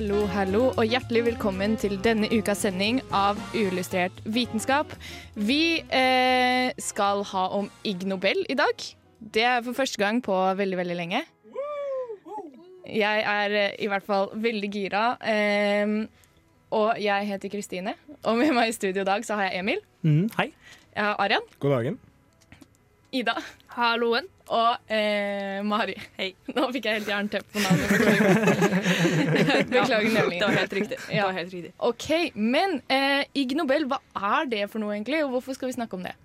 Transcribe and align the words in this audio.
Hallo, 0.00 0.22
hallo, 0.32 0.60
og 0.80 0.86
hjertelig 0.88 1.20
velkommen 1.26 1.74
til 1.76 1.98
denne 2.00 2.24
ukas 2.32 2.62
sending 2.64 3.02
av 3.12 3.36
Uillustrert 3.52 4.22
vitenskap. 4.24 4.94
Vi 5.36 5.82
eh, 5.92 6.70
skal 6.80 7.20
ha 7.28 7.42
om 7.58 7.68
Ig 7.84 8.06
Nobel 8.08 8.40
i 8.48 8.56
dag. 8.56 8.86
Det 9.20 9.44
er 9.44 9.60
for 9.66 9.76
første 9.76 10.00
gang 10.00 10.22
på 10.24 10.32
veldig, 10.56 10.78
veldig 10.80 10.96
lenge. 10.96 11.20
Jeg 12.88 13.26
er 13.34 13.58
eh, 13.66 13.76
i 13.76 13.90
hvert 13.92 14.08
fall 14.08 14.32
veldig 14.40 14.72
gira. 14.72 15.04
Eh, 15.20 15.92
og 16.72 16.96
jeg 16.96 17.28
heter 17.34 17.52
Kristine. 17.52 17.98
Og 18.24 18.40
med 18.40 18.56
meg 18.56 18.72
i 18.72 18.78
studio 18.78 19.04
i 19.04 19.10
dag 19.10 19.28
så 19.28 19.36
har 19.36 19.50
jeg 19.50 19.66
Emil. 19.66 19.84
Mm, 20.00 20.30
hei. 20.38 20.48
Jeg 20.96 21.10
har 21.10 21.20
Arian. 21.20 21.52
God 21.60 21.76
dagen. 21.76 22.00
Ida. 23.12 23.36
Halloen. 23.76 24.32
Og 24.50 24.90
eh, 24.90 25.60
Mari. 25.62 25.94
Hei. 26.16 26.32
Nå 26.56 26.66
fikk 26.74 26.88
jeg 26.88 27.00
helt 27.00 27.10
jernteppe 27.12 27.54
på 27.54 27.62
navnet. 27.62 27.92
Beklager. 29.70 30.08
nevningen. 30.16 30.40
Ja, 30.40 30.40
Det 30.40 30.48
var 30.48 30.58
helt 30.58 30.74
riktig. 30.80 30.98
Ja. 31.06 31.14
Det 31.14 31.22
var 31.28 31.38
helt 31.38 31.54
riktig. 31.54 31.72
OK, 31.78 32.08
men 32.34 32.80
eh, 32.90 33.22
Ig 33.38 33.54
Nobel, 33.58 33.86
hva 33.90 34.00
er 34.18 34.50
det 34.50 34.66
for 34.72 34.82
noe 34.82 34.96
egentlig, 34.96 35.22
og 35.24 35.36
hvorfor 35.36 35.58
skal 35.58 35.70
vi 35.70 35.78
snakke 35.78 35.98
om 35.98 36.04
det? 36.06 36.16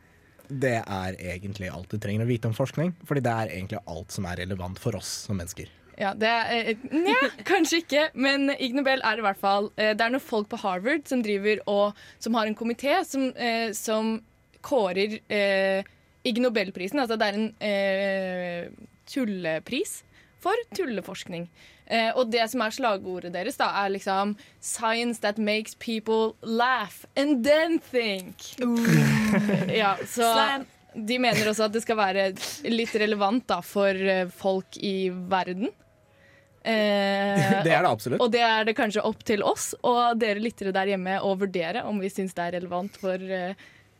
Det 0.45 0.77
er 0.81 1.17
egentlig 1.21 1.71
alt 1.73 1.89
du 1.89 1.97
trenger 2.01 2.25
å 2.25 2.29
vite 2.29 2.49
om 2.49 2.53
forskning, 2.57 2.93
fordi 3.05 3.23
det 3.25 3.33
er 3.33 3.53
egentlig 3.55 3.81
alt 3.89 4.13
som 4.13 4.27
er 4.29 4.41
relevant 4.43 4.81
for 4.81 4.97
oss 4.97 5.09
som 5.25 5.37
mennesker. 5.37 5.69
Ja, 5.95 6.11
det 6.17 6.27
er, 6.27 6.69
eh, 6.73 6.85
Nja, 6.91 7.19
kanskje 7.47 7.83
ikke, 7.83 8.07
men 8.19 8.49
Ig 8.57 8.73
Nobel 8.75 9.05
er 9.05 9.21
i 9.21 9.23
hvert 9.23 9.39
fall 9.39 9.69
eh, 9.77 9.93
Det 9.95 10.03
er 10.03 10.11
noen 10.11 10.23
folk 10.23 10.49
på 10.51 10.59
Harvard 10.59 11.05
som 11.07 11.21
driver 11.23 11.61
og 11.71 12.01
Som 12.19 12.35
har 12.35 12.49
en 12.49 12.57
komité 12.57 12.97
som, 13.07 13.29
eh, 13.39 13.69
som 13.71 14.17
kårer 14.65 15.21
eh, 15.31 15.87
Ig 16.25 16.41
Nobelprisen. 16.41 16.99
Altså 17.03 17.17
det 17.21 17.27
er 17.29 17.39
en 17.39 17.47
eh, 17.61 18.69
tullepris 19.11 19.99
for 20.41 20.57
tulleforskning. 20.77 21.47
Eh, 21.85 22.09
og 22.17 22.31
det 22.33 22.43
som 22.49 22.61
er 22.65 22.73
slagordet 22.73 23.31
deres, 23.33 23.57
da, 23.57 23.67
er 23.83 23.93
liksom 23.93 24.35
'Science 24.61 25.21
that 25.21 25.37
makes 25.37 25.75
people 25.75 26.33
laugh 26.41 27.05
and 27.15 27.43
then 27.45 27.79
think'. 27.91 28.55
ja, 29.81 29.95
så 30.05 30.25
Slam. 30.33 30.65
de 31.05 31.19
mener 31.19 31.49
også 31.49 31.65
at 31.69 31.73
det 31.73 31.81
skal 31.85 31.97
være 31.97 32.27
litt 32.69 32.93
relevant 32.95 33.45
da, 33.47 33.61
for 33.61 33.89
eh, 33.93 34.27
folk 34.29 34.77
i 34.81 35.09
verden. 35.09 35.69
Eh, 36.65 37.61
Det 37.63 37.69
er 37.71 37.83
det 37.85 37.89
absolutt. 37.91 38.21
og 38.21 38.31
det 38.33 38.41
er 38.41 38.63
det 38.65 38.73
kanskje 38.75 39.03
opp 39.05 39.21
til 39.23 39.43
oss 39.45 39.75
og 39.85 40.17
dere 40.17 40.41
lyttere 40.41 40.71
der 40.73 40.87
hjemme 40.95 41.19
å 41.21 41.35
vurdere 41.37 41.83
om 41.85 41.99
vi 42.01 42.09
syns 42.09 42.33
det 42.33 42.41
er 42.47 42.55
relevant 42.57 42.95
for 42.97 43.21
eh, 43.21 43.53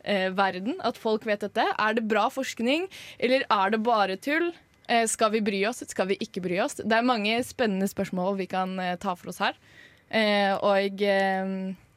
eh, 0.06 0.28
verden 0.38 0.78
at 0.86 0.96
folk 0.98 1.26
vet 1.28 1.42
dette. 1.44 1.66
Er 1.76 1.98
det 1.98 2.06
bra 2.08 2.28
forskning, 2.32 2.86
eller 3.18 3.44
er 3.50 3.74
det 3.74 3.82
bare 3.86 4.16
tull? 4.16 4.52
Eh, 4.88 5.04
skal 5.10 5.32
vi 5.34 5.40
bry 5.42 5.64
oss, 5.66 5.82
skal 5.90 6.06
vi 6.12 6.16
ikke 6.22 6.40
bry 6.44 6.60
oss? 6.62 6.78
Det 6.78 6.94
er 6.94 7.02
mange 7.06 7.40
spennende 7.44 7.88
spørsmål 7.90 8.36
vi 8.38 8.46
kan 8.50 8.78
eh, 8.78 8.94
ta 9.02 9.16
for 9.18 9.32
oss 9.34 9.42
her. 9.42 9.58
Eh, 10.08 10.52
og 10.62 11.02
eh, 11.02 11.54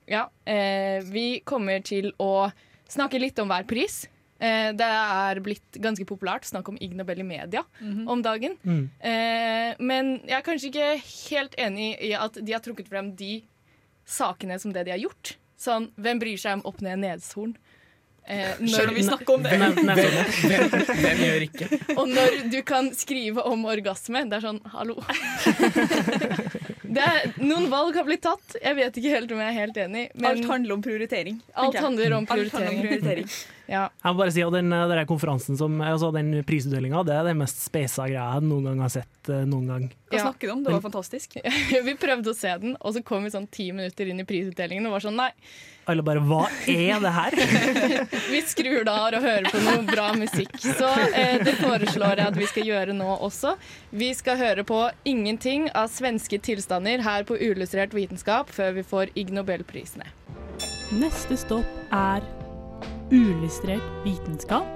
ja, 0.09 0.23
eh, 0.49 1.03
vi 1.05 1.27
kommer 1.45 1.83
til 1.85 2.09
å 2.17 2.49
snakke 2.89 3.21
litt 3.21 3.37
om 3.43 3.51
hver 3.53 3.67
pris. 3.69 4.07
Eh, 4.41 4.71
det 4.73 4.87
er 4.87 5.41
blitt 5.45 5.77
ganske 5.83 6.07
populært 6.09 6.47
å 6.47 6.53
snakke 6.55 6.71
om 6.73 6.79
Ig 6.81 6.95
Nobel 6.97 7.21
i 7.21 7.27
media 7.27 7.61
om 8.09 8.23
dagen. 8.25 8.55
Eh, 8.65 9.75
men 9.83 10.15
jeg 10.25 10.37
er 10.39 10.45
kanskje 10.47 10.71
ikke 10.71 10.89
helt 11.29 11.57
enig 11.61 11.91
i 12.09 12.13
at 12.17 12.39
de 12.41 12.55
har 12.55 12.63
trukket 12.65 12.89
frem 12.89 13.11
de 13.19 13.43
sakene 14.09 14.57
som 14.57 14.73
det 14.73 14.87
de 14.87 14.95
har 14.95 15.03
gjort. 15.03 15.35
Sånn, 15.59 15.91
hvem 15.99 16.17
bryr 16.23 16.39
seg 16.41 16.57
om 16.57 16.65
opp-ned-nedshorn? 16.71 17.53
Eh, 18.29 18.51
Selv 18.69 18.91
om 18.91 18.95
vi 18.95 19.03
snakker 19.07 19.33
om 19.39 19.41
det. 19.43 19.55
Hvem, 19.57 19.79
hvem 21.01 21.21
gjør 21.25 21.45
ikke? 21.47 21.67
og 21.97 22.11
når 22.13 22.35
du 22.53 22.59
kan 22.61 22.91
skrive 22.93 23.41
om 23.49 23.63
orgasme. 23.65 24.21
Det 24.29 24.37
er 24.37 24.43
sånn, 24.45 24.59
hallo. 24.75 24.99
Det 26.89 27.03
er, 27.05 27.27
noen 27.45 27.67
valg 27.69 27.93
har 27.99 28.05
blitt 28.07 28.23
tatt. 28.25 28.55
Jeg 28.63 28.73
vet 28.79 28.95
ikke 28.97 29.11
helt 29.13 29.31
om 29.35 29.41
jeg 29.43 29.51
er 29.51 29.57
helt 29.59 29.75
enig. 29.77 30.03
Men 30.15 30.29
Alt 30.31 30.47
handler 30.49 30.73
om 30.77 30.81
prioritering. 30.85 31.35
alt 31.53 31.77
handler 31.77 32.15
om 32.17 32.25
Alt 32.25 32.31
handler 32.33 32.45
om 32.49 32.51
prioritering. 32.57 32.83
prioritering. 32.87 33.31
Ja. 33.69 33.83
Jeg 34.01 34.15
må 34.15 34.17
bare 34.23 34.31
si 34.33 34.41
at 34.41 34.49
den, 34.55 34.71
eh, 34.73 34.83
den 34.89 35.05
konferansen 35.05 35.53
som, 35.59 35.75
altså 35.85 36.07
den 36.15 36.31
prisutdelinga, 36.41 37.03
det 37.05 37.13
er 37.13 37.27
den 37.27 37.37
mest 37.37 37.59
speisa 37.61 38.07
greia 38.09 38.23
jeg 38.33 38.47
noen 38.47 38.63
gang 38.65 38.79
har 38.81 38.89
sett. 38.89 39.29
eh, 39.29 39.43
noen 39.45 39.67
gang. 39.69 39.83
Hva 40.09 40.17
Ja. 40.17 40.23
snakker 40.23 40.49
du 40.49 40.53
om? 40.55 40.63
Det 40.65 40.73
var 40.73 40.81
fantastisk. 40.87 41.35
Vi 41.85 41.93
prøvde 42.01 42.33
å 42.33 42.33
se 42.33 42.49
den, 42.63 42.73
og 42.81 42.95
så 42.95 43.03
kom 43.05 43.27
vi 43.27 43.29
sånn 43.29 43.45
ti 43.53 43.67
minutter 43.71 44.09
inn 44.09 44.23
i 44.23 44.25
prisutdelingen 44.25 44.87
og 44.89 44.95
var 44.97 45.05
sånn 45.05 45.19
nei, 45.21 45.29
Alle 45.89 46.03
bare 46.05 46.21
Hva 46.21 46.43
er 46.69 46.99
det 47.01 47.11
her? 47.15 47.35
vi 48.33 48.41
skrur 48.45 48.83
da 48.85 48.95
av 49.07 49.15
og 49.17 49.25
hører 49.25 49.47
på 49.49 49.61
noe 49.63 49.81
bra 49.87 50.11
musikk. 50.19 50.53
Så 50.61 50.89
eh, 51.07 51.39
det 51.41 51.55
foreslår 51.57 52.21
jeg 52.21 52.29
at 52.29 52.37
vi 52.37 52.49
skal 52.51 52.69
gjøre 52.69 52.95
nå 52.97 53.09
også. 53.17 53.55
Vi 53.89 54.11
skal 54.17 54.37
høre 54.37 54.65
på 54.67 54.83
ingenting 55.09 55.65
av 55.73 55.89
svenske 55.89 56.37
tilstander 56.45 57.01
her 57.05 57.25
på 57.25 57.39
Uillustrert 57.39 57.95
vitenskap 57.97 58.53
før 58.53 58.77
vi 58.77 58.85
får 58.85 59.15
Ig 59.17 59.33
Nobelprisene. 59.33 60.05
Neste 60.99 61.37
stopp 61.39 61.93
er 61.95 62.25
uillustrert 63.09 64.05
vitenskap. 64.05 64.67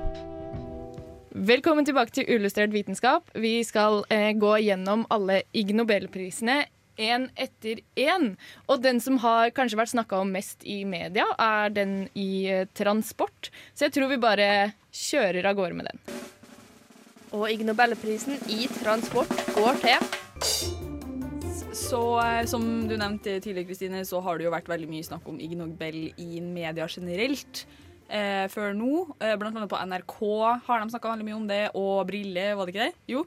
Velkommen 1.34 1.86
tilbake 1.86 2.14
til 2.14 2.26
Uillustrert 2.30 2.74
vitenskap. 2.74 3.30
Vi 3.38 3.60
skal 3.66 4.02
eh, 4.14 4.32
gå 4.38 4.58
gjennom 4.66 5.06
alle 5.14 5.44
Ig 5.54 5.76
Nobelprisene 5.78 6.64
én 6.98 7.30
etter 7.40 7.82
én. 8.00 8.34
Og 8.68 8.82
den 8.84 9.02
som 9.04 9.18
har 9.24 9.54
kanskje 9.56 9.80
vært 9.80 9.94
snakka 9.94 10.22
om 10.22 10.34
mest 10.34 10.66
i 10.66 10.84
media, 10.86 11.26
er 11.40 11.74
den 11.74 12.08
i 12.16 12.46
eh, 12.52 12.68
transport. 12.76 13.52
Så 13.74 13.88
jeg 13.88 13.96
tror 13.98 14.12
vi 14.12 14.22
bare 14.22 14.50
kjører 14.94 15.50
av 15.50 15.58
gårde 15.58 15.78
med 15.80 15.90
den. 15.92 16.04
Og 17.34 17.48
Ig 17.50 17.64
Nobelprisen 17.66 18.38
i 18.54 18.68
transport 18.70 19.32
går 19.56 19.80
til 19.82 20.04
Så 21.74 22.02
eh, 22.22 22.44
som 22.50 22.66
du 22.90 22.94
nevnte 22.94 23.40
tidligere, 23.40 23.70
Kristine, 23.72 24.04
så 24.06 24.22
har 24.22 24.38
det 24.38 24.46
jo 24.46 24.54
vært 24.54 24.70
veldig 24.70 24.92
mye 24.92 25.08
snakk 25.08 25.26
om 25.32 25.40
Ig 25.42 25.58
Nobel 25.58 26.06
i 26.22 26.44
media 26.46 26.86
generelt. 26.86 27.66
Eh, 28.14 28.46
før 28.54 28.76
nå, 28.78 28.92
eh, 29.24 29.34
blant 29.42 29.56
annet 29.58 29.72
på 29.72 29.80
NRK 29.80 30.20
har 30.68 30.84
de 30.84 30.94
snakka 30.94 31.16
veldig 31.16 31.26
mye 31.26 31.40
om 31.40 31.48
det, 31.50 31.64
og 31.74 32.06
Brille, 32.06 32.52
var 32.54 32.68
det 32.68 32.76
ikke 32.76 32.86
det? 32.86 32.96
Jo. 33.10 33.24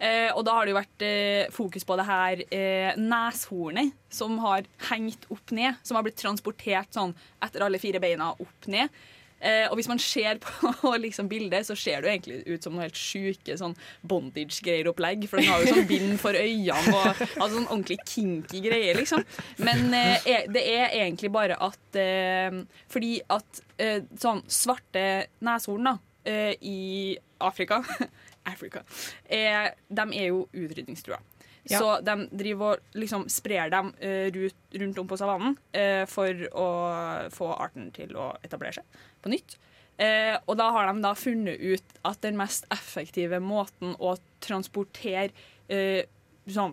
Eh, 0.00 0.30
og 0.32 0.44
da 0.48 0.56
har 0.56 0.64
det 0.64 0.72
jo 0.72 0.80
vært 0.80 1.04
eh, 1.04 1.52
fokus 1.52 1.84
på 1.84 1.96
det 2.00 2.08
her 2.08 2.42
eh, 2.48 2.90
neshornet 2.96 3.92
som 4.08 4.38
har 4.40 4.64
hengt 4.88 5.26
opp 5.28 5.52
ned. 5.56 5.76
Som 5.84 5.98
har 5.98 6.06
blitt 6.06 6.20
transportert 6.20 6.92
sånn 6.96 7.12
etter 7.44 7.66
alle 7.66 7.80
fire 7.82 8.00
beina 8.02 8.32
opp 8.32 8.70
ned. 8.72 8.88
Eh, 9.40 9.64
og 9.70 9.78
hvis 9.78 9.88
man 9.88 10.00
ser 10.00 10.36
på 10.42 10.92
liksom, 11.04 11.28
bildet, 11.28 11.64
så 11.68 11.76
ser 11.78 12.00
det 12.02 12.08
jo 12.08 12.14
egentlig 12.14 12.40
ut 12.56 12.64
som 12.66 12.74
noe 12.76 12.84
helt 12.84 12.98
sjuke 13.00 13.56
sånn 13.56 13.76
bondage-greier-opplegg. 14.08 15.24
For 15.30 15.40
den 15.40 15.48
har 15.48 15.64
jo 15.64 15.74
sånn 15.74 15.88
bind 15.88 16.16
for 16.20 16.36
øynene 16.36 16.92
og 16.92 17.08
altså, 17.08 17.54
sånn 17.54 17.70
ordentlig 17.70 18.00
kinky 18.08 18.60
greier, 18.66 19.00
liksom. 19.00 19.24
Men 19.64 19.88
eh, 19.96 20.28
e- 20.28 20.44
det 20.52 20.64
er 20.74 20.96
egentlig 21.02 21.32
bare 21.32 21.56
at 21.60 22.00
eh, 22.00 22.60
Fordi 22.92 23.14
at 23.32 23.64
sånn 24.20 24.42
svarte 24.50 25.02
neshorn 25.40 25.86
da, 25.88 25.94
i 26.60 27.16
Afrika 27.40 27.78
Afrika, 28.50 28.84
er, 29.26 29.74
de 29.88 30.06
er 30.16 30.30
jo 30.30 30.46
utrydningstrua. 30.52 31.20
Ja. 31.68 31.78
Så 31.78 31.88
de 32.04 32.14
driver 32.32 32.78
og 32.78 32.96
liksom 32.96 33.26
sprer 33.30 33.68
dem 33.72 33.92
eh, 34.00 34.32
rundt 34.80 35.00
om 35.02 35.08
på 35.10 35.18
savannen 35.20 35.58
eh, 35.76 36.06
for 36.08 36.46
å 36.56 36.68
få 37.34 37.50
arten 37.52 37.90
til 37.94 38.16
å 38.16 38.30
etablere 38.44 38.80
seg 38.80 39.02
på 39.20 39.32
nytt. 39.32 39.58
Eh, 40.00 40.36
og 40.48 40.56
da 40.56 40.70
har 40.72 40.88
de 40.88 41.02
da 41.04 41.12
funnet 41.18 41.60
ut 41.60 41.98
at 42.08 42.22
den 42.24 42.38
mest 42.40 42.64
effektive 42.72 43.42
måten 43.44 43.92
å 44.00 44.14
transportere 44.40 45.28
eh, 45.68 46.06
sånn 46.48 46.72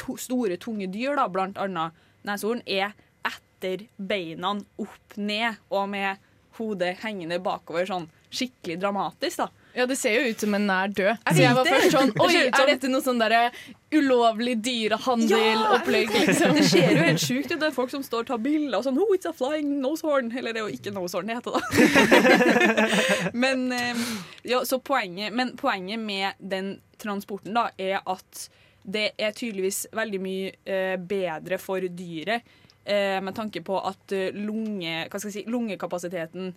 to, 0.00 0.16
store, 0.16 0.56
tunge 0.56 0.88
dyr, 0.92 1.18
da, 1.18 1.28
blant 1.28 1.60
annet 1.60 1.92
neshorn, 2.24 2.62
er 2.64 2.94
etter 3.28 3.84
beina 3.96 4.54
opp 4.80 5.18
ned 5.20 5.60
og 5.68 5.90
med 5.92 6.24
hodet 6.56 6.94
hengende 7.02 7.40
bakover, 7.42 7.84
sånn 7.88 8.08
skikkelig 8.32 8.78
dramatisk, 8.80 9.44
da. 9.44 9.50
Ja, 9.74 9.86
det 9.90 9.96
ser 9.98 10.14
jo 10.14 10.30
ut 10.30 10.40
som 10.40 10.54
en 10.54 10.66
nær 10.68 10.92
død. 10.94 11.08
Jeg 11.10 11.36
Så 11.36 11.42
jeg 11.42 11.56
var 11.56 11.66
først 11.66 11.94
sånn 11.96 12.12
Oi, 12.22 12.34
er 12.46 12.68
dette 12.70 12.90
noe 12.90 13.02
sånn 13.02 13.18
derre 13.18 13.48
ulovlig 13.94 14.54
dyrehandel-opplegg, 14.62 16.12
liksom? 16.14 16.54
Det 16.58 16.66
ser 16.70 16.92
jo 16.92 17.00
helt 17.00 17.22
sjukt 17.22 17.50
ut. 17.50 17.56
Det 17.58 17.68
er 17.68 17.74
folk 17.74 17.90
som 17.90 18.04
står 18.06 18.22
og 18.22 18.28
tar 18.28 18.42
bilder 18.42 18.78
og 18.78 18.84
sånn 18.86 19.00
Oh, 19.02 19.10
it's 19.16 19.26
a 19.26 19.32
flying 19.34 19.72
nosehorn. 19.82 20.30
Eller 20.34 20.54
det 20.54 20.62
er 20.62 20.68
jo 20.68 20.76
ikke 20.78 20.92
nosehorn 20.94 21.30
det 21.30 21.38
heter, 21.40 21.58
da. 21.58 21.62
men, 23.44 23.64
eh, 23.74 24.04
ja, 24.54 24.60
så 24.66 24.78
poenget, 24.78 25.34
men 25.34 25.54
poenget 25.58 26.02
med 26.02 26.38
den 26.38 26.76
transporten, 27.02 27.56
da, 27.58 27.68
er 27.78 27.98
at 27.98 28.44
det 28.84 29.08
er 29.18 29.34
tydeligvis 29.34 29.88
veldig 29.96 30.20
mye 30.22 30.52
eh, 30.70 30.94
bedre 31.00 31.58
for 31.58 31.82
dyret. 31.82 32.46
Eh, 32.84 33.18
med 33.24 33.34
tanke 33.34 33.64
på 33.64 33.80
at 33.80 34.14
lunge, 34.38 35.08
hva 35.08 35.18
skal 35.18 35.32
jeg 35.32 35.40
si, 35.40 35.44
lungekapasiteten 35.50 36.54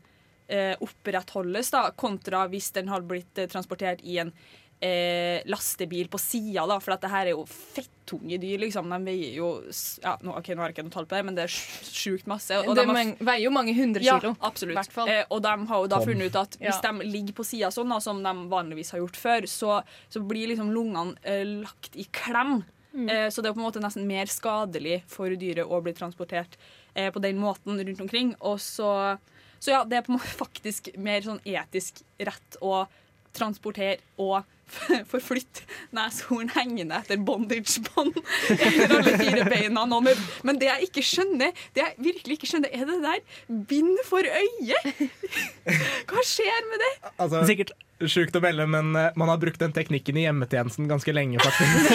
opprettholdes, 0.80 1.72
da, 1.74 1.90
kontra 1.96 2.46
hvis 2.52 2.72
den 2.78 2.88
har 2.94 3.02
blitt 3.08 3.38
eh, 3.38 3.48
transportert 3.52 4.00
i 4.04 4.18
en 4.24 4.32
eh, 4.80 5.42
lastebil 5.50 6.08
på 6.14 6.20
sida, 6.22 6.68
da. 6.70 6.78
For 6.84 6.94
at 6.96 7.02
det 7.04 7.10
her 7.12 7.26
er 7.28 7.34
jo 7.34 7.46
fettunge 7.50 8.38
dyr, 8.40 8.60
liksom. 8.62 8.90
De 8.94 9.00
veier 9.08 9.34
jo 9.40 9.50
ja, 10.04 10.14
nå, 10.22 10.36
ok, 10.38 10.52
nå 10.54 10.62
har 10.64 10.70
jeg 10.72 10.78
ikke 10.78 10.86
noe 10.88 10.96
tall 10.96 11.08
på 11.10 11.18
det, 11.18 11.24
men 11.26 11.36
det 11.40 11.48
er 11.48 11.54
sj- 11.56 11.90
sjukt 11.98 12.30
masse. 12.30 12.56
og 12.62 12.76
Det 12.78 12.86
de 12.86 12.94
har 12.94 13.12
veier 13.32 13.44
jo 13.48 13.52
mange 13.56 13.74
hundre 13.78 14.04
kilo. 14.06 14.32
ja, 14.36 14.48
absolutt. 14.52 14.78
hvert 14.78 14.94
fall. 14.96 15.10
Eh, 15.12 15.24
og 15.34 15.42
de 15.44 15.54
har 15.74 15.84
jo 15.84 15.92
da 15.96 16.00
funnet 16.06 16.30
ut 16.32 16.40
at 16.44 16.58
hvis 16.62 16.80
Ja. 16.84 16.92
de 16.92 17.10
ligger 17.12 17.34
på 17.42 17.46
sida 17.46 17.72
sånn, 17.74 17.90
da, 17.90 18.00
som 18.00 18.22
de 18.24 18.34
vanligvis 18.54 18.92
har 18.96 19.00
gjort 19.04 19.18
før, 19.20 19.48
så, 19.50 19.82
så 20.10 20.22
blir 20.24 20.48
liksom 20.54 20.72
lungene 20.72 21.18
eh, 21.24 21.44
lagt 21.66 21.96
i 21.98 22.08
klem. 22.12 22.64
Mm. 22.98 23.30
så 23.30 23.44
det 23.44 23.50
er 23.52 23.54
på 23.54 23.60
en 23.60 23.66
måte 23.68 23.82
nesten 23.84 24.08
mer 24.10 24.26
skadelig 24.26 25.04
for 25.12 25.30
dyret 25.30 25.68
å 25.70 25.78
bli 25.86 25.92
transportert 25.94 26.56
eh, 26.96 27.12
på 27.14 27.22
den 27.22 27.38
måten 27.38 27.78
rundt 27.78 28.00
omkring. 28.02 28.32
Og 28.42 28.58
så, 28.64 29.18
så 29.68 29.74
ja, 29.76 29.82
det 29.84 30.00
er 30.00 30.06
på 30.08 30.14
en 30.14 30.18
måte 30.22 30.32
faktisk 30.40 30.94
mer 30.98 31.20
sånn 31.26 31.42
etisk 31.44 32.00
rett 32.24 32.58
å 32.64 32.86
transportere 33.38 34.00
og 34.18 34.46
forflytte 35.08 35.64
neshorn 35.96 36.50
hengende 36.56 36.98
etter 37.00 37.20
bondage-bånd 37.24 38.18
etter 38.56 38.94
alle 38.98 39.14
fire 39.20 39.46
beina. 39.48 39.84
nå 39.88 40.00
med- 40.04 40.24
Men 40.44 40.60
det 40.60 40.68
jeg 40.72 40.88
ikke 40.90 41.04
skjønner, 41.08 41.54
det 41.76 41.84
jeg 41.84 41.96
virkelig 42.10 42.38
ikke 42.40 42.50
skjønner, 42.52 42.74
er 42.76 42.90
det 42.90 42.98
der 43.06 43.62
bind 43.70 44.00
for 44.08 44.24
øyet. 44.28 44.90
Hva 46.10 46.24
skjer 46.28 46.68
med 46.72 46.84
det? 46.84 46.92
Altså, 47.20 47.44
Sikkert. 47.48 47.72
Sjukt 48.06 48.36
å 48.38 48.42
melde, 48.44 48.68
men 48.70 48.92
eh, 48.94 49.16
man 49.18 49.32
har 49.32 49.40
brukt 49.42 49.58
den 49.62 49.74
teknikken 49.74 50.20
i 50.22 50.28
hjemmetjenesten 50.28 50.86
ganske 50.90 51.14
lenge, 51.16 51.40
faktisk. 51.42 51.90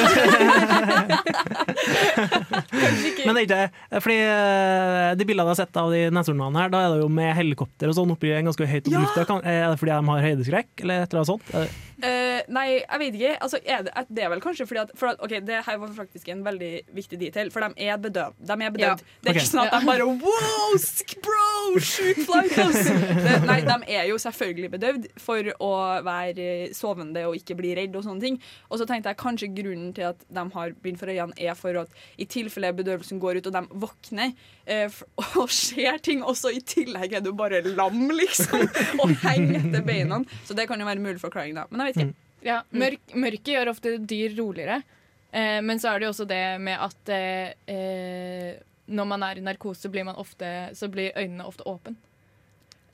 Men 3.22 3.36
det 3.36 3.42
er 3.42 3.46
ikke 3.46 4.00
Fordi 4.02 4.16
eh, 4.18 5.12
de 5.18 5.26
bildene 5.28 5.46
jeg 5.46 5.54
har 5.54 5.60
sett 5.60 5.78
av 5.78 5.92
de 5.94 6.02
neshornene 6.14 6.58
her, 6.58 6.72
da 6.72 6.82
er 6.82 6.96
det 6.96 7.04
jo 7.04 7.10
med 7.12 7.30
helikopter 7.38 7.92
og 7.92 7.98
sånn 7.98 8.14
oppi 8.16 8.34
ganske 8.34 8.66
høyt 8.66 8.84
opp 8.86 8.90
i 8.90 8.96
Ja! 8.96 9.04
lufta. 9.04 9.38
Er 9.42 9.64
det 9.70 9.78
fordi 9.78 9.94
de 9.94 10.10
har 10.10 10.26
høydeskrekk, 10.28 10.72
eller 10.82 11.06
et 11.06 11.14
eller 11.14 11.22
annet 11.22 11.32
sånt? 11.34 11.54
Uh, 11.54 11.92
Eh, 12.02 12.40
nei, 12.50 12.66
jeg 12.80 12.98
vet 12.98 13.16
ikke. 13.18 13.32
Altså, 13.44 13.58
er 13.62 13.84
det, 13.86 13.92
det 14.10 14.24
er 14.24 14.30
vel 14.32 14.40
kanskje 14.42 14.66
fordi 14.66 14.80
at, 14.82 14.92
for 14.98 15.12
at 15.12 15.20
Ok, 15.22 15.36
det 15.46 15.60
her 15.66 15.78
var 15.78 15.92
faktisk 15.94 16.30
en 16.32 16.42
veldig 16.44 16.70
viktig 16.96 17.18
detail, 17.20 17.52
for 17.54 17.62
de 17.62 17.86
er 17.86 18.00
bedøvd. 18.02 18.40
De 18.42 18.56
er 18.56 18.74
bedøvd. 18.74 19.04
Ja. 19.04 19.20
Det 19.22 19.30
er 19.30 19.36
okay. 19.36 19.42
ikke 19.42 19.50
sånn 19.50 19.62
at 19.62 19.76
de 19.76 19.90
bare 19.90 20.08
Wow, 20.08 20.74
sk- 20.82 21.20
bro! 21.22 21.78
Shoot 21.78 22.22
flight, 22.26 22.56
nei, 23.50 23.60
de 23.66 23.76
er 23.94 24.08
jo 24.10 24.18
selvfølgelig 24.20 24.72
bedøvd 24.74 25.08
for 25.22 25.52
å 25.62 25.70
være 26.06 26.46
sovende 26.76 27.24
og 27.28 27.36
ikke 27.38 27.56
bli 27.58 27.74
redd 27.78 27.96
og 27.98 28.06
sånne 28.06 28.24
ting. 28.24 28.38
Og 28.70 28.80
så 28.80 28.86
tenkte 28.88 29.12
jeg 29.12 29.20
kanskje 29.20 29.50
grunnen 29.56 29.92
til 29.96 30.08
at 30.10 30.24
de 30.28 30.46
har 30.54 30.74
bind 30.84 31.00
for 31.00 31.12
øynene, 31.12 31.36
er 31.36 31.58
for 31.58 31.82
at 31.84 32.02
i 32.16 32.26
tilfelle 32.30 32.72
bedøvelsen 32.78 33.20
går 33.22 33.40
ut 33.40 33.50
og 33.50 33.56
de 33.58 33.82
våkner 33.84 34.32
eh, 34.66 35.02
og 35.42 35.52
ser 35.52 36.00
ting, 36.04 36.24
og 36.24 36.36
så 36.38 36.54
i 36.54 36.62
tillegg 36.64 37.18
er 37.18 37.24
du 37.24 37.32
bare 37.36 37.62
lam, 37.66 38.08
liksom, 38.16 38.66
og 39.02 39.14
henger 39.24 39.60
etter 39.60 39.86
beina. 39.86 40.22
Så 40.48 40.56
det 40.58 40.68
kan 40.70 40.80
jo 40.80 40.88
være 40.88 41.02
en 41.02 41.06
mulig 41.10 41.22
forklaring, 41.22 41.56
da. 41.58 41.68
Men 41.70 41.84
jeg 41.84 41.92
vet 41.92 42.04
ikke. 42.06 42.18
Ja, 42.42 42.58
mørk, 42.74 43.14
mørket 43.14 43.54
gjør 43.54 43.70
ofte 43.70 43.94
dyr 43.98 44.34
roligere. 44.34 44.80
Eh, 45.32 45.60
men 45.64 45.80
så 45.80 45.92
er 45.92 46.00
det 46.00 46.08
jo 46.08 46.12
også 46.12 46.28
det 46.28 46.44
med 46.60 46.80
at 46.82 47.12
eh, 47.14 47.52
eh, 47.72 48.54
når 48.92 49.08
man 49.08 49.22
er 49.24 49.38
i 49.38 49.44
narkose, 49.44 49.88
blir 49.92 50.08
ofte, 50.12 50.48
så 50.76 50.90
blir 50.92 51.14
øynene 51.16 51.46
ofte 51.48 51.66
åpne. 51.68 51.94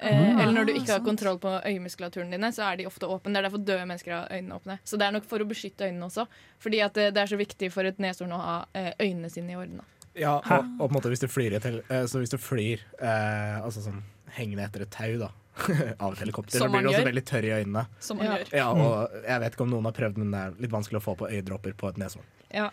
Eh, 0.00 0.14
Ah, 0.14 0.42
eller 0.42 0.52
når 0.54 0.66
du 0.68 0.72
ikke 0.78 0.92
har 0.94 1.00
kontroll 1.02 1.38
på 1.42 1.50
øyemuskulaturen 1.66 2.30
dine, 2.30 2.52
så 2.54 2.62
er 2.72 2.76
de 2.76 2.86
ofte 2.86 3.06
åpne. 3.10 3.32
Det 3.34 3.40
er 3.40 3.48
derfor 3.48 3.64
døde 3.66 3.86
mennesker 3.86 4.12
har 4.14 4.28
øynene 4.30 4.54
åpne. 4.54 4.78
Så 4.86 4.96
det 4.96 5.06
er 5.08 5.10
nok 5.16 5.24
for 5.26 5.42
å 5.42 5.46
beskytte 5.50 5.88
øynene 5.88 6.06
også. 6.06 6.26
Fordi 6.62 6.80
at 6.84 6.94
det, 6.94 7.08
det 7.14 7.22
er 7.24 7.26
så 7.32 7.36
viktig 7.40 7.72
for 7.74 7.82
et 7.84 7.98
neshorn 7.98 8.32
å 8.32 8.38
ha 8.38 8.56
eh, 8.78 8.92
øynene 9.00 9.30
sine 9.30 9.52
i 9.52 9.56
orden. 9.58 9.80
Ja, 10.14 10.36
og, 10.38 10.70
og 10.78 10.86
på 10.86 10.92
en 10.92 10.96
måte 11.00 11.10
hvis 11.10 11.20
du 11.22 11.28
flyr 11.30 11.52
i 11.52 11.58
et 11.58 11.66
hel 11.68 11.76
eh, 11.90 12.06
Så 12.10 12.18
hvis 12.18 12.30
du 12.32 12.38
flyr 12.42 12.80
eh, 12.98 13.58
altså 13.62 13.82
sånn 13.84 14.00
hengende 14.34 14.64
etter 14.64 14.82
et 14.82 14.90
tau 14.90 15.12
da 15.20 15.28
av 16.04 16.12
et 16.14 16.22
helikopter, 16.22 16.58
Som 16.58 16.68
så 16.70 16.72
blir 16.72 16.82
du 16.86 16.88
også 16.92 17.00
gjør. 17.02 17.08
veldig 17.10 17.24
tørr 17.26 17.46
i 17.48 17.52
øynene. 17.58 17.84
Som 18.00 18.18
man 18.18 18.26
Ja. 18.26 18.36
gjør. 18.38 18.50
Ja, 18.54 18.66
og 18.70 19.18
jeg 19.26 19.40
vet 19.42 19.54
ikke 19.56 19.66
om 19.66 19.70
noen 19.74 19.84
har 19.90 19.94
prøvd, 19.98 20.18
men 20.22 20.30
det 20.34 20.40
er 20.46 20.54
litt 20.62 20.74
vanskelig 20.74 21.00
å 21.00 21.04
få 21.08 21.16
på 21.18 21.28
øyedråper 21.30 21.74
på 21.78 21.88
et 21.90 21.98
neshorn. 21.98 22.26
Ja. 22.54 22.68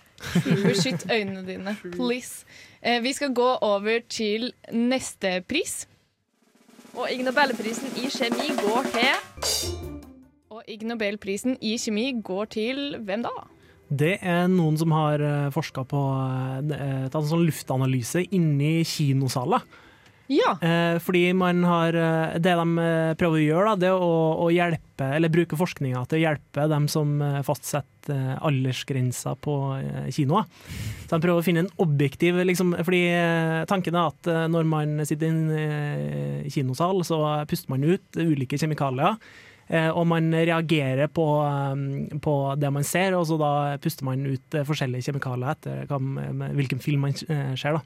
Beskytt 0.46 1.06
øynene 1.10 1.42
dine, 1.48 1.74
please. 1.98 2.46
Eh, 2.82 3.00
vi 3.02 3.14
skal 3.18 3.34
gå 3.34 3.48
over 3.66 4.00
til 4.10 4.52
neste 4.72 5.40
pris. 5.50 5.88
Og 6.96 7.10
Ig 7.12 7.26
Nobelprisen 7.28 7.92
i 8.00 8.08
kjemi 8.08 8.54
går 8.56 8.86
til 8.94 9.74
Og 10.56 10.62
Ig 10.72 10.86
Nobelprisen 10.88 11.58
i 11.60 11.76
kjemi 11.82 12.06
går 12.24 12.48
til 12.56 12.96
hvem 13.04 13.26
da? 13.26 13.34
Det 13.86 14.16
er 14.24 14.48
noen 14.50 14.80
som 14.80 14.94
har 14.96 15.22
forska 15.54 15.84
på 15.86 16.02
eh, 16.74 17.06
en 17.06 17.28
sånn 17.30 17.44
luftanalyse 17.46 18.24
inni 18.34 18.80
kinosaler. 18.88 19.62
Ja. 20.32 20.56
Eh, 20.62 20.98
fordi 21.04 21.34
man 21.38 21.64
har 21.64 21.94
eh, 21.94 22.38
Det 22.42 22.56
de 22.58 22.78
eh, 22.82 23.14
prøver 23.20 23.38
å 23.38 23.44
gjøre, 23.44 23.66
da, 23.74 23.76
det 23.84 23.90
er 23.92 24.06
å, 24.06 24.16
å 24.46 24.50
hjelpe, 24.54 25.10
eller 25.18 25.34
bruke 25.34 25.58
forskninga 25.60 26.02
til 26.10 26.18
å 26.20 26.24
hjelpe 26.24 26.68
dem 26.72 26.88
som 26.92 27.20
eh, 27.22 27.42
fastsetter 27.46 27.94
aldersgrensa 28.46 29.34
på 29.42 29.54
kinoer. 30.14 30.46
Så 31.08 31.16
de 31.16 31.22
prøver 31.24 31.42
å 31.42 31.46
finne 31.46 31.64
en 31.64 31.72
objektiv 31.82 32.38
liksom, 32.46 32.76
Fordi 32.86 33.00
tanken 33.66 33.98
er 33.98 34.12
at 34.12 34.30
når 34.54 34.68
man 34.70 35.00
sitter 35.10 35.26
i 35.26 35.32
en 35.34 36.52
kinosal, 36.54 37.02
så 37.08 37.18
puster 37.50 37.74
man 37.74 37.82
ut 37.82 38.20
ulike 38.22 38.60
kjemikalier. 38.62 39.18
Og 39.98 40.06
man 40.06 40.30
reagerer 40.38 41.10
på, 41.10 41.26
på 42.22 42.36
det 42.62 42.72
man 42.78 42.86
ser, 42.86 43.18
og 43.18 43.26
så 43.26 43.40
da 43.42 43.54
puster 43.82 44.06
man 44.06 44.22
ut 44.30 44.60
forskjellige 44.70 45.10
kjemikalier 45.10 45.56
etter 45.56 45.90
hvilken 46.60 46.86
film 46.86 47.08
man 47.08 47.18
ser. 47.18 47.80
da. 47.80 47.82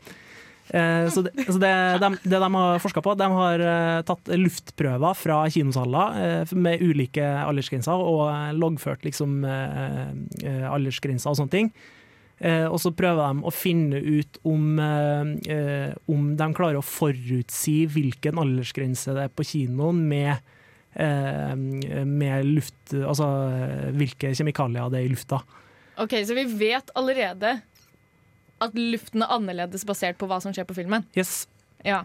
Eh, 0.70 1.10
Så 1.10 1.22
det, 1.22 1.32
så 1.48 1.58
det, 1.58 1.74
de, 2.02 2.10
det 2.24 2.40
de 2.40 2.50
har 2.56 2.80
forska 2.80 3.02
på, 3.02 3.16
de 3.18 3.30
har 3.34 3.60
eh, 3.60 4.02
tatt 4.06 4.30
luftprøver 4.38 5.16
fra 5.18 5.42
kinosaler 5.50 6.20
eh, 6.22 6.54
med 6.54 6.84
ulike 6.86 7.26
aldersgrenser 7.26 7.98
og 7.98 8.30
loggført 8.60 9.06
liksom 9.08 9.42
aldersgrenser 9.46 11.32
og 11.32 11.40
sånne 11.40 11.56
ting. 11.56 11.72
Og 12.40 12.78
så 12.80 12.94
prøver 12.96 13.20
de 13.20 13.44
å 13.44 13.52
finne 13.52 14.00
ut 14.00 14.38
om, 14.48 14.78
om 14.80 16.30
de 16.40 16.46
klarer 16.56 16.78
å 16.80 16.86
forutsi 16.86 17.82
hvilken 17.92 18.40
aldersgrense 18.40 19.12
det 19.18 19.26
er 19.26 19.34
på 19.36 19.44
kinoen 19.44 20.00
med, 20.08 20.40
med 22.08 22.48
luft 22.48 22.96
Altså 22.96 23.28
hvilke 23.92 24.32
kjemikalier 24.32 24.88
det 24.88 25.02
er 25.02 25.10
i 25.10 25.12
lufta. 25.12 25.42
Ok, 26.00 26.16
Så 26.24 26.32
vi 26.38 26.48
vet 26.48 26.96
allerede 26.96 27.58
at 28.64 28.76
luften 28.78 29.24
er 29.26 29.34
annerledes 29.36 29.86
basert 29.88 30.20
på 30.20 30.28
hva 30.30 30.40
som 30.44 30.56
skjer 30.56 30.68
på 30.70 30.78
filmen. 30.78 31.06
Yes. 31.18 31.44
Ja. 31.86 32.04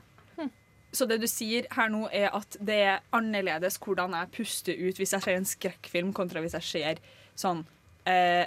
Så 0.95 1.09
det 1.11 1.19
du 1.19 1.27
sier 1.27 1.67
her 1.75 1.91
nå, 1.91 2.07
er 2.15 2.31
at 2.37 2.57
det 2.63 2.77
er 2.87 3.01
annerledes 3.17 3.81
hvordan 3.83 4.15
jeg 4.15 4.31
puster 4.37 4.79
ut 4.79 5.01
hvis 5.01 5.15
jeg 5.17 5.25
ser 5.25 5.39
en 5.39 5.49
skrekkfilm, 5.49 6.13
kontra 6.15 6.43
hvis 6.45 6.55
jeg 6.61 6.69
ser 6.69 7.01
sånn 7.39 7.65
eh, 8.07 8.47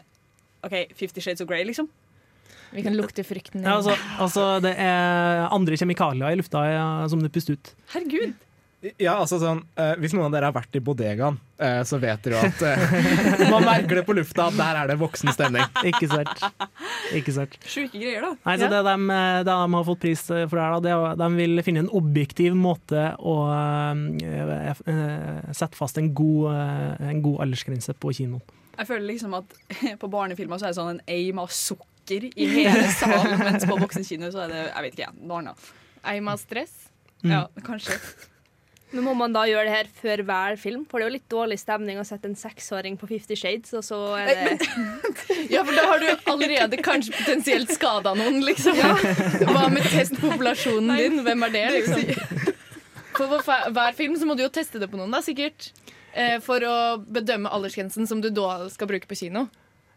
OK, 0.63 0.95
Fifty 0.95 1.23
Shades 1.23 1.43
of 1.43 1.49
Grey, 1.49 1.65
liksom? 1.67 1.89
Vi 2.71 2.83
kan 2.83 2.95
lukte 2.95 3.23
frykten. 3.23 3.63
Ja, 3.63 3.77
altså, 3.77 3.95
altså, 4.19 4.45
det 4.63 4.73
er 4.79 5.45
andre 5.55 5.77
kjemikalier 5.79 6.35
i 6.35 6.39
lufta 6.39 6.63
ja, 6.67 6.87
som 7.11 7.21
du 7.23 7.29
puster 7.31 7.55
ut. 7.59 7.71
Herregud! 7.93 8.35
Ja, 9.01 9.15
altså 9.17 9.39
sånn, 9.41 9.63
eh, 9.73 9.95
Hvis 9.97 10.13
noen 10.13 10.27
av 10.27 10.33
dere 10.35 10.51
har 10.51 10.53
vært 10.53 10.75
i 10.77 10.81
bodegaen, 10.85 11.39
eh, 11.57 11.79
så 11.87 11.97
vet 11.97 12.21
dere 12.21 12.37
jo 12.37 12.49
at 12.51 12.59
eh, 12.61 13.47
man 13.53 13.65
merker 13.65 13.99
det 13.99 14.03
på 14.05 14.13
lufta 14.13 14.51
at 14.51 14.59
der 14.59 14.77
er 14.83 14.91
det 14.91 14.99
voksen 15.01 15.33
stemning. 15.33 15.65
Ikke 15.89 16.09
sant. 16.11 16.43
Ikke 17.17 17.33
sant. 17.33 17.57
Sjuke 17.65 17.97
greier, 17.97 18.21
da. 18.21 18.31
Nei, 18.45 18.55
så 18.61 18.69
det, 18.69 18.83
de, 18.85 19.17
det 19.47 19.49
de 19.49 19.73
har 19.73 19.87
fått 19.89 20.03
pris 20.05 20.23
for 20.29 20.61
her, 20.61 20.77
da, 20.77 20.93
det 21.09 21.17
de 21.23 21.29
vil 21.39 21.63
finne 21.65 21.87
en 21.87 21.91
objektiv 21.97 22.53
måte 22.57 23.09
å 23.17 23.35
eh, 23.55 24.69
eh, 24.93 25.51
sette 25.57 25.73
fast 25.79 25.97
en 25.97 26.13
god, 26.13 26.53
uh, 26.53 27.09
en 27.09 27.25
god 27.25 27.47
aldersgrense 27.47 27.97
på 27.97 28.13
kinoen. 28.13 28.45
Jeg 28.77 28.91
føler 28.91 29.09
liksom 29.09 29.33
at 29.41 29.57
på 30.03 30.13
barnefilmer 30.13 30.61
så 30.61 30.69
er 30.69 30.75
det 30.75 30.81
sånn 30.83 30.95
en 30.99 31.05
aim 31.09 31.41
av 31.41 31.49
sukker 31.49 32.29
i 32.29 32.53
hele 32.59 32.87
salen, 32.93 33.41
mens 33.41 33.65
på 33.65 33.81
voksenkino 33.81 34.29
så 34.31 34.45
er 34.45 34.53
det 34.53 34.63
jeg 34.67 34.85
vet 34.85 35.01
ikke, 35.01 35.13
noe 35.25 35.41
annet. 35.41 35.69
Aim 36.13 36.29
av 36.29 36.37
stress. 36.45 36.83
Mm. 37.25 37.31
Ja, 37.33 37.45
kanskje. 37.65 37.97
Men 38.95 39.03
må 39.03 39.13
man 39.19 39.33
da 39.35 39.41
gjøre 39.49 39.65
det 39.67 39.73
her 39.73 39.87
før 40.01 40.21
hver 40.23 40.57
film? 40.61 40.85
For 40.87 40.99
det 40.99 41.05
er 41.05 41.09
jo 41.09 41.15
litt 41.17 41.29
dårlig 41.33 41.57
stemning 41.59 41.97
å 41.99 42.05
sette 42.07 42.29
en 42.29 42.37
seksåring 42.39 42.95
på 42.97 43.09
Fifty 43.09 43.35
Shades, 43.35 43.73
og 43.75 43.83
så 43.83 43.97
er 44.15 44.29
det 44.31 44.69
Ja, 45.51 45.63
for 45.67 45.75
da 45.75 45.83
har 45.89 45.99
du 45.99 46.07
allerede 46.31 46.79
kanskje 46.85 47.11
potensielt 47.17 47.73
skada 47.75 48.13
noen, 48.15 48.39
liksom. 48.47 48.79
Hva 49.51 49.67
med 49.73 49.83
testpopulasjonen 49.91 50.95
din? 51.01 51.19
Hvem 51.27 51.43
er 51.49 51.53
det, 51.57 51.65
liksom? 51.81 52.55
For 53.17 53.41
hver- 53.41 53.95
film 53.97 54.15
så 54.21 54.27
må 54.29 54.35
du 54.37 54.43
jo 54.45 54.51
teste 54.53 54.79
det 54.79 54.87
på 54.91 54.99
noen, 54.99 55.11
da, 55.11 55.19
sikkert. 55.25 55.71
Eh, 56.17 56.37
For 56.43 56.63
å 56.63 56.75
bedømme 57.03 57.51
aldersgrensen 57.53 58.07
som 58.09 58.21
du 58.23 58.29
da 58.33 58.67
skal 58.73 58.87
bruke 58.89 59.09
på 59.09 59.17
kino. 59.19 59.47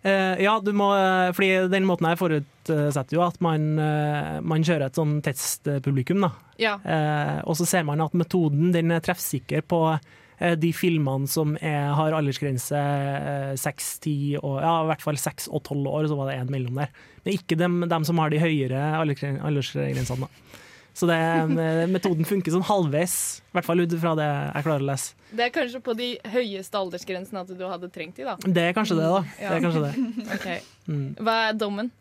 Eh, 0.03 0.41
ja, 0.43 0.55
du 0.65 0.73
må, 0.73 0.91
eh, 0.97 1.31
fordi 1.37 1.69
den 1.71 1.85
måten 1.85 2.07
her 2.09 2.17
forutsetter 2.17 3.13
jo 3.19 3.23
at 3.27 3.37
man, 3.45 3.67
eh, 3.79 4.39
man 4.41 4.65
kjører 4.65 4.87
et 4.89 4.97
sånn 4.97 5.19
testpublikum. 5.23 6.23
da. 6.25 6.31
Ja. 6.61 6.77
Eh, 6.85 7.39
og 7.49 7.57
så 7.59 7.67
ser 7.69 7.87
man 7.89 8.01
at 8.05 8.13
metoden 8.17 8.71
den 8.75 8.93
er 8.93 9.01
treffsikker 9.05 9.63
på 9.65 9.81
eh, 9.97 10.55
de 10.61 10.71
filmene 10.77 11.29
som 11.31 11.57
er, 11.61 11.91
har 11.97 12.17
aldersgrense 12.19 12.77
eh, 12.77 13.55
seks, 13.61 13.95
ti 14.05 14.17
og 14.41 14.59
ja, 14.61 14.75
i 14.85 14.91
hvert 14.93 15.05
fall 15.05 15.21
seks 15.21 15.49
og 15.49 15.65
tolv 15.69 15.89
år, 15.89 16.09
så 16.13 16.19
var 16.21 16.31
det 16.33 16.39
en 16.43 16.53
mellom 16.53 16.81
der. 16.83 16.93
Men 17.25 17.37
ikke 17.39 17.57
dem, 17.61 17.81
dem 17.89 18.05
som 18.09 18.21
har 18.21 18.33
de 18.33 18.41
høyere 18.43 18.83
aldersgrensene. 19.01 20.27
da. 20.27 20.59
Så 21.01 21.07
det, 21.07 21.17
eh, 21.65 21.85
metoden 21.89 22.27
funker 22.29 22.53
sånn 22.53 22.67
halvveis, 22.67 23.15
i 23.47 23.55
hvert 23.57 23.69
fall 23.69 23.81
ut 23.85 23.93
fra 24.03 24.13
det 24.19 24.27
jeg 24.29 24.67
klarer 24.67 24.85
å 24.85 24.89
lese. 24.91 25.15
Det 25.31 25.45
er 25.47 25.53
kanskje 25.55 25.81
på 25.87 25.95
de 25.97 26.09
høyeste 26.33 26.77
aldersgrensene 26.81 27.45
at 27.45 27.53
du 27.55 27.63
hadde 27.71 27.89
trengt 27.95 28.19
de, 28.19 28.27
da. 28.27 28.35
Det 28.43 28.65
er 28.69 28.75
kanskje 28.77 28.97
det, 28.99 29.07
da. 29.07 29.21
Det 29.23 29.45
Ja. 29.47 29.55
er 29.55 29.65
kanskje 29.65 29.85
det. 29.87 29.95
Ok. 30.37 30.49
Mm. 30.91 31.05
Hva 31.23 31.35
er 31.49 31.59
dommen? 31.61 31.93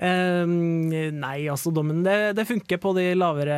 Eh, 0.00 0.46
nei, 1.12 1.38
altså 1.52 1.68
dommen 1.76 2.02
det, 2.06 2.34
det 2.38 2.46
funker 2.48 2.78
på 2.80 2.94
de 2.96 3.10
lavere 3.14 3.56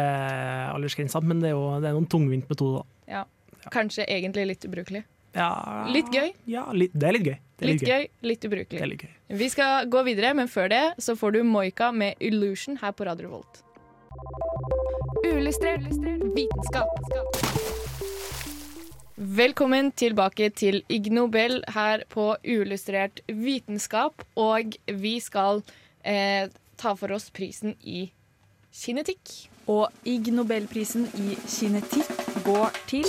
aldersgrensene, 0.74 1.22
men 1.30 1.40
det 1.44 1.52
er 1.52 1.54
jo 1.54 1.68
det 1.80 1.88
er 1.92 1.94
noen 1.94 2.08
tungvint 2.10 2.48
metode. 2.50 2.82
da. 3.06 3.24
Kanskje 3.70 4.02
egentlig 4.10 4.46
litt 4.48 4.64
ubrukelig. 4.66 5.04
Ja, 5.38 5.86
Litt 5.88 6.08
gøy. 6.12 6.32
Ja, 6.50 6.64
litt, 6.76 6.90
det 6.98 7.06
er 7.08 7.14
litt 7.14 7.24
gøy. 7.28 7.36
Er 7.62 7.66
Litt 7.70 7.84
gøy, 7.86 8.08
litt 8.26 8.40
Det 8.42 8.48
er 8.48 8.50
ubrukelig. 8.50 8.88
litt 8.90 9.04
gøy. 9.06 9.12
Vi 9.38 9.48
skal 9.48 9.86
gå 9.88 10.02
videre, 10.04 10.34
men 10.34 10.48
før 10.50 10.68
det 10.68 10.82
så 10.98 11.14
får 11.16 11.32
du 11.38 11.44
Moika 11.46 11.92
med 11.94 12.18
'Illusion' 12.18 12.80
her 12.82 12.90
på 12.92 13.06
Radio 13.06 13.28
Revolt. 13.28 13.62
Uillustrert 15.24 15.86
vitenskap. 16.34 16.90
Velkommen 19.16 19.92
tilbake 19.92 20.50
til 20.58 20.82
Ig 20.90 21.10
Nobel 21.12 21.62
her 21.68 22.02
på 22.10 22.32
Uillustrert 22.44 23.20
vitenskap. 23.28 24.24
Og 24.36 24.74
vi 24.88 25.18
skal 25.20 25.62
eh, 26.04 26.48
ta 26.76 26.94
for 26.98 27.12
oss 27.14 27.30
prisen 27.34 27.76
i 27.80 28.10
kinetikk. 28.72 29.48
Og 29.70 29.92
Ig 30.08 30.32
Nobelprisen 30.34 31.06
i 31.20 31.36
kinetikk 31.46 32.10
går 32.46 32.74
til 32.90 33.06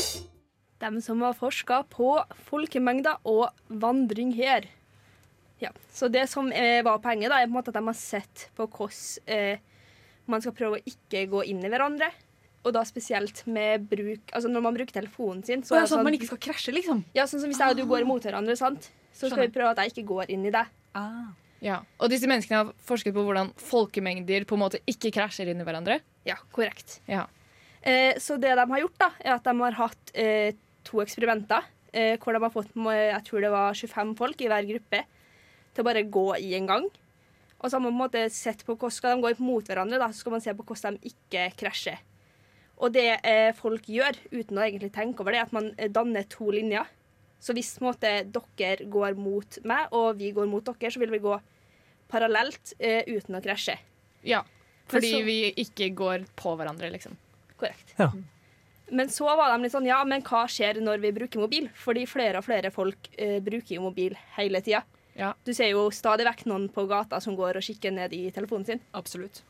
dem 0.84 1.00
som 1.02 1.22
har 1.24 1.34
forska 1.38 1.82
på 1.90 2.18
folkemengder 2.50 3.22
og 3.26 3.48
vandring 3.70 4.34
her. 4.36 4.68
Ja, 5.64 5.72
Så 5.94 6.10
det 6.12 6.28
som 6.30 6.50
var 6.84 7.00
poenget, 7.00 7.32
da, 7.32 7.40
er 7.40 7.48
på 7.48 7.54
en 7.54 7.56
måte 7.56 7.72
at 7.72 7.78
de 7.80 7.86
har 7.88 7.96
sett 7.98 8.50
på 8.58 8.68
hvordan 8.68 9.32
eh, 9.32 9.58
man 10.28 10.44
skal 10.44 10.56
prøve 10.56 10.80
å 10.80 10.84
ikke 10.88 11.26
gå 11.32 11.44
inn 11.52 11.64
i 11.64 11.72
hverandre. 11.72 12.10
Og 12.64 12.72
da 12.76 12.84
spesielt 12.88 13.42
med 13.52 13.90
bruk 13.92 14.32
Altså 14.32 14.48
når 14.48 14.62
man 14.64 14.76
bruker 14.78 14.96
telefonen 14.96 15.42
sin. 15.44 15.64
Så 15.68 15.76
det 15.76 15.82
det 15.84 15.90
sånn 15.92 16.00
at 16.00 16.08
man 16.08 16.16
ikke 16.16 16.30
skal 16.32 16.40
krasje, 16.46 16.72
liksom? 16.76 17.02
Ja, 17.16 17.26
sånn 17.28 17.42
som 17.44 17.52
Hvis 17.52 17.60
jeg 17.60 17.76
og 17.76 17.80
du 17.80 17.84
går 17.90 18.06
imot 18.06 18.24
hverandre, 18.24 18.56
sant? 18.60 18.88
så 19.14 19.28
skal 19.28 19.36
Skjønner. 19.38 19.50
vi 19.52 19.56
prøve 19.58 19.72
at 19.76 19.82
jeg 19.84 19.92
ikke 19.94 20.08
går 20.10 20.32
inn 20.34 20.46
i 20.48 20.54
deg. 20.54 20.70
Ah. 20.98 21.34
Ja. 21.64 21.80
Og 22.04 22.12
disse 22.12 22.28
menneskene 22.28 22.60
har 22.60 22.74
forsket 22.84 23.16
på 23.16 23.24
hvordan 23.24 23.54
folkemengder 23.62 24.44
på 24.48 24.58
en 24.58 24.64
måte 24.66 24.82
ikke 24.90 25.14
krasjer 25.16 25.52
inn 25.52 25.64
i 25.64 25.68
hverandre. 25.68 26.02
Ja, 26.28 26.36
korrekt. 26.56 27.00
Ja. 27.08 27.26
Eh, 27.82 28.20
så 28.20 28.36
det 28.40 28.52
de 28.60 28.66
har 28.68 28.84
gjort, 28.84 29.00
da, 29.00 29.10
er 29.24 29.38
at 29.38 29.48
de 29.48 29.56
har 29.62 29.80
hatt 29.80 30.14
eh, 30.16 30.56
to 30.88 31.00
eksperimenter 31.04 31.64
eh, 31.94 32.16
hvor 32.20 32.36
de 32.36 32.44
har 32.44 32.54
fått 32.54 32.74
jeg 32.74 33.24
tror 33.28 33.44
det 33.44 33.54
var 33.54 33.78
25 33.78 34.16
folk 34.20 34.44
i 34.44 34.50
hver 34.52 34.68
gruppe 34.68 35.04
til 35.74 35.84
å 35.84 35.88
bare 35.88 36.06
gå 36.06 36.28
i 36.42 36.54
en 36.60 36.70
gang. 36.70 36.90
Og 37.60 37.70
så 37.70 37.78
har 37.78 37.84
man 37.84 37.94
på 37.94 37.96
en 37.96 38.02
måte 38.02 38.24
sett 38.36 38.66
på 38.68 38.76
hvordan 38.76 38.94
skal 38.94 39.16
de 39.16 39.24
gå 39.24 39.46
mot 39.46 39.70
hverandre, 39.70 40.02
da, 40.02 40.10
så 40.12 40.24
skal 40.24 40.36
man 40.36 40.44
se 40.44 40.54
på 40.56 40.66
hvordan 40.68 40.98
de 41.00 41.14
ikke 41.14 41.46
krasjer. 41.64 42.02
Og 42.84 42.92
det 42.92 43.08
eh, 43.24 43.54
folk 43.56 43.88
gjør, 43.88 44.18
uten 44.34 44.60
å 44.60 44.66
egentlig 44.66 44.92
tenke 44.96 45.24
over 45.24 45.32
det, 45.32 45.40
er 45.40 45.48
at 45.48 45.56
man 45.56 45.72
eh, 45.78 45.92
danner 45.94 46.28
to 46.28 46.50
linjer. 46.52 46.90
Så 47.44 47.56
hvis 47.56 47.76
måte, 47.84 48.12
dere 48.28 48.88
går 48.92 49.16
mot 49.20 49.60
meg, 49.68 49.92
og 49.96 50.20
vi 50.20 50.32
går 50.36 50.50
mot 50.52 50.66
dere, 50.68 50.92
så 50.92 51.02
vil 51.02 51.14
vi 51.14 51.24
gå 51.24 51.38
parallelt 52.14 52.76
eh, 52.80 53.02
uten 53.10 53.40
å 53.40 53.42
krasje. 53.44 53.78
Ja. 54.24 54.44
Fordi 54.92 55.12
så- 55.16 55.26
vi 55.26 55.40
ikke 55.66 55.90
går 55.98 56.28
på 56.40 56.56
hverandre, 56.60 56.92
liksom. 56.94 57.18
Korrekt. 57.58 57.94
Ja. 57.98 58.12
Men 58.92 59.08
så 59.10 59.26
var 59.36 59.50
de 59.56 59.64
litt 59.64 59.72
sånn, 59.74 59.88
ja, 59.88 60.04
men 60.06 60.22
hva 60.22 60.44
skjer 60.52 60.78
når 60.84 61.00
vi 61.02 61.12
bruker 61.16 61.40
mobil? 61.42 61.70
Fordi 61.74 62.04
flere 62.06 62.38
og 62.38 62.46
flere 62.46 62.70
folk 62.72 63.08
eh, 63.18 63.40
bruker 63.42 63.78
jo 63.78 63.86
mobil 63.88 64.14
hele 64.36 64.62
tida. 64.62 64.84
Ja. 65.16 65.32
Du 65.46 65.54
ser 65.54 65.70
jo 65.72 65.88
stadig 65.94 66.26
vekk 66.28 66.46
noen 66.50 66.68
på 66.74 66.86
gata 66.90 67.20
som 67.22 67.36
går 67.38 67.58
og 67.60 67.66
kikker 67.66 67.94
ned 67.94 68.14
i 68.18 68.30
telefonen 68.34 68.66
sin. 68.66 68.82
Absolutt. 68.94 69.42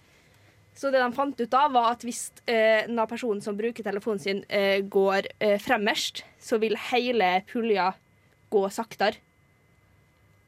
Så 0.76 0.90
det 0.92 1.02
de 1.02 1.10
fant 1.14 1.40
ut 1.40 1.50
da, 1.54 1.68
var 1.70 1.92
at 1.94 2.02
hvis 2.06 2.32
eh, 2.50 2.86
den 2.88 2.98
personen 3.10 3.42
som 3.46 3.58
bruker 3.58 3.86
telefonen 3.86 4.22
sin, 4.22 4.44
eh, 4.50 4.82
går 4.82 5.28
eh, 5.40 5.58
fremmerst, 5.62 6.24
så 6.42 6.60
vil 6.62 6.76
hele 6.92 7.44
pulja 7.52 7.92
gå 8.54 8.64
saktere. 8.74 9.18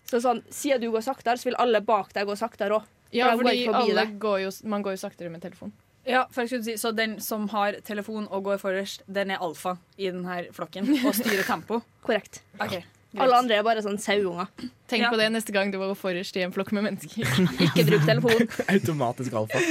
Så 0.05 0.19
sånn, 0.21 0.43
siden 0.53 0.81
du 0.81 0.91
går 0.93 1.01
saktere, 1.01 1.37
så 1.41 1.49
vil 1.49 1.55
alle 1.61 1.81
bak 1.81 2.13
deg 2.13 2.27
gå 2.29 2.35
saktere 2.37 2.77
òg. 2.77 2.83
Ja, 3.15 3.31
for 3.31 3.43
går 3.45 3.51
fordi 3.55 3.67
alle 3.73 4.05
går 4.19 4.39
jo, 4.43 4.49
man 4.69 4.83
går 4.85 4.97
jo 4.97 5.01
saktere 5.05 5.29
med 5.33 5.41
telefon. 5.41 5.71
Ja, 6.05 6.25
for 6.31 6.43
jeg 6.43 6.49
skulle 6.51 6.63
si, 6.67 6.73
Så 6.77 6.91
den 6.93 7.19
som 7.19 7.47
har 7.49 7.79
telefon 7.81 8.27
og 8.29 8.43
går 8.45 8.59
forrest, 8.61 9.01
den 9.07 9.31
er 9.31 9.41
alfa 9.41 9.77
i 9.97 10.11
denne 10.11 10.43
flokken 10.53 10.91
og 11.05 11.15
styrer 11.17 11.41
tempo? 11.53 11.79
Korrekt. 12.05 12.43
Okay. 12.59 12.83
greit. 12.83 12.91
Alle 13.23 13.37
andre 13.39 13.55
er 13.57 13.63
bare 13.63 13.81
sånn 13.81 13.97
sauunger. 13.97 14.49
Tenk 14.91 15.01
Ja. 15.05 15.09
på 15.09 15.17
det 15.17 15.31
neste 15.31 15.53
gang 15.55 15.71
du 15.71 15.77
var 15.79 15.95
forrest 15.95 16.35
i 16.37 16.43
en 16.43 16.51
flokk 16.51 16.73
med 16.75 16.83
mennesker. 16.83 17.23
Ikke 17.65 17.85
bruk 17.87 18.05
telefon. 18.05 18.45
Automatisk 18.75 19.33
alfa. 19.33 19.61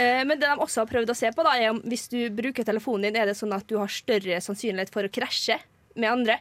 Eh, 0.00 0.24
men 0.24 0.34
det 0.40 0.48
de 0.48 0.56
også 0.56 0.82
har 0.82 0.90
prøvd 0.90 1.12
å 1.12 1.16
se 1.16 1.30
på, 1.36 1.44
da, 1.46 1.54
er 1.60 1.70
om 1.74 1.80
hvis 1.84 2.08
du 2.12 2.18
bruker 2.34 2.64
telefonen 2.66 3.10
din, 3.10 3.20
er 3.20 3.30
det 3.30 3.36
sånn 3.38 3.52
at 3.54 3.66
du 3.68 3.76
har 3.78 3.92
større 3.92 4.40
sannsynlighet 4.42 4.90
for 4.94 5.06
å 5.06 5.12
krasje 5.12 5.58
med 5.94 6.10
andre. 6.10 6.38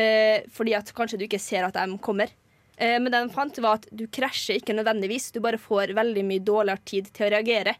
Eh, 0.00 0.46
fordi 0.54 0.76
at 0.78 0.92
kanskje 0.96 1.18
du 1.20 1.26
ikke 1.26 1.42
ser 1.42 1.66
at 1.66 1.76
de 1.76 1.98
kommer. 2.02 2.32
Eh, 2.80 2.96
men 2.96 3.10
det 3.12 3.20
de 3.20 3.34
fant, 3.34 3.58
var 3.62 3.80
at 3.80 3.88
du 3.92 4.06
krasjer 4.08 4.60
ikke 4.60 4.76
nødvendigvis. 4.76 5.30
Du 5.34 5.40
bare 5.44 5.60
får 5.60 5.92
veldig 5.98 6.24
mye 6.26 6.44
dårligere 6.46 6.84
tid 6.88 7.10
til 7.16 7.28
å 7.28 7.34
reagere. 7.36 7.76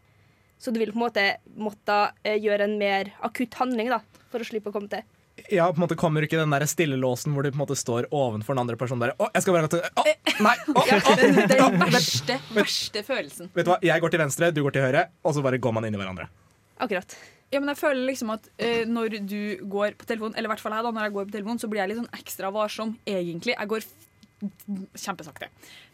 Så 0.61 0.69
du 0.73 0.77
vil 0.77 0.91
på 0.93 0.99
en 0.99 1.07
måte 1.07 1.25
måtte 1.57 1.97
eh, 2.21 2.37
gjøre 2.37 2.67
en 2.67 2.77
mer 2.77 3.09
akutt 3.25 3.57
handling 3.57 3.89
da, 3.89 4.03
for 4.29 4.43
å 4.43 4.47
slippe 4.47 4.69
å 4.69 4.75
komme 4.75 4.91
til. 4.91 5.07
Ja, 5.49 5.65
på 5.71 5.79
en 5.79 5.85
måte 5.85 5.95
Kommer 5.97 6.21
ikke 6.25 6.37
den 6.37 6.51
der 6.53 6.67
stillelåsen 6.69 7.33
hvor 7.33 7.41
du 7.41 7.49
på 7.49 7.55
en 7.55 7.63
måte 7.63 7.77
står 7.79 8.09
ovenfor 8.13 8.53
den 8.53 8.61
andre 8.61 8.75
personen 8.77 9.01
bare 9.01 9.15
Å, 9.15 9.29
jeg 9.31 9.45
skal 9.45 9.55
bare 9.55 9.69
til 9.71 9.79
Å, 9.81 10.03
nei! 10.43 10.53
Å, 10.75 10.83
Ja, 10.85 10.99
å, 10.99 11.15
den, 11.17 11.39
den 11.49 11.79
verste, 11.95 12.37
verste 12.53 13.01
følelsen. 13.07 13.49
Vet 13.55 13.65
du 13.65 13.71
hva, 13.71 13.79
Jeg 13.81 14.03
går 14.03 14.13
til 14.13 14.21
venstre, 14.21 14.51
du 14.53 14.59
går 14.61 14.75
til 14.75 14.85
høyre, 14.85 15.05
og 15.23 15.33
så 15.33 15.41
bare 15.45 15.57
går 15.63 15.73
man 15.79 15.87
inn 15.87 15.97
i 15.97 16.01
hverandre. 16.03 16.27
Akkurat. 16.83 17.15
Ja, 17.51 17.59
men 17.59 17.71
jeg 17.73 17.81
føler 17.81 18.05
liksom 18.07 18.31
at 18.31 18.45
eh, 18.61 18.85
når 18.87 19.17
du 19.27 19.41
går 19.67 19.97
på 19.99 20.07
telefon, 20.07 20.35
eller 20.35 20.47
i 20.47 20.53
hvert 20.53 20.63
fall 20.63 20.75
jeg 20.77 20.85
da, 20.87 20.93
når 20.95 21.09
jeg 21.09 21.15
går 21.17 21.27
på 21.27 21.35
telefon, 21.35 21.59
så 21.59 21.69
blir 21.71 21.83
jeg 21.83 21.91
litt 21.91 21.99
sånn 21.99 22.15
ekstra 22.21 22.51
varsom, 22.55 22.93
egentlig. 23.09 23.57
Jeg 23.57 23.71
går 23.71 23.87
kjempesakte. 24.97 25.49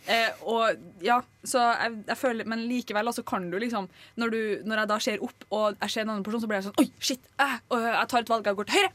Eh, 0.08 0.44
og 0.48 0.78
ja, 1.04 1.18
så 1.44 1.64
jeg, 1.82 1.98
jeg 2.08 2.16
føler 2.16 2.48
Men 2.48 2.62
likevel, 2.70 3.10
altså 3.12 3.26
kan 3.28 3.50
du 3.52 3.58
liksom 3.60 3.90
når, 4.16 4.32
du, 4.32 4.40
når 4.64 4.80
jeg 4.82 4.90
da 4.94 5.00
ser 5.04 5.26
opp, 5.26 5.48
og 5.52 5.82
jeg 5.82 5.92
ser 5.92 6.06
en 6.06 6.14
annen 6.14 6.24
person, 6.24 6.40
så 6.44 6.48
blir 6.48 6.62
jeg 6.62 6.70
sånn 6.70 6.80
Oi, 6.80 6.88
shit! 7.04 7.28
Eh, 7.44 7.58
og 7.74 7.84
jeg 7.84 8.12
tar 8.14 8.24
et 8.24 8.32
valg, 8.32 8.48
jeg 8.48 8.60
går 8.60 8.70
til 8.70 8.80
høyre! 8.80 8.94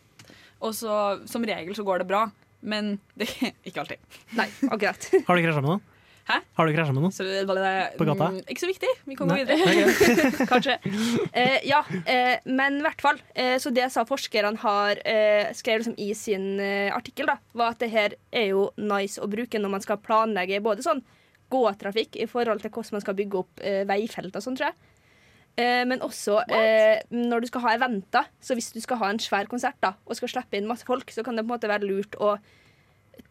Og 0.62 0.76
så 0.78 0.97
som 1.28 1.45
regel 1.45 1.76
så 1.76 1.85
går 1.85 2.04
det 2.04 2.09
bra. 2.09 2.23
Men 2.62 2.95
det 3.19 3.28
ikke 3.69 3.83
alltid. 3.83 4.21
Nei, 4.38 4.47
akkurat. 4.71 5.11
Har 5.26 5.37
du 5.37 5.45
krasja 5.45 5.64
med 5.64 5.73
noen? 5.75 5.88
Hæ? 6.28 6.36
Har 6.54 6.68
du 6.68 6.72
krasja 6.76 6.92
med 6.94 7.02
noen? 7.02 7.14
Så 7.14 7.24
det, 7.26 7.40
det, 7.48 7.72
På 7.98 8.06
gata? 8.06 8.28
mm, 8.30 8.42
Ikke 8.52 8.62
så 8.62 8.68
viktig. 8.70 8.90
Vi 9.10 9.16
kan 9.18 9.26
gå 9.30 9.34
Nei. 9.34 9.42
videre. 9.42 9.88
Kanskje. 10.52 10.76
Eh, 11.32 11.56
ja, 11.66 11.80
eh, 12.06 12.36
men 12.46 12.78
i 12.78 12.84
hvert 12.84 13.02
fall. 13.02 13.18
Eh, 13.34 13.56
så 13.62 13.72
det 13.74 13.88
sa 13.94 14.04
forskerne 14.06 14.54
har 14.62 15.00
eh, 15.02 15.50
skrevet 15.58 15.82
liksom 15.82 15.98
i 15.98 16.12
sin 16.18 16.46
eh, 16.62 16.94
artikkel, 16.94 17.26
da, 17.32 17.38
var 17.58 17.74
at 17.74 17.82
det 17.82 17.90
her 17.90 18.14
er 18.30 18.52
jo 18.52 18.68
nice 18.78 19.18
å 19.22 19.26
bruke 19.30 19.58
når 19.58 19.74
man 19.74 19.84
skal 19.84 19.98
planlegge 20.04 20.62
både 20.62 20.86
sånn 20.86 21.02
gåtrafikk 21.52 22.16
i 22.22 22.30
forhold 22.30 22.62
til 22.62 22.70
hvordan 22.72 22.96
man 22.96 23.04
skal 23.04 23.18
bygge 23.18 23.42
opp 23.42 23.60
eh, 23.66 23.82
veifelt 23.90 24.38
og 24.38 24.44
sånn, 24.46 24.56
tror 24.56 24.70
jeg. 24.70 24.78
Eh, 25.60 25.82
men 25.84 26.00
også 26.06 26.38
eh, 26.48 27.02
når 27.12 27.42
du 27.44 27.50
skal 27.50 27.66
ha 27.66 27.74
eventer. 27.76 28.30
Så 28.40 28.54
hvis 28.56 28.70
du 28.72 28.80
skal 28.80 29.02
ha 29.02 29.10
en 29.12 29.20
svær 29.20 29.50
konsert 29.50 29.76
da, 29.84 29.96
og 30.06 30.16
skal 30.16 30.30
slippe 30.32 30.56
inn 30.56 30.70
masse 30.70 30.86
folk, 30.88 31.10
så 31.12 31.26
kan 31.26 31.36
det 31.36 31.44
på 31.44 31.50
en 31.50 31.56
måte 31.58 31.68
være 31.68 31.88
lurt 31.90 32.16
å 32.22 32.36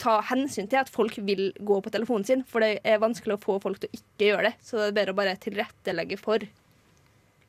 ta 0.02 0.20
hensyn 0.32 0.70
til 0.72 0.82
at 0.82 0.90
folk 0.92 1.18
vil 1.28 1.52
gå 1.60 1.82
på 1.84 1.92
telefonen 1.94 2.26
sin, 2.28 2.46
for 2.48 2.64
det 2.64 2.80
er 2.88 3.02
vanskelig 3.02 3.38
å 3.38 3.44
få 3.44 3.60
folk 3.64 3.82
til 3.82 3.92
å 3.92 4.00
ikke 4.00 4.32
gjøre 4.32 4.50
det. 4.50 4.56
Så 4.66 4.80
det 4.80 4.90
er 4.90 4.98
bedre 5.02 5.16
å 5.16 5.22
bare 5.22 5.38
tilrettelegge 5.42 6.20
for. 6.22 6.48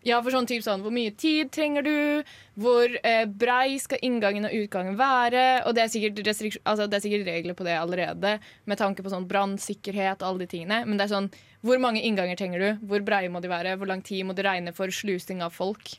Ja, 0.02 0.18
for 0.18 0.34
sånn 0.34 0.48
typ 0.50 0.64
sånn, 0.64 0.82
Hvor 0.82 0.90
mye 0.94 1.12
tid 1.14 1.52
trenger 1.54 1.84
du? 1.86 2.30
Hvor 2.58 2.90
eh, 3.06 3.22
brei 3.26 3.78
skal 3.78 4.02
inngangen 4.02 4.48
og 4.48 4.56
utgangen 4.64 4.96
være? 4.98 5.62
Og 5.68 5.76
det 5.76 5.84
er, 5.84 5.92
sikkert 5.92 6.26
altså, 6.26 6.88
det 6.90 6.98
er 6.98 7.04
sikkert 7.04 7.28
regler 7.30 7.54
på 7.54 7.66
det 7.66 7.76
allerede, 7.78 8.34
med 8.66 8.80
tanke 8.80 9.04
på 9.04 9.12
sånn 9.12 9.28
brannsikkerhet 9.30 10.24
og 10.24 10.28
alle 10.28 10.42
de 10.42 10.50
tingene. 10.56 10.80
Men 10.88 10.98
det 10.98 11.06
er 11.06 11.14
sånn, 11.14 11.30
hvor 11.62 11.78
mange 11.82 12.02
innganger 12.02 12.40
trenger 12.40 12.64
du? 12.64 12.86
Hvor 12.90 13.06
breie 13.06 13.30
må 13.30 13.42
de 13.44 13.52
være? 13.52 13.76
Hvor 13.78 13.90
lang 13.90 14.02
tid 14.02 14.26
må 14.26 14.34
du 14.34 14.42
regne 14.42 14.74
for 14.74 14.90
slusing 14.90 15.44
av 15.46 15.54
folk? 15.54 15.94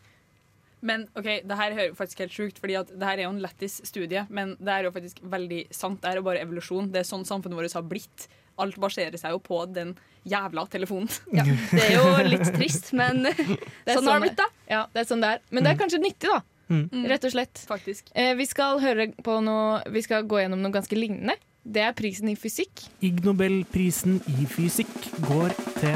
Men 0.84 1.06
ok, 1.16 1.28
det 1.48 1.58
her 1.58 1.76
hører 1.78 1.98
faktisk 1.98 2.24
helt 2.26 2.36
sjukt, 2.36 2.62
fordi 2.62 2.76
at 2.80 2.90
det 2.92 3.08
her 3.08 3.22
er 3.22 3.28
jo 3.28 3.34
en 3.34 3.44
lættis 3.44 3.80
studie, 3.88 4.26
men 4.30 4.58
det 4.60 4.74
er 4.74 4.88
jo 4.88 4.94
faktisk 4.96 5.22
veldig 5.24 5.66
sant. 5.74 6.02
Det 6.04 6.12
er 6.12 6.20
jo 6.20 6.26
bare 6.28 6.42
evolusjon. 6.44 6.90
Det 6.92 7.04
er 7.04 7.08
sånn 7.08 7.24
samfunnet 7.28 7.60
vårt 7.60 7.78
har 7.78 7.86
blitt. 7.88 8.28
Alt 8.62 8.76
baserer 8.78 9.16
seg 9.18 9.34
jo 9.34 9.40
på 9.42 9.64
den 9.74 9.96
jævla 10.30 10.66
telefonen. 10.72 11.10
Ja, 11.34 11.46
det 11.72 11.86
er 11.88 11.96
jo 11.96 12.26
litt 12.28 12.52
trist, 12.54 12.92
men 12.98 13.24
Det 13.28 13.94
er 13.94 13.96
sånn 13.98 14.12
har 14.12 14.20
det 14.20 14.28
blitt, 14.28 14.42
da. 14.42 14.50
Ja, 14.70 14.82
det 14.92 15.04
er 15.04 15.08
sånn 15.10 15.24
det 15.24 15.38
er. 15.38 15.46
Men 15.50 15.66
det 15.66 15.74
er 15.74 15.80
kanskje 15.80 16.02
nyttig, 16.04 16.30
da. 16.30 16.42
Mm. 16.74 17.08
Rett 17.12 17.26
og 17.28 17.34
slett. 17.34 17.64
Faktisk. 17.70 18.12
Eh, 18.16 18.34
vi 18.40 18.48
skal 18.50 18.80
høre 18.82 19.10
på 19.22 19.34
noe 19.44 19.82
Vi 19.94 20.02
skal 20.06 20.24
gå 20.26 20.40
gjennom 20.42 20.64
noe 20.64 20.74
ganske 20.74 20.98
lignende. 20.98 21.36
Det 21.64 21.84
er 21.84 21.96
prisen 21.96 22.28
i 22.32 22.36
fysikk. 22.36 22.86
Ig 23.06 23.24
Nobelprisen 23.24 24.20
i 24.28 24.48
fysikk 24.52 24.92
går 25.24 25.56
til 25.80 25.96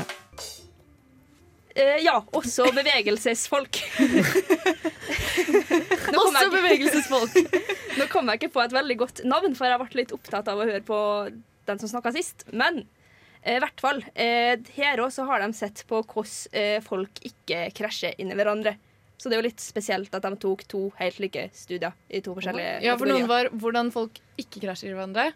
Eh, 1.77 1.99
ja, 2.01 2.15
også 2.33 2.71
bevegelsesfolk. 2.73 3.77
også 6.17 6.41
jeg... 6.41 6.51
Bevegelsesfolk. 6.55 7.35
Nå 7.99 8.07
kom 8.09 8.31
jeg 8.31 8.41
ikke 8.41 8.53
på 8.55 8.63
et 8.63 8.73
veldig 8.73 8.97
godt 9.03 9.21
navn, 9.29 9.53
for 9.57 9.69
jeg 9.69 9.81
ble 9.83 9.99
litt 10.01 10.13
opptatt 10.15 10.49
av 10.49 10.57
å 10.57 10.65
høre 10.65 10.81
på 10.85 10.99
den 11.69 11.81
som 11.81 11.91
snakka 11.91 12.15
sist. 12.15 12.47
Men 12.49 12.81
eh, 13.43 13.59
i 13.59 13.61
hvert 13.61 13.83
fall, 13.83 14.01
eh, 14.17 14.57
her 14.79 15.03
òg 15.03 15.21
har 15.29 15.45
de 15.45 15.51
sett 15.57 15.85
på 15.89 16.01
hvordan 16.01 16.57
eh, 16.57 16.79
folk 16.85 17.21
ikke 17.29 17.67
krasjer 17.77 18.17
inn 18.17 18.33
i 18.33 18.39
hverandre. 18.39 18.77
Så 19.17 19.29
det 19.29 19.37
er 19.37 19.41
jo 19.41 19.47
litt 19.49 19.61
spesielt 19.61 20.13
at 20.13 20.25
de 20.25 20.33
tok 20.37 20.65
to 20.69 20.83
helt 20.99 21.21
like 21.21 21.47
studier 21.57 21.93
i 22.09 22.21
to 22.25 22.35
forskjellige 22.37 22.83
Ja, 22.85 22.97
for 23.01 23.09
noen 23.09 23.25
var 23.29 23.49
hvordan 23.49 23.89
folk 23.93 24.17
ikke 24.37 24.61
krasjer 24.65 24.93
i 24.93 24.97
hverandre. 24.97 25.31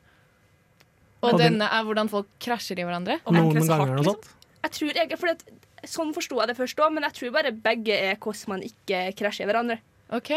Og 1.22 1.36
Og 1.36 1.42
denne 1.42 1.70
er 1.70 1.86
hvordan 1.86 2.10
folk 2.10 2.30
krasjer 2.42 2.82
i 2.82 2.86
hverandre. 2.86 3.22
Noen 3.30 3.54
ganger 3.54 3.74
hardt, 3.78 3.90
og 3.94 3.98
liksom. 4.02 4.16
sånt. 4.18 4.38
Jeg 4.62 4.74
tror 4.78 4.98
jeg, 5.00 5.18
for 5.18 5.34
at, 5.34 5.44
Sånn 5.88 6.12
forsto 6.14 6.38
jeg 6.42 6.52
det 6.52 6.58
først 6.60 6.82
òg, 6.84 6.92
men 6.94 7.04
jeg 7.08 7.16
tror 7.18 7.32
bare 7.40 7.52
begge 7.56 7.96
er 8.12 8.20
hvordan 8.22 8.52
man 8.54 8.66
ikke 8.68 9.06
krasjer 9.18 9.48
i 9.48 9.50
hverandre. 9.52 9.80
Ok. 10.14 10.30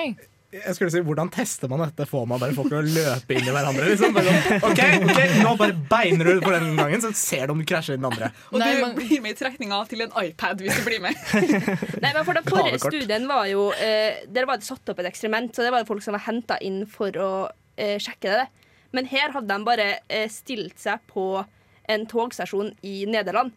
Jeg 0.54 0.76
skulle 0.76 0.92
si, 0.94 1.00
Hvordan 1.02 1.30
tester 1.34 1.66
man 1.66 1.80
dette? 1.82 2.04
Får 2.06 2.28
man 2.30 2.38
bare 2.38 2.54
folk 2.54 2.68
til 2.70 2.78
å 2.78 2.82
løpe 2.86 3.34
inn 3.34 3.48
i 3.48 3.54
hverandre? 3.56 3.88
Liksom? 3.90 4.14
Sånn, 4.14 4.60
ok, 4.68 4.82
ok, 5.10 5.22
Nå 5.42 5.54
bare 5.58 5.74
beiner 5.90 6.28
du 6.30 6.44
for 6.44 6.54
den 6.54 6.76
gangen, 6.78 7.02
så 7.02 7.10
ser 7.18 7.48
du 7.48 7.54
om 7.56 7.62
du 7.62 7.66
krasjer 7.66 7.96
i 7.96 7.98
den 7.98 8.06
andre. 8.06 8.28
Og 8.52 8.60
Nei, 8.62 8.68
du 8.76 8.84
man- 8.84 8.94
blir 8.94 9.18
med 9.24 9.34
i 9.34 9.38
trekninga 9.40 9.80
til 9.90 10.04
en 10.06 10.14
iPad 10.22 10.62
hvis 10.62 10.78
du 10.78 10.84
blir 10.86 11.02
med. 11.02 11.18
Nei, 12.04 12.12
men 12.14 12.22
for 12.22 12.38
Den 12.38 12.46
forrige 12.46 12.78
studien 12.84 13.26
var 13.26 13.48
jo 13.50 13.66
eh, 13.74 14.22
Der 14.30 14.46
var 14.46 14.62
det 14.62 14.68
satt 14.68 14.94
opp 14.94 15.02
et 15.02 15.10
eksperiment, 15.10 15.50
så 15.56 15.66
det 15.66 15.74
var 15.74 15.88
folk 15.90 16.06
som 16.06 16.14
var 16.14 16.22
henta 16.28 16.60
inn 16.62 16.84
for 16.86 17.10
å 17.18 17.32
eh, 17.74 17.98
sjekke 17.98 18.38
det. 18.38 18.46
Men 18.94 19.10
her 19.10 19.34
hadde 19.34 19.50
de 19.50 19.66
bare 19.66 19.88
eh, 20.06 20.28
stilt 20.30 20.78
seg 20.78 21.02
på 21.10 21.42
en 21.90 22.06
togstasjon 22.08 22.70
i 22.86 23.00
Nederland 23.10 23.50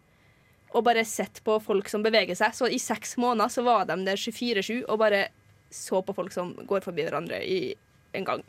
og 0.74 0.84
bare 0.88 1.06
sett 1.08 1.42
på 1.46 1.58
folk 1.64 1.90
som 1.90 2.04
beveger 2.06 2.38
seg. 2.38 2.56
Så 2.56 2.70
i 2.70 2.80
seks 2.82 3.16
måneder 3.22 3.52
så 3.54 3.64
var 3.68 3.88
de 3.90 3.98
der 4.08 4.20
24-7 4.20 4.84
og 4.86 5.00
bare 5.02 5.28
så 5.74 6.02
på 6.04 6.16
folk 6.16 6.32
som 6.32 6.54
går 6.68 6.86
forbi 6.86 7.08
hverandre 7.08 7.42
i 7.44 7.60
en 8.18 8.28
gang. 8.28 8.46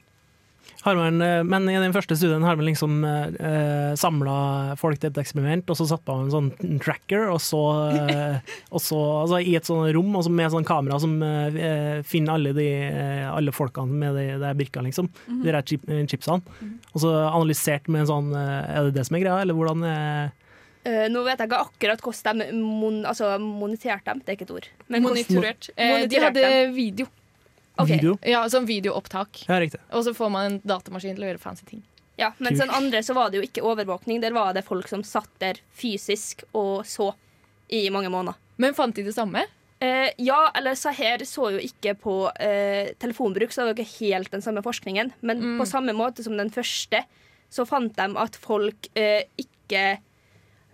Har 0.83 0.95
man, 0.95 1.23
eh, 1.23 1.43
men 1.43 1.69
i 1.71 1.79
den 1.81 1.95
første 1.95 2.15
studien 2.19 2.45
har 2.45 2.57
man 2.59 2.67
liksom 2.69 3.01
eh, 3.05 3.95
samla 3.99 4.77
folk 4.79 5.01
til 5.01 5.11
et 5.11 5.21
eksperiment, 5.23 5.71
og 5.71 5.79
så 5.79 5.87
satt 5.91 6.05
man 6.07 6.27
en 6.27 6.35
sånn 6.35 6.79
tracker, 6.85 7.25
og 7.33 7.41
så, 7.43 7.63
eh, 7.97 8.53
og 8.71 8.83
så 8.83 8.99
altså, 9.25 9.41
i 9.41 9.57
et 9.59 9.67
sånt 9.67 9.91
rom 9.97 10.19
og 10.19 10.27
så 10.27 10.33
med 10.35 10.53
sånn 10.55 10.69
kamera 10.69 11.01
som 11.03 11.17
eh, 11.25 12.03
finner 12.07 12.37
alle, 12.37 12.53
de, 12.57 12.69
eh, 12.87 13.25
alle 13.31 13.55
folkene 13.55 14.03
med 14.05 14.19
de, 14.19 14.27
de 14.43 14.53
brikkene, 14.61 14.91
liksom. 14.91 15.11
De 15.27 15.49
der 15.49 15.65
chip, 15.67 15.89
eh, 15.89 16.05
chipsene. 16.11 16.45
Og 16.93 17.03
så 17.03 17.15
analysert 17.25 17.89
med 17.91 18.05
en 18.05 18.13
sånn 18.13 18.31
eh, 18.37 18.77
Er 18.77 18.89
det 18.89 18.99
det 19.01 19.09
som 19.09 19.19
er 19.19 19.25
greia, 19.25 19.41
eller 19.43 19.59
hvordan 19.59 19.89
eh, 19.89 20.48
Eh, 20.89 21.05
nå 21.13 21.21
vet 21.27 21.41
jeg 21.43 21.51
ikke 21.51 21.61
akkurat 21.67 22.03
hvordan 22.05 22.41
de 22.43 22.49
mon 22.57 23.03
altså, 23.09 23.35
moniterte 23.43 24.09
dem, 24.09 24.23
det 24.25 24.33
er 24.33 24.39
ikke 24.39 24.47
et 24.49 24.55
ord. 24.57 24.69
Men 24.89 25.05
Monitorert. 25.05 25.69
Eh, 25.77 26.07
de 26.09 26.23
hadde 26.23 26.47
video. 26.77 27.07
Okay. 27.79 27.99
video? 27.99 28.17
Ja, 28.27 28.41
Som 28.51 28.65
videoopptak. 28.67 29.45
Ja, 29.49 29.61
riktig. 29.63 29.79
Og 29.95 30.03
så 30.07 30.15
får 30.17 30.31
man 30.35 30.49
en 30.53 30.57
datamaskin 30.67 31.15
til 31.19 31.27
å 31.27 31.31
gjøre 31.31 31.43
fancy 31.43 31.67
ting. 31.69 31.83
Ja, 32.19 32.33
Men 32.43 32.57
den 32.59 32.73
andre 32.75 32.99
så 33.07 33.15
var 33.15 33.31
det 33.31 33.39
jo 33.39 33.45
ikke 33.47 33.63
overvåkning. 33.63 34.19
Der 34.25 34.35
var 34.35 34.51
det 34.57 34.65
folk 34.67 34.89
som 34.91 35.05
satt 35.07 35.31
der 35.39 35.61
fysisk 35.79 36.43
og 36.59 36.83
så 36.89 37.13
i 37.71 37.85
mange 37.95 38.11
måneder. 38.11 38.35
Men 38.59 38.75
fant 38.75 38.97
de 38.97 39.05
det 39.07 39.15
samme? 39.15 39.45
Eh, 39.79 40.09
ja, 40.19 40.41
eller 40.59 40.75
så 40.75 40.91
her 40.91 41.23
så 41.23 41.53
jo 41.55 41.61
ikke 41.63 41.93
på 42.03 42.17
eh, 42.43 42.91
telefonbruk, 42.99 43.53
så 43.55 43.63
det 43.63 43.69
var 43.69 43.79
ikke 43.79 44.01
helt 44.01 44.33
den 44.35 44.43
samme 44.43 44.65
forskningen. 44.67 45.13
Men 45.21 45.39
Mm. 45.39 45.59
på 45.61 45.67
samme 45.71 45.95
måte 45.95 46.25
som 46.27 46.35
den 46.37 46.51
første, 46.51 47.05
så 47.51 47.65
fant 47.65 47.95
de 47.95 48.09
at 48.19 48.35
folk 48.35 48.89
eh, 48.99 49.23
ikke 49.39 49.85
eh, 49.95 49.99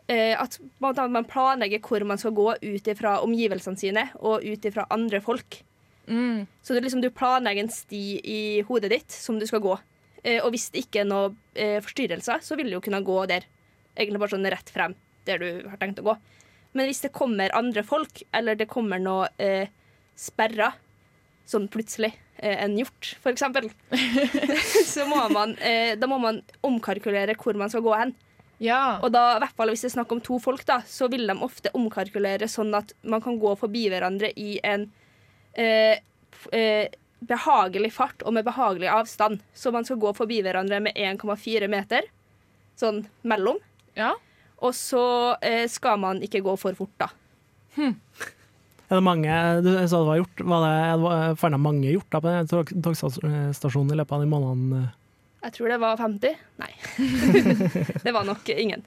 At 0.05 0.59
på 0.61 0.91
en 0.91 1.15
man 1.15 1.25
planlegger 1.25 1.81
hvor 1.81 2.05
man 2.05 2.21
skal 2.21 2.35
gå 2.37 2.51
ut 2.61 2.89
ifra 2.93 3.15
omgivelsene 3.25 3.79
sine 3.81 4.03
og 4.21 4.45
ut 4.45 4.67
ifra 4.69 4.85
andre 4.93 5.23
folk. 5.25 5.63
Mm. 6.07 6.47
Så 6.63 6.75
er 6.75 6.85
liksom, 6.85 7.01
du 7.01 7.11
planlegger 7.11 7.65
en 7.65 7.73
sti 7.73 8.05
i 8.21 8.41
hodet 8.69 8.91
ditt 8.93 9.15
som 9.17 9.39
du 9.41 9.47
skal 9.49 9.63
gå. 9.65 9.79
Eh, 10.25 10.41
og 10.41 10.53
hvis 10.55 10.71
det 10.73 10.87
ikke 10.87 11.03
er 11.03 11.09
noen 11.09 11.37
eh, 11.53 11.79
forstyrrelser, 11.85 12.43
så 12.45 12.57
vil 12.59 12.71
du 12.71 12.79
jo 12.79 12.85
kunne 12.85 13.05
gå 13.05 13.19
der. 13.31 13.47
Egentlig 13.95 14.23
bare 14.23 14.35
sånn 14.35 14.51
rett 14.51 14.73
frem 14.73 14.97
der 15.29 15.41
du 15.41 15.69
har 15.71 15.81
tenkt 15.81 16.01
å 16.03 16.09
gå. 16.09 16.17
Men 16.75 16.89
hvis 16.91 17.05
det 17.05 17.15
kommer 17.15 17.55
andre 17.55 17.85
folk, 17.87 18.25
eller 18.35 18.59
det 18.59 18.69
kommer 18.71 19.01
noe 19.01 19.29
eh, 19.39 19.71
sperra, 20.19 20.73
sånn 21.49 21.69
plutselig, 21.71 22.15
eh, 22.41 22.57
en 22.65 22.77
hjort 22.81 23.15
eksempel, 23.31 23.71
så 24.95 25.07
må 25.09 25.23
man, 25.33 25.55
eh, 25.63 25.95
da 26.01 26.09
må 26.11 26.19
man 26.23 26.43
omkalkulere 26.67 27.37
hvor 27.41 27.57
man 27.61 27.73
skal 27.73 27.85
gå 27.87 27.95
hen. 28.01 28.17
Ja. 28.65 28.99
Og 29.05 29.11
da, 29.13 29.23
i 29.37 29.41
hvert 29.45 29.57
fall 29.59 29.73
hvis 29.75 29.83
det 29.85 29.91
er 29.91 29.97
snakk 29.99 30.13
om 30.15 30.21
to 30.25 30.39
folk, 30.41 30.63
da, 30.69 30.81
så 30.89 31.09
vil 31.13 31.27
de 31.29 31.35
ofte 31.45 31.73
omkalkulere 31.77 32.49
sånn 32.49 32.73
at 32.79 32.95
man 33.05 33.21
kan 33.25 33.37
gå 33.43 33.53
forbi 33.61 33.87
hverandre 33.93 34.31
i 34.41 34.55
en 34.65 34.87
eh, 35.61 35.99
eh, 36.57 36.87
behagelig 37.25 37.93
fart 37.97 38.25
og 38.25 38.35
med 38.37 38.45
behagelig 38.49 38.89
avstand. 38.93 39.43
Så 39.57 39.73
man 39.75 39.85
skal 39.89 40.01
gå 40.01 40.15
forbi 40.17 40.41
hverandre 40.45 40.81
med 40.87 40.97
1,4 40.97 41.69
meter, 41.73 42.09
sånn 42.81 43.05
mellom. 43.23 43.61
ja. 44.01 44.15
Og 44.65 44.73
så 44.73 45.01
eh, 45.45 45.67
skal 45.69 45.99
man 46.01 46.23
ikke 46.25 46.41
gå 46.41 46.53
for 46.57 46.73
fort, 46.79 46.93
da. 47.03 47.09
Er 47.77 48.95
det 48.97 49.03
mange 49.05 49.35
du 49.65 49.69
sa 49.91 49.99
det 49.99 50.07
var 50.09 50.21
gjort? 50.21 50.41
Var 50.53 50.63
det, 50.65 51.03
var- 51.03 51.35
fant 51.41 51.59
mange 51.61 51.91
hjorter 51.91 52.23
på 52.25 52.33
togstasjonen 52.87 53.93
i 53.93 53.99
løpet 53.99 54.15
av 54.17 54.23
de 54.25 54.29
månedene? 54.31 54.85
Jeg 55.45 55.57
tror 55.59 55.73
det 55.75 55.81
var 55.83 56.01
50. 56.01 56.37
Nei. 56.63 56.71
det 58.07 58.13
var 58.17 58.25
nok 58.25 58.49
ingen. 58.55 58.85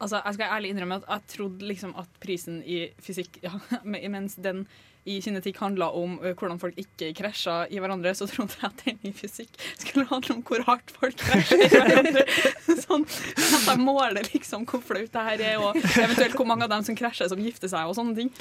Altså, 0.00 0.22
jeg 0.24 0.36
skal 0.36 0.54
ærlig 0.56 0.70
innrømme 0.72 1.00
at 1.00 1.08
jeg 1.10 1.32
trodde 1.34 1.66
liksom 1.68 1.92
at 2.00 2.08
prisen 2.22 2.62
i 2.64 2.86
fysikk 3.04 3.36
ja, 3.44 3.52
Mens 3.84 4.38
den 4.40 4.64
i 5.08 5.16
kinetikk 5.24 5.60
handla 5.62 5.90
om 5.96 6.18
hvordan 6.20 6.58
folk 6.60 6.76
ikke 6.80 7.12
krasja 7.16 7.62
i 7.72 7.80
hverandre, 7.80 8.12
så 8.16 8.26
trodde 8.28 8.56
jeg 8.60 8.68
at 8.68 8.82
den 8.84 8.98
i 9.08 9.12
fysikk 9.16 9.54
skulle 9.78 10.06
handle 10.10 10.36
om 10.36 10.42
hvor 10.46 10.64
hardt 10.66 10.92
folk 10.96 11.16
krasjer 11.20 11.64
i 11.64 11.68
hverandre. 11.72 12.24
sånn 12.84 13.06
at 13.06 13.68
jeg 13.70 13.80
måler 13.80 14.26
liksom 14.28 14.66
hvor 14.68 14.82
flaut 14.84 15.12
det 15.14 15.24
her 15.28 15.44
er, 15.52 15.62
og 15.62 15.78
eventuelt 15.78 16.36
hvor 16.36 16.48
mange 16.48 16.66
av 16.66 16.74
dem 16.74 16.84
som 16.86 16.98
krasjer, 16.98 17.30
som 17.32 17.40
gifter 17.40 17.72
seg 17.72 17.88
og 17.88 17.96
sånne 17.96 18.16
ting. 18.18 18.32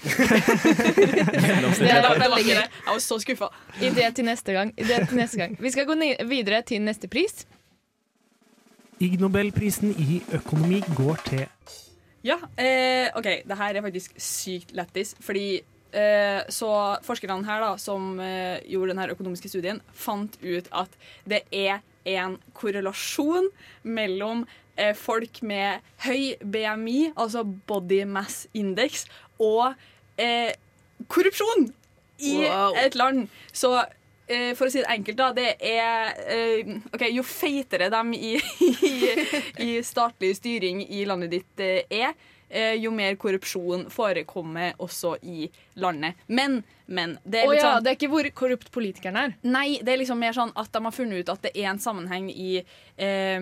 Det 1.80 1.88
er 1.88 2.06
veldig 2.20 2.44
gøy. 2.44 2.56
Jeg 2.60 2.90
var 2.90 3.00
så 3.04 3.18
skuffa. 3.22 3.50
Idé 3.84 4.10
til 4.16 4.28
neste 4.28 4.56
gang. 4.56 4.74
Idé 4.78 5.00
til 5.08 5.20
neste 5.20 5.40
gang. 5.40 5.56
Vi 5.60 5.72
skal 5.74 5.88
gå 5.88 5.96
videre 6.28 6.62
til 6.68 6.84
neste 6.84 7.10
pris. 7.12 7.46
Ig 9.00 9.16
Nobelprisen 9.22 9.94
i 9.96 10.20
økonomi 10.36 10.82
går 10.96 11.22
til 11.30 11.46
Ja, 12.26 12.36
eh, 12.60 13.08
OK. 13.16 13.30
Det 13.48 13.56
her 13.56 13.78
er 13.80 13.86
faktisk 13.86 14.18
sykt 14.20 14.74
lættis. 14.76 15.16
Fordi 15.24 15.62
så 16.54 16.72
forskerne 17.06 17.46
her 17.48 17.64
da, 17.64 17.72
som 17.82 18.20
eh, 18.22 18.60
gjorde 18.70 18.94
denne 18.94 19.10
økonomiske 19.14 19.50
studien, 19.50 19.82
fant 19.94 20.36
ut 20.44 20.68
at 20.72 20.98
det 21.26 21.44
er 21.56 21.80
en 22.10 22.38
korrelasjon 22.58 23.50
mellom 23.84 24.46
eh, 24.78 24.94
folk 24.98 25.42
med 25.42 25.82
høy 26.06 26.36
BMI, 26.42 27.14
altså 27.16 27.44
body 27.44 28.04
mass 28.08 28.44
index, 28.54 29.06
og 29.40 29.74
eh, 30.20 30.54
korrupsjon 31.08 31.70
i 32.20 32.36
Wow. 32.44 32.76
et 32.76 32.96
land. 33.00 33.28
Så 33.56 33.72
eh, 34.28 34.52
for 34.58 34.68
å 34.68 34.72
si 34.72 34.82
det 34.82 34.90
enkelt, 34.92 35.18
da, 35.20 35.30
det 35.36 35.54
er 35.64 36.18
eh, 36.28 36.74
OK, 36.94 37.06
jo 37.16 37.24
feitere 37.24 37.88
de 37.94 38.18
i, 38.18 38.34
i, 38.90 39.14
i 39.64 39.70
statlig 39.86 40.34
styring 40.38 40.84
i 40.88 41.06
landet 41.08 41.32
ditt 41.38 41.64
eh, 41.64 41.86
er, 41.90 42.12
eh, 42.12 42.28
jo 42.82 42.90
mer 42.92 43.14
korrupsjon 43.22 43.88
forekommer 43.94 44.74
også 44.82 45.16
i 45.22 45.50
landet. 45.78 46.18
Men, 46.28 46.64
men 46.90 47.18
det 47.24 47.44
er 47.44 47.52
litt 47.52 47.62
ja, 47.62 47.76
sånn 47.76 47.84
det 47.86 47.92
er 47.92 47.98
ikke 48.00 48.10
hvor 48.10 48.30
korrupt 48.42 48.72
politikeren 48.74 49.20
er. 49.22 49.36
Nei, 49.46 49.80
det 49.86 49.94
er 49.94 50.02
liksom 50.02 50.18
mer 50.20 50.34
sånn 50.34 50.50
at 50.58 50.72
de 50.74 50.82
har 50.88 50.96
funnet 50.96 51.22
ut 51.22 51.30
at 51.36 51.44
det 51.46 51.52
er 51.56 51.68
en 51.72 51.82
sammenheng 51.84 52.30
i 52.34 52.64
eh, 52.98 53.40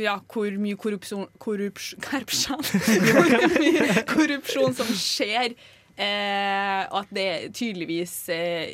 Ja, 0.00 0.16
hvor 0.32 0.50
mye 0.62 0.78
korrupsjon 0.80 1.28
korrups, 1.42 1.92
korrupsjon, 2.08 2.64
hvor 2.64 3.36
mye 3.58 4.04
korrupsjon 4.10 4.74
som 4.80 4.90
skjer. 4.96 5.54
Eh, 6.00 6.82
at 6.96 7.10
det 7.12 7.28
tydeligvis 7.58 8.14
eh, 8.32 8.70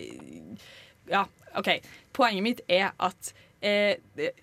Ja, 1.11 1.25
OK. 1.59 1.73
Poenget 2.14 2.45
mitt 2.45 2.61
er 2.71 2.92
at 3.03 3.33
eh, 3.61 3.97
det- 4.16 4.35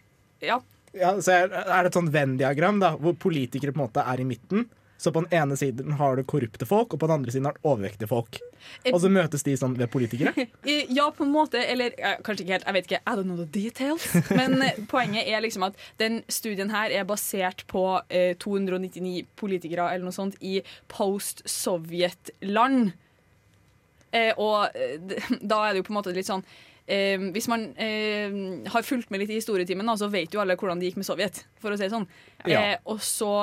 Ja. 0.44 0.60
Ja, 0.94 1.22
så 1.22 1.32
er, 1.34 1.48
det 1.50 1.88
et 1.90 1.96
sånn 1.98 2.12
Venn-diagram 2.14 2.80
da, 2.82 2.90
hvor 3.02 3.14
politikere 3.18 3.74
på 3.74 3.80
en 3.82 3.88
måte 3.88 4.02
er 4.06 4.20
i 4.22 4.26
midten. 4.30 4.68
Så 5.04 5.12
på 5.12 5.20
den 5.26 5.34
ene 5.36 5.58
siden 5.60 5.92
har 6.00 6.16
du 6.16 6.24
korrupte 6.24 6.66
folk, 6.70 6.94
og 6.94 7.00
på 7.02 7.08
den 7.10 7.18
andre 7.18 7.32
siden 7.34 7.46
har 7.50 7.56
du 7.58 7.66
overvektige 7.68 8.08
folk. 8.08 8.38
Og 8.88 9.02
så 9.04 9.10
møtes 9.12 9.44
de 9.44 9.58
sånn 9.60 9.76
ved 9.76 9.90
politikere. 9.92 10.32
Eh, 10.64 10.88
Ja, 10.96 11.10
på 11.12 11.26
en 11.26 11.34
måte. 11.34 11.60
Eller 11.60 11.92
eh, 11.98 12.22
kanskje 12.24 12.46
ikke 12.46 12.56
helt. 12.56 12.68
Jeg 12.70 12.76
vet 12.78 12.86
ikke. 12.88 13.02
I 13.04 13.16
don't 13.20 13.28
know 13.28 13.36
the 13.42 13.50
details. 13.52 14.06
Men 14.32 14.62
eh, 14.64 14.80
poenget 14.88 15.28
er 15.28 15.44
liksom 15.44 15.66
at 15.68 15.76
den 16.00 16.22
studien 16.32 16.72
her 16.72 16.88
er 16.96 17.04
basert 17.10 17.66
på 17.68 18.00
eh, 18.08 18.32
299 18.40 19.28
politikere 19.36 19.92
eller 19.92 20.08
noe 20.08 20.16
sånt 20.16 20.40
i 20.40 20.62
post-Sovjet-land. 20.94 22.94
Eh, 24.14 24.34
og 24.38 24.70
eh, 24.78 25.02
da 25.52 25.66
er 25.66 25.74
det 25.74 25.82
jo 25.84 25.90
på 25.90 25.94
en 25.96 26.00
måte 26.00 26.14
litt 26.16 26.30
sånn 26.30 26.46
eh, 26.88 27.20
Hvis 27.34 27.48
man 27.52 27.66
eh, 27.78 28.34
har 28.70 28.86
fulgt 28.86 29.12
med 29.12 29.24
litt 29.24 29.34
i 29.34 29.40
historietimen, 29.40 29.88
så 30.00 30.10
vet 30.12 30.34
jo 30.34 30.42
alle 30.44 30.58
hvordan 30.60 30.82
det 30.82 30.92
gikk 30.92 31.02
med 31.02 31.08
Sovjet. 31.08 31.44
For 31.62 31.74
å 31.74 31.78
si 31.80 31.86
det 31.86 31.94
sånn. 31.94 32.08
Ja. 32.46 32.62
Eh, 32.62 32.78
og 32.90 33.02
så 33.04 33.34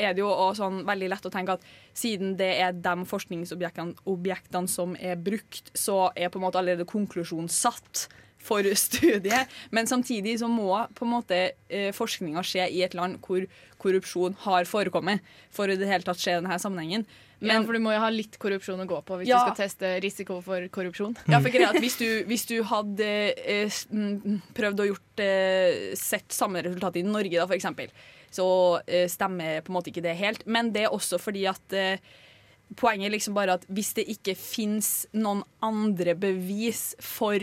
er 0.00 0.16
det 0.16 0.22
jo 0.22 0.30
også 0.30 0.64
sånn 0.64 0.82
veldig 0.88 1.10
lett 1.12 1.28
å 1.28 1.32
tenke 1.32 1.58
at 1.58 1.68
siden 1.96 2.34
det 2.40 2.50
er 2.62 2.76
de 2.76 2.96
forskningsobjektene 3.08 4.06
objektene 4.10 4.70
som 4.70 4.96
er 5.00 5.20
brukt, 5.20 5.72
så 5.76 6.08
er 6.14 6.32
på 6.32 6.40
en 6.40 6.46
måte 6.48 6.60
allerede 6.60 6.88
konklusjonen 6.88 7.50
satt 7.52 8.08
for 8.40 8.64
studiet. 8.74 9.50
Men 9.70 9.86
samtidig 9.90 10.38
så 10.40 10.48
må 10.50 10.70
på 10.96 11.04
en 11.06 11.12
måte 11.18 11.40
eh, 11.68 11.90
forskninga 11.96 12.42
skje 12.46 12.68
i 12.72 12.82
et 12.86 12.94
land 12.96 13.18
hvor 13.24 13.44
korrupsjon 13.80 14.34
har 14.44 14.66
forekommet, 14.68 15.20
for 15.52 15.68
i 15.72 15.76
det 15.80 15.88
hele 15.88 16.04
tatt 16.04 16.20
skje 16.20 16.36
i 16.36 16.40
denne 16.40 16.58
sammenhengen. 16.60 17.04
Men, 17.40 17.62
ja, 17.62 17.64
for 17.64 17.72
du 17.72 17.80
må 17.80 17.94
jo 17.94 18.00
ha 18.02 18.08
litt 18.12 18.34
korrupsjon 18.36 18.82
å 18.82 18.84
gå 18.88 18.98
på 19.08 19.16
hvis 19.16 19.30
Ja. 19.30 19.38
du 19.40 19.54
skal 19.54 19.62
teste 19.62 19.92
risiko 20.04 20.42
for 20.44 20.66
korrupsjon. 20.68 21.14
Ja, 21.32 21.38
for 21.40 21.48
greia 21.48 21.70
at 21.72 21.78
hvis 21.80 21.96
du, 21.96 22.24
hvis 22.28 22.44
du 22.50 22.58
hadde 22.68 23.06
eh, 23.40 23.78
mm, 23.92 24.42
prøvd 24.56 24.82
å 24.84 24.88
gjort 24.90 25.22
eh, 25.24 25.94
sett 25.96 26.28
samme 26.36 26.60
resultat 26.66 26.98
i 27.00 27.04
Norge, 27.06 27.32
da, 27.40 27.46
for 27.48 27.56
eksempel, 27.56 27.88
så 28.30 28.44
eh, 28.84 29.06
stemmer 29.08 29.62
på 29.64 29.72
en 29.72 29.78
måte 29.78 29.88
ikke 29.88 30.04
det 30.04 30.18
helt. 30.20 30.44
Men 30.44 30.68
det 30.76 30.84
er 30.84 30.92
også 30.92 31.16
fordi 31.18 31.46
at 31.48 31.72
eh, 31.72 31.96
poenget 32.76 33.08
er 33.08 33.16
liksom 33.16 33.34
bare 33.40 33.56
at 33.56 33.64
hvis 33.72 33.94
det 33.96 34.04
ikke 34.12 34.36
fins 34.36 35.06
noen 35.16 35.40
andre 35.64 36.12
bevis 36.20 36.90
for 37.00 37.40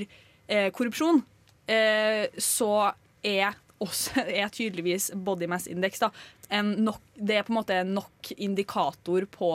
eh, 0.47 0.69
korrupsjon, 0.75 1.21
eh, 1.67 2.27
så 2.37 2.91
er 3.23 3.57
også 3.83 4.23
er 4.41 4.53
tydeligvis 4.53 5.11
body 5.13 5.49
mass 5.49 5.67
index 5.71 6.01
da, 6.01 6.11
en 6.49 6.73
nok, 6.87 7.01
det 7.15 7.39
er 7.39 7.45
på 7.45 7.53
en 7.53 7.59
måte 7.59 7.83
nok 7.87 8.31
indikator 8.37 9.27
på 9.31 9.51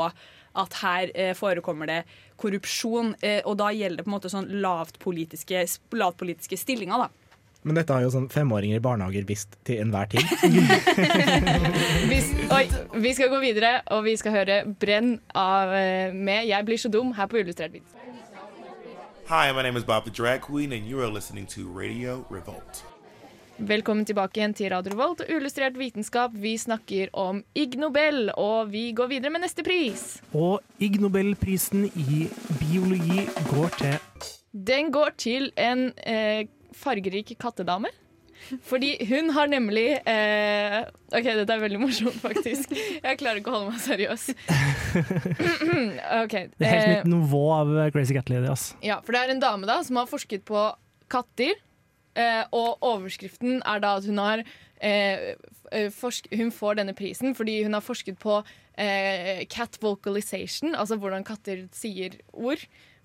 at 0.52 0.76
her 0.82 1.10
eh, 1.16 1.32
forekommer 1.36 1.88
det 1.88 2.02
korrupsjon. 2.40 3.14
Eh, 3.24 3.40
og 3.48 3.56
da 3.60 3.70
gjelder 3.72 4.02
det 4.02 4.06
på 4.06 4.12
en 4.12 4.18
måte 4.18 4.32
sånn 4.32 4.50
lavtpolitiske, 4.60 5.64
lavtpolitiske 5.96 6.58
stillinger. 6.60 7.06
da. 7.06 7.22
Men 7.62 7.78
dette 7.78 7.94
har 7.94 8.02
jo 8.02 8.10
sånn 8.10 8.26
femåringer 8.32 8.80
i 8.80 8.82
barnehager 8.82 9.26
visst 9.28 9.54
til 9.66 9.78
enhver 9.84 10.08
tid. 10.10 10.26
Oi, 12.58 12.64
vi 13.04 13.12
skal 13.14 13.30
gå 13.30 13.38
videre, 13.44 13.76
og 13.94 14.02
vi 14.08 14.16
skal 14.18 14.34
høre 14.34 14.56
'Brenn' 14.66 15.20
av, 15.30 15.70
eh, 15.78 16.12
med 16.12 16.48
'Jeg 16.48 16.66
blir 16.66 16.76
så 16.76 16.90
dum' 16.90 17.14
her 17.14 17.30
på 17.30 17.38
Illustrert 17.38 17.72
vits. 17.72 18.01
Hi, 19.32 19.50
my 19.50 19.62
name 19.62 19.78
is 19.78 19.84
Bob 19.84 20.04
the 20.04 20.10
Drag 20.10 20.42
Queen, 20.42 20.72
and 20.72 20.86
you 20.86 21.00
are 21.00 21.08
listening 21.08 21.46
to 21.46 21.66
Radio 21.80 22.26
Revolt. 22.28 22.84
Velkommen 23.56 24.04
tilbake 24.04 24.36
igjen 24.36 24.52
til 24.52 24.68
Radio 24.68 24.92
Revolt 24.92 25.22
og 25.24 25.30
Illustrert 25.32 25.78
vitenskap. 25.80 26.34
Vi 26.36 26.52
snakker 26.60 27.08
om 27.16 27.40
Ig 27.56 27.78
Nobel, 27.80 28.28
og 28.36 28.68
vi 28.74 28.90
går 28.92 29.08
videre 29.08 29.32
med 29.32 29.46
neste 29.46 29.64
pris. 29.64 30.20
Og 30.36 30.60
Ig 30.84 31.00
Nobelprisen 31.00 31.88
i 31.96 32.26
biologi 32.60 33.24
går 33.48 33.72
til 33.80 33.96
Den 34.52 34.92
går 34.92 35.16
til 35.16 35.48
en 35.56 35.88
eh, 36.04 36.44
fargerik 36.76 37.32
kattedame. 37.40 37.88
Fordi 38.68 38.92
hun 39.08 39.30
har 39.36 39.48
nemlig 39.50 39.86
eh, 40.08 40.78
OK, 41.12 41.24
dette 41.24 41.54
er 41.54 41.62
veldig 41.62 41.80
morsomt, 41.80 42.18
faktisk. 42.20 42.72
Jeg 42.74 43.18
klarer 43.20 43.40
ikke 43.40 43.52
å 43.52 43.58
holde 43.58 43.72
meg 43.72 43.82
seriøs. 43.84 44.28
Okay, 46.22 46.48
Det 46.58 46.66
er 46.66 46.72
helt 46.72 46.84
eh, 46.86 46.94
nytt 46.98 47.10
nivå 47.10 47.42
av 47.54 47.70
Crazy 47.94 48.14
Cat 48.16 48.30
Lady. 48.32 48.48
ass. 48.50 48.72
Ja, 48.84 49.00
for 49.04 49.14
det 49.16 49.22
er 49.24 49.34
en 49.34 49.42
dame 49.42 49.68
da 49.68 49.78
som 49.86 49.98
har 50.00 50.08
forsket 50.10 50.44
på 50.48 50.66
katter. 51.12 51.54
Eh, 52.18 52.42
og 52.52 52.82
overskriften 52.84 53.62
er 53.64 53.80
da 53.80 53.94
at 53.96 54.04
hun 54.04 54.18
har 54.20 54.42
eh, 54.84 55.32
Hun 56.36 56.50
får 56.52 56.76
denne 56.76 56.92
prisen 56.92 57.32
fordi 57.32 57.62
hun 57.64 57.72
har 57.72 57.80
forsket 57.80 58.18
på 58.20 58.42
eh, 58.76 59.46
cat 59.48 59.78
vocalization, 59.80 60.74
altså 60.76 60.98
hvordan 61.00 61.24
katter 61.24 61.64
sier 61.72 62.18
ord, 62.32 62.60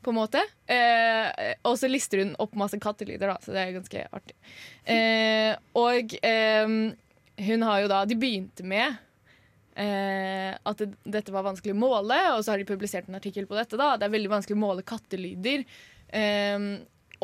på 0.07 0.13
en 0.13 0.19
måte. 0.21 0.43
Eh, 0.71 1.55
og 1.67 1.75
så 1.79 1.89
lister 1.91 2.23
hun 2.23 2.35
opp 2.41 2.55
masse 2.59 2.79
kattelyder, 2.81 3.33
da, 3.33 3.37
så 3.43 3.55
det 3.55 3.63
er 3.63 3.75
ganske 3.75 4.05
artig. 4.15 4.37
Eh, 4.87 5.51
og 5.77 6.15
eh, 6.21 6.77
hun 7.47 7.67
har 7.67 7.83
jo 7.83 7.89
da 7.91 7.99
De 8.09 8.15
begynte 8.17 8.65
med 8.65 8.95
eh, 9.77 10.53
at 10.55 10.81
det, 10.81 10.93
dette 11.03 11.33
var 11.35 11.45
vanskelig 11.47 11.75
å 11.75 11.81
måle, 11.81 12.19
og 12.35 12.43
så 12.43 12.53
har 12.53 12.61
de 12.61 12.69
publisert 12.69 13.09
en 13.11 13.19
artikkel 13.19 13.49
på 13.49 13.57
dette. 13.59 13.79
da 13.79 13.95
Det 13.97 14.07
er 14.07 14.15
veldig 14.15 14.33
vanskelig 14.37 14.57
å 14.57 14.63
måle 14.63 14.87
kattelyder. 14.87 15.67
Eh, 16.07 16.71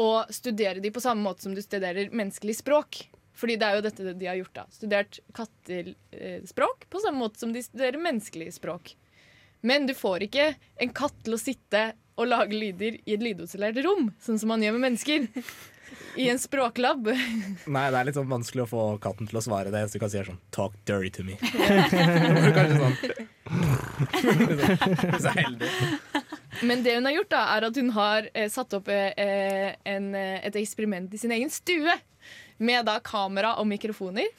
og 0.02 0.32
studere 0.34 0.82
de 0.82 0.92
på 0.94 1.04
samme 1.04 1.22
måte 1.26 1.46
som 1.46 1.54
du 1.56 1.62
studerer 1.62 2.14
menneskelig 2.14 2.60
språk. 2.62 3.06
Fordi 3.34 3.58
det 3.58 3.68
er 3.68 3.78
jo 3.78 3.86
dette 3.86 4.14
de 4.14 4.30
har 4.30 4.38
gjort. 4.38 4.56
da 4.60 4.66
Studert 4.74 5.20
kattespråk 5.34 6.86
på 6.90 7.02
samme 7.02 7.24
måte 7.24 7.42
som 7.42 7.54
de 7.54 7.64
studerer 7.66 8.02
menneskelig 8.02 8.54
språk. 8.60 8.94
Men 9.66 9.88
du 9.88 9.94
får 9.98 10.28
ikke 10.28 10.50
en 10.84 10.92
katt 10.94 11.16
til 11.24 11.38
å 11.38 11.42
sitte 11.42 11.84
og 12.18 12.30
lage 12.30 12.58
lyder 12.58 12.98
i 13.04 13.16
et 13.16 13.24
lydoselert 13.24 13.80
rom, 13.86 14.12
sånn 14.22 14.40
som 14.42 14.52
man 14.54 14.64
gjør 14.64 14.78
med 14.78 14.90
mennesker. 14.90 15.30
I 16.18 16.28
en 16.30 16.40
språklab. 16.42 17.08
Nei, 17.10 17.84
det 17.90 17.98
er 17.98 18.06
litt 18.08 18.18
sånn 18.18 18.30
vanskelig 18.30 18.64
å 18.66 18.70
få 18.70 18.84
katten 19.02 19.30
til 19.30 19.38
å 19.38 19.44
svare 19.46 19.74
det, 19.74 19.82
så 19.90 19.98
du 19.98 20.02
kan 20.02 20.12
si 20.14 20.22
sånn 20.26 20.40
'talk 20.54 20.74
dirty 20.86 21.10
to 21.14 21.26
me'. 21.26 21.38
Kanskje 22.58 22.78
sånn 22.82 22.98
Hvis 25.14 25.26
jeg 25.26 25.34
er 25.34 25.40
heldig. 25.42 25.70
Men 26.62 26.84
det 26.86 26.96
hun 26.96 27.10
har 27.10 27.18
gjort, 27.18 27.32
da, 27.34 27.44
er 27.56 27.68
at 27.68 27.80
hun 27.82 27.90
har 27.98 28.30
eh, 28.34 28.50
satt 28.50 28.74
opp 28.78 28.88
eh, 28.94 29.74
en, 29.90 30.14
eh, 30.16 30.40
et 30.46 30.56
eksperiment 30.62 31.14
i 31.14 31.22
sin 31.22 31.34
egen 31.34 31.50
stue. 31.54 31.98
Med 32.58 32.86
da 32.86 33.00
kamera 33.04 33.56
og 33.60 33.68
mikrofoner. 33.68 34.30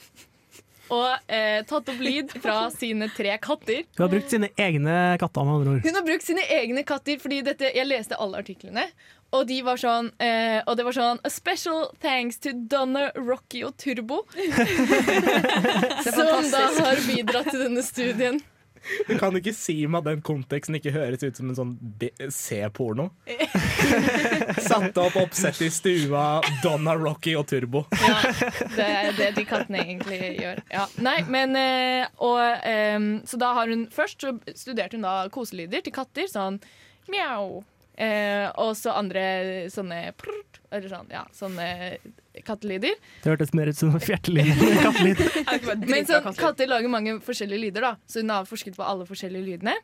Og 0.92 1.32
eh, 1.32 1.62
tatt 1.68 1.88
opp 1.88 2.00
lyd 2.02 2.34
fra 2.42 2.68
sine 2.74 3.08
tre 3.14 3.36
katter. 3.42 3.84
Hun 3.96 4.04
har 4.04 4.12
brukt 4.12 4.32
sine 4.32 4.50
egne 4.60 4.96
katter, 5.20 5.46
med 5.46 5.58
andre 5.58 5.76
ord. 5.76 5.84
Hun 5.86 5.98
har 5.98 6.06
brukt 6.06 6.26
sine 6.26 6.44
egne 6.58 6.84
katter, 6.86 7.20
fordi 7.22 7.40
dette, 7.46 7.70
jeg 7.72 7.88
leste 7.88 8.18
alle 8.20 8.42
artiklene. 8.44 8.88
Og 9.34 9.48
de 9.48 9.56
var 9.66 9.80
sånn 9.80 10.12
eh, 10.22 10.60
Og 10.68 10.76
det 10.78 10.84
var 10.86 10.94
sånn 10.94 11.18
A 11.26 11.30
special 11.32 11.88
thanks 11.98 12.38
to 12.44 12.52
Donna, 12.54 13.08
Rocky 13.18 13.64
og 13.66 13.74
Turbo. 13.80 14.22
som 16.06 16.50
da 16.52 16.66
har 16.76 17.00
bidratt 17.08 17.50
til 17.50 17.64
denne 17.66 17.82
studien. 17.82 18.38
Du 19.08 19.14
kan 19.20 19.34
ikke 19.38 19.52
si 19.56 19.76
meg 19.86 20.02
at 20.02 20.08
den 20.10 20.22
konteksten 20.24 20.76
ikke 20.78 20.92
høres 20.94 21.22
ut 21.24 21.36
som 21.38 21.50
en 21.50 21.56
sånn 21.58 21.72
B- 22.00 22.12
C-porno. 22.32 23.10
Satt 24.68 24.96
opp 25.00 25.16
oppsett 25.20 25.60
i 25.64 25.70
stua, 25.72 26.40
Donna, 26.62 26.94
Rocky 26.98 27.34
og 27.38 27.46
Turbo. 27.50 27.84
Ja, 28.04 28.16
det 28.76 28.88
er 28.88 29.12
det 29.18 29.30
de 29.38 29.44
kattene 29.48 29.82
egentlig 29.84 30.20
gjør. 30.40 30.62
Ja. 30.72 30.86
Nei, 31.04 31.18
men 31.30 31.56
eh, 31.58 32.06
og, 32.24 32.40
um, 32.96 33.08
Så 33.28 33.40
da 33.40 33.52
har 33.58 33.70
hun 33.70 33.86
Først 33.94 34.24
studerte 34.58 34.96
hun 34.98 35.06
da 35.06 35.16
koselyder 35.32 35.84
til 35.84 35.94
katter, 35.94 36.28
sånn 36.30 36.60
mjau. 37.10 37.62
Eh, 37.94 38.48
og 38.58 38.72
så 38.78 38.94
andre 38.98 39.68
sånne 39.70 40.08
prrrt, 40.18 40.58
eller 40.74 40.90
sånn, 40.90 41.10
ja, 41.14 41.22
sånne 41.36 41.68
kattelyder. 42.46 42.96
Det 43.22 43.30
hørtes 43.30 43.52
mer 43.56 43.70
ut 43.70 43.78
som 43.78 43.92
fjertelyd 44.00 44.50
enn 44.52 44.80
kattelyd. 44.82 45.22
Men 45.92 46.08
sånn, 46.08 46.30
katter 46.38 46.70
lager 46.70 46.92
mange 46.92 47.18
forskjellige 47.24 47.66
lyder, 47.68 47.86
da 47.86 47.92
så 48.10 48.24
hun 48.24 48.32
har 48.34 48.48
forsket 48.48 48.78
på 48.78 48.86
alle 48.86 49.06
forskjellige 49.08 49.48
lydene. 49.52 49.76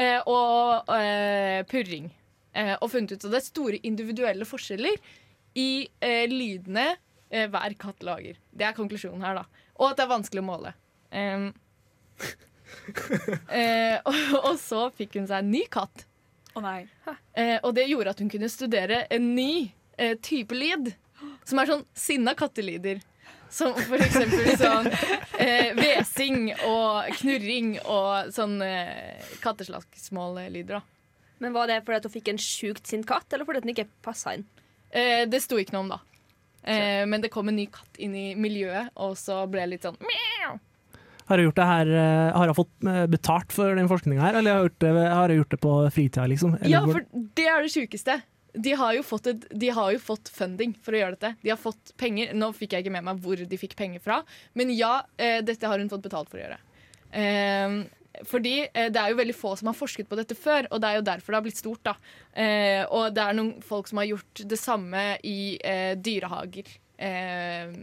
Eh, 0.00 0.18
og 0.30 0.90
eh, 0.96 1.60
purring. 1.68 2.10
Eh, 2.56 2.74
og 2.80 2.90
funnet 2.92 3.14
ut 3.14 3.24
at 3.24 3.30
det 3.30 3.40
er 3.40 3.46
store 3.46 3.80
individuelle 3.86 4.46
forskjeller 4.48 4.96
i 5.60 5.70
eh, 6.02 6.24
lydene 6.30 6.86
eh, 7.30 7.48
hver 7.50 7.76
katt 7.80 8.06
lager. 8.06 8.38
Det 8.50 8.66
er 8.66 8.76
konklusjonen 8.76 9.24
her, 9.26 9.42
da. 9.42 9.66
Og 9.80 9.90
at 9.90 9.98
det 9.98 10.06
er 10.06 10.14
vanskelig 10.14 10.44
å 10.44 10.48
måle. 10.52 10.76
Eh, 13.50 13.96
og, 14.08 14.16
og 14.46 14.56
så 14.60 14.84
fikk 14.94 15.16
hun 15.18 15.26
seg 15.26 15.42
en 15.42 15.50
ny 15.50 15.64
katt. 15.72 16.04
Å 16.54 16.62
nei. 16.62 16.84
Eh, 17.38 17.56
og 17.66 17.74
det 17.76 17.88
gjorde 17.90 18.14
at 18.14 18.20
hun 18.22 18.30
kunne 18.32 18.50
studere 18.50 19.04
en 19.12 19.32
ny 19.36 19.72
eh, 19.98 20.16
type 20.22 20.54
lyd. 20.56 20.92
Som 21.50 21.60
er 21.62 21.70
sånn 21.70 21.86
sinna 21.98 22.36
kattelyder. 22.38 23.00
Som 23.50 23.74
for 23.74 23.98
eksempel 23.98 24.52
sånn 24.60 24.86
eh, 25.42 25.72
hvesing 25.74 26.52
og 26.68 27.10
knurring 27.18 27.72
og 27.82 28.30
sånn 28.34 28.60
eh, 28.62 29.18
katteslagsmållyder. 29.42 30.78
da. 30.78 30.82
Men 31.42 31.56
Var 31.56 31.70
det 31.72 31.80
fordi 31.86 31.98
at 31.98 32.06
hun 32.06 32.14
fikk 32.14 32.30
en 32.30 32.40
sjukt 32.44 32.86
sint 32.86 33.08
katt, 33.08 33.26
eller 33.32 33.48
fordi 33.48 33.62
at 33.62 33.66
den 33.66 33.74
ikke 33.74 33.88
passa 34.06 34.36
inn? 34.36 34.46
Eh, 34.94 35.24
det 35.30 35.42
sto 35.42 35.58
ikke 35.58 35.74
noe 35.74 35.86
om, 35.86 35.92
da. 35.96 36.00
Eh, 36.62 37.02
men 37.08 37.22
det 37.24 37.32
kom 37.32 37.48
en 37.48 37.56
ny 37.56 37.66
katt 37.72 37.98
inn 37.98 38.14
i 38.14 38.26
miljøet, 38.36 38.92
og 39.00 39.16
så 39.18 39.42
ble 39.50 39.64
det 39.64 39.72
litt 39.74 39.86
sånn 39.88 39.98
mjau. 39.98 40.58
Har 41.30 41.38
jeg 41.38 41.52
det 41.54 41.66
her 41.68 41.90
eh, 41.94 42.32
Har 42.34 42.50
jeg 42.50 42.56
fått 42.58 42.88
eh, 42.90 43.04
betalt 43.06 43.52
for 43.54 43.78
den 43.78 43.88
forskninga 43.90 44.24
her, 44.24 44.38
eller 44.40 44.52
har 44.56 44.60
jeg 44.60 44.70
gjort 44.70 44.82
det, 44.84 44.92
har 44.98 45.32
jeg 45.32 45.40
gjort 45.40 45.54
det 45.54 45.60
på 45.62 45.74
fritida, 45.94 46.26
liksom? 46.30 46.56
Eller 46.58 46.74
Ja, 46.74 46.82
for 46.84 47.26
det 47.38 47.46
er 47.46 47.64
det 47.64 47.72
sjukeste. 47.72 48.18
De 48.54 48.72
har, 48.74 48.96
et, 48.96 49.46
de 49.62 49.70
har 49.76 49.92
jo 49.94 50.02
fått 50.02 50.30
funding 50.34 50.74
for 50.82 50.96
å 50.96 51.00
gjøre 51.02 51.16
dette. 51.16 51.34
De 51.44 51.52
har 51.52 51.60
fått 51.60 51.94
penger. 52.00 52.34
Nå 52.34 52.50
fikk 52.56 52.74
jeg 52.74 52.84
ikke 52.84 52.94
med 52.96 53.06
meg 53.06 53.22
hvor 53.22 53.38
de 53.38 53.60
fikk 53.60 53.76
penger 53.78 54.02
fra, 54.02 54.20
men 54.58 54.72
ja, 54.74 55.00
eh, 55.20 55.38
dette 55.46 55.70
har 55.70 55.78
hun 55.78 55.90
fått 55.92 56.06
betalt 56.08 56.32
for 56.32 56.40
å 56.40 56.44
gjøre. 56.44 56.60
Eh, 57.10 57.78
fordi 58.26 58.54
eh, 58.66 58.88
det 58.92 59.00
er 59.00 59.12
jo 59.12 59.20
veldig 59.20 59.36
få 59.36 59.54
som 59.58 59.70
har 59.70 59.78
forsket 59.78 60.08
på 60.10 60.18
dette 60.18 60.36
før, 60.38 60.68
og 60.70 60.82
det 60.82 60.90
er 60.90 60.98
jo 60.98 61.06
derfor 61.06 61.32
det 61.32 61.40
har 61.40 61.46
blitt 61.46 61.60
stort. 61.62 61.82
da. 61.86 61.96
Eh, 62.34 62.82
og 62.86 63.14
det 63.14 63.24
er 63.24 63.38
noen 63.38 63.52
folk 63.64 63.90
som 63.90 64.02
har 64.02 64.10
gjort 64.10 64.42
det 64.50 64.58
samme 64.60 65.04
i 65.26 65.40
eh, 65.62 65.92
dyrehager. 65.98 66.72
Eh, 67.00 67.76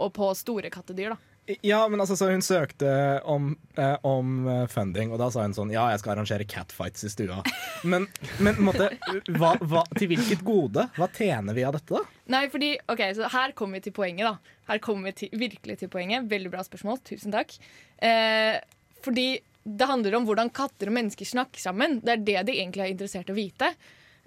og 0.00 0.14
på 0.16 0.30
store 0.38 0.72
kattedyr, 0.72 1.14
da. 1.14 1.29
Ja, 1.66 1.80
men 1.88 2.00
altså, 2.00 2.16
så 2.16 2.30
hun 2.30 2.42
søkte 2.44 2.90
om, 3.28 3.52
eh, 3.76 3.96
om 4.06 4.48
eh, 4.48 4.64
funding, 4.70 5.12
og 5.12 5.20
da 5.22 5.30
sa 5.32 5.44
hun 5.44 5.56
sånn 5.56 5.72
Ja, 5.74 5.88
jeg 5.92 6.02
skal 6.02 6.14
arrangere 6.14 6.46
catfights 6.48 7.06
i 7.06 7.12
stua. 7.12 7.42
Men, 7.90 8.06
men 8.42 8.58
måtte, 8.60 8.90
hva, 9.38 9.54
hva, 9.64 9.84
til 9.96 10.10
hvilket 10.10 10.42
gode? 10.44 10.84
Hva 10.98 11.08
tjener 11.16 11.56
vi 11.56 11.64
av 11.64 11.78
dette, 11.78 11.96
da? 11.96 12.24
Nei, 12.34 12.42
fordi, 12.52 12.74
ok, 12.92 13.04
så 13.16 13.30
Her 13.32 13.54
kommer 13.56 13.80
vi 13.80 13.86
til 13.88 13.94
poenget. 13.96 14.26
da 14.26 14.72
Her 14.72 14.82
kommer 14.84 15.10
vi 15.10 15.14
til, 15.22 15.38
virkelig 15.40 15.78
til 15.80 15.92
poenget. 15.92 16.28
Veldig 16.30 16.52
bra 16.52 16.64
spørsmål. 16.66 17.00
Tusen 17.08 17.32
takk. 17.34 17.56
Eh, 18.04 18.58
fordi 19.04 19.28
det 19.64 19.88
handler 19.88 20.18
om 20.18 20.28
hvordan 20.28 20.52
katter 20.54 20.90
og 20.90 20.96
mennesker 20.96 21.28
snakker 21.28 21.62
sammen. 21.62 21.98
Det 22.04 22.14
er 22.14 22.22
det 22.26 22.38
de 22.48 22.58
egentlig 22.60 22.84
er 22.84 22.94
interessert 22.94 23.30
i 23.30 23.34
å 23.34 23.38
vite. 23.38 23.72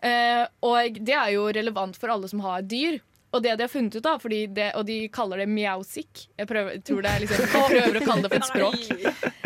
Eh, 0.04 0.44
og 0.68 1.00
det 1.00 1.16
er 1.16 1.34
jo 1.36 1.48
relevant 1.56 1.98
for 2.00 2.14
alle 2.14 2.30
som 2.32 2.44
har 2.44 2.66
dyr. 2.68 3.00
Og 3.34 3.42
det 3.42 3.56
de 3.58 3.66
har 3.66 3.72
funnet 3.72 3.96
ut 3.98 4.06
da, 4.06 4.14
fordi 4.22 4.40
det, 4.54 4.70
og 4.78 4.86
de 4.86 4.98
kaller 5.14 5.42
det 5.42 5.50
miausik, 5.50 6.28
Jeg, 6.38 6.48
prøver, 6.48 6.78
tror 6.86 7.02
det 7.02 7.12
er 7.12 7.24
liksom, 7.24 7.46
de 7.46 7.62
prøver 7.74 7.98
å 7.98 8.04
kalle 8.06 8.28
det 8.28 8.30
for 8.30 8.40
et 8.40 8.52
språk. 8.52 8.84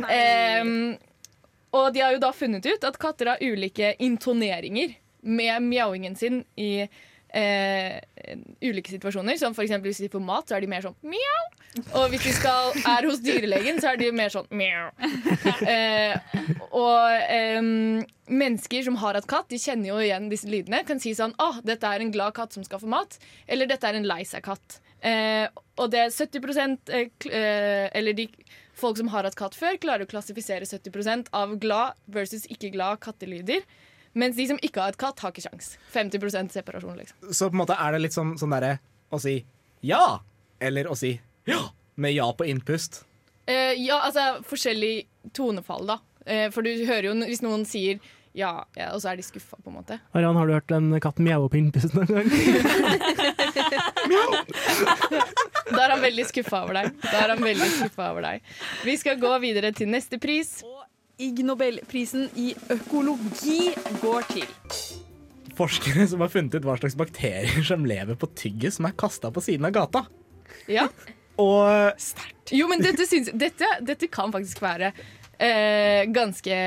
Eh, 0.08 0.69
og 1.76 1.93
de 1.93 2.00
har 2.00 2.13
jo 2.15 2.19
da 2.23 2.30
funnet 2.36 2.65
ut 2.67 2.86
at 2.88 3.00
katter 3.00 3.34
har 3.34 3.43
ulike 3.43 3.93
intoneringer 4.04 4.93
med 5.28 5.63
mjauingen 5.65 6.15
sin 6.15 6.43
i 6.56 6.88
eh, 7.38 8.38
ulike 8.65 8.91
situasjoner. 8.95 9.38
Som 9.39 9.56
eksempel 9.56 9.91
hvis 9.91 10.04
de 10.06 10.12
får 10.13 10.23
mat, 10.23 10.47
så 10.50 10.58
er 10.58 10.65
de 10.65 10.71
mer 10.71 10.86
sånn 10.86 10.97
mjau. 11.06 11.43
Og 12.00 12.08
hvis 12.12 12.26
de 12.26 12.34
skal, 12.34 12.73
er 12.89 13.08
hos 13.10 13.21
dyrelegen, 13.21 13.82
så 13.84 13.93
er 13.93 14.02
de 14.02 14.12
mer 14.15 14.34
sånn 14.34 14.50
mjau. 14.50 14.89
Eh, 15.67 16.13
og 16.69 17.32
eh, 17.34 17.62
mennesker 18.30 18.84
som 18.86 18.97
har 19.02 19.17
hatt 19.17 19.28
katt, 19.30 19.47
de 19.52 19.60
kjenner 19.62 19.89
jo 19.89 20.02
igjen 20.04 20.30
disse 20.32 20.50
lydene. 20.50 20.84
Kan 20.88 21.02
si 21.04 21.13
sånn 21.17 21.36
Å, 21.41 21.50
dette 21.65 21.89
er 21.89 22.04
en 22.04 22.13
glad 22.13 22.36
katt 22.38 22.56
som 22.56 22.65
skal 22.65 22.82
få 22.82 22.89
mat. 22.91 23.17
Eller 23.47 23.69
dette 23.69 23.88
er 23.89 23.97
en 23.97 24.08
lei 24.08 24.21
seg-katt. 24.28 24.80
Eh, 25.06 25.45
og 25.78 25.91
det 25.93 26.00
er 26.08 26.13
70 26.13 26.47
eh, 26.89 27.10
eh, 27.30 27.89
Eller 27.93 28.15
de 28.17 28.26
folk 28.78 28.97
som 28.97 29.12
har 29.13 29.28
hatt 29.28 29.38
katt 29.38 29.58
før, 29.58 29.78
klarer 29.82 30.06
å 30.06 30.10
klassifisere 30.10 30.65
70% 30.65 31.30
av 31.38 31.56
glad 31.62 31.97
versus 32.06 32.45
ikke 32.50 32.71
glad 32.73 33.02
kattelyder. 33.02 33.65
Mens 34.17 34.38
de 34.38 34.47
som 34.49 34.60
ikke 34.65 34.82
har 34.82 34.95
et 34.95 34.99
katt, 34.99 35.19
har 35.21 35.34
ikke 35.34 35.45
sjans. 35.45 35.75
50% 35.93 36.56
separasjon, 36.58 36.97
liksom. 36.97 37.30
Så 37.30 37.51
på 37.51 37.58
en 37.58 37.62
måte 37.62 37.77
er 37.77 37.93
det 37.93 38.01
litt 38.08 38.17
sånn, 38.17 38.34
sånn 38.41 38.56
derre 38.56 38.77
å 39.13 39.19
si 39.21 39.39
ja, 39.86 40.19
eller 40.60 40.89
å 40.89 40.95
si 40.97 41.13
ja, 41.47 41.62
med 42.01 42.15
ja 42.15 42.25
på 42.34 42.47
innpust. 42.49 43.03
Eh, 43.47 43.77
ja, 43.80 44.01
altså 44.01 44.41
forskjellig 44.47 45.08
tonefall, 45.38 45.86
da. 45.88 45.99
Eh, 46.25 46.47
for 46.51 46.65
du 46.65 46.71
hører 46.88 47.12
jo 47.12 47.13
hvis 47.30 47.43
noen 47.45 47.63
sier 47.69 48.01
ja, 48.38 48.51
ja 48.77 48.91
og 48.93 49.01
så 49.01 49.10
er 49.12 49.17
de 49.17 49.25
skuffa, 49.25 49.58
på 49.63 49.71
en 49.71 49.77
måte. 49.80 49.97
Arian, 50.17 50.38
har 50.38 50.49
du 50.49 50.53
hørt 50.53 50.73
en 50.75 50.91
katt 51.01 51.21
mjaue 51.23 51.49
på 51.49 51.58
innpust 51.62 51.95
noen 51.97 52.10
gang? 52.12 52.27
Da 55.67 55.82
er 55.84 55.91
han 55.91 55.99
veldig 55.99 56.23
skuffa 56.30 56.62
over 56.63 56.77
deg. 56.77 56.93
Da 57.03 57.17
er 57.25 57.34
han 57.34 57.41
veldig 57.43 57.65
skuffa 57.73 58.06
over 58.13 58.23
deg. 58.23 58.51
Vi 58.88 58.93
skal 58.99 59.17
gå 59.19 59.32
videre 59.43 59.73
til 59.75 59.89
neste 59.91 60.15
pris. 60.21 60.62
Ig 61.17 61.41
Nobelprisen 61.45 62.27
i 62.38 62.51
økologi 62.69 63.71
går 64.03 64.25
til 64.30 64.47
Forskere 65.58 66.06
som 66.06 66.21
har 66.21 66.30
funnet 66.30 66.53
ut 66.53 66.65
hva 66.67 66.75
slags 66.77 66.93
bakterier 66.97 67.63
som 67.65 67.86
lever 67.89 68.17
på 68.21 68.30
tygget 68.38 68.75
som 68.75 68.86
er 68.86 68.93
kasta 68.93 69.32
på 69.34 69.41
siden 69.41 69.65
av 69.65 69.73
gata. 69.73 70.03
Ja. 70.69 70.86
Og 71.41 71.97
Jo, 72.53 72.67
men 72.69 72.84
dette, 72.86 73.08
syns, 73.10 73.32
dette, 73.34 73.65
dette 73.82 74.10
kan 74.13 74.30
faktisk 74.34 74.62
være 74.62 74.91
eh, 75.41 76.06
ganske 76.13 76.60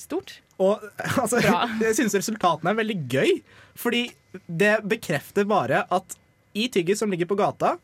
stort. 0.00 0.38
Og 0.56 0.80
altså, 1.20 1.42
jeg 1.84 1.98
syns 2.00 2.16
resultatene 2.16 2.72
er 2.72 2.80
veldig 2.80 2.98
gøy. 3.12 3.36
Fordi 3.76 4.06
det 4.48 4.78
bekrefter 4.88 5.44
bare 5.48 5.84
at 5.92 6.16
i 6.56 6.70
tygget 6.72 7.00
som 7.00 7.12
ligger 7.12 7.28
på 7.28 7.36
gata, 7.36 7.76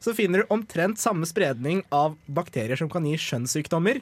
så 0.00 0.12
finner 0.16 0.44
du 0.44 0.52
omtrent 0.52 1.00
samme 1.00 1.24
spredning 1.28 1.80
av 1.92 2.20
bakterier 2.28 2.76
som 2.80 2.92
kan 2.92 3.08
gi 3.08 3.16
skjønnssykdommer, 3.20 4.00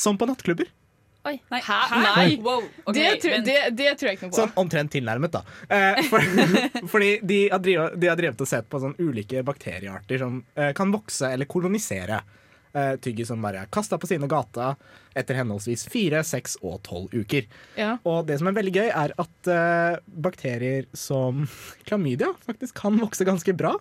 som 0.00 0.18
på 0.20 0.28
nattklubber. 0.30 0.70
Oi. 1.28 1.36
Nei. 1.52 1.60
Hæ? 1.60 1.78
Nei. 2.00 2.36
Wow. 2.40 2.64
Okay, 2.84 3.02
det, 3.02 3.16
tror, 3.20 3.30
vent. 3.34 3.46
det, 3.46 3.58
det 3.76 3.90
tror 4.00 4.08
jeg 4.08 4.16
ikke 4.16 4.28
noe 4.30 4.32
på. 4.32 4.40
Sånn 4.40 4.54
omtrent 4.62 4.92
tilnærmet, 4.94 5.34
da. 5.34 5.42
Eh, 5.68 6.00
for, 6.08 6.24
fordi 6.94 7.10
de 7.20 7.40
har, 7.52 7.60
drivet, 7.60 7.96
de 8.00 8.08
har 8.08 8.20
drevet 8.20 8.40
og 8.40 8.48
sett 8.48 8.68
på 8.72 8.80
sånn 8.80 8.96
ulike 8.98 9.42
bakteriearter 9.44 10.22
som 10.22 10.38
eh, 10.56 10.72
kan 10.76 10.94
vokse 10.94 11.28
eller 11.34 11.50
kolonisere 11.50 12.22
eh, 12.72 12.94
tygget 13.04 13.28
som 13.28 13.44
bare 13.44 13.66
er 13.66 13.72
kasta 13.72 13.98
på 14.00 14.08
sine 14.08 14.30
gata 14.30 14.72
etter 15.12 15.36
henholdsvis 15.42 15.84
fire, 15.92 16.22
seks 16.24 16.56
og 16.64 16.80
tolv 16.88 17.12
uker. 17.12 17.44
Ja. 17.76 17.98
Og 18.08 18.24
det 18.30 18.40
som 18.40 18.48
er 18.48 18.56
veldig 18.56 18.74
gøy, 18.78 18.88
er 18.88 19.14
at 19.20 19.52
eh, 19.52 20.00
bakterier 20.24 20.88
som 20.96 21.44
klamydia 21.84 22.32
faktisk 22.48 22.80
kan 22.80 22.96
vokse 23.02 23.28
ganske 23.28 23.56
bra 23.60 23.76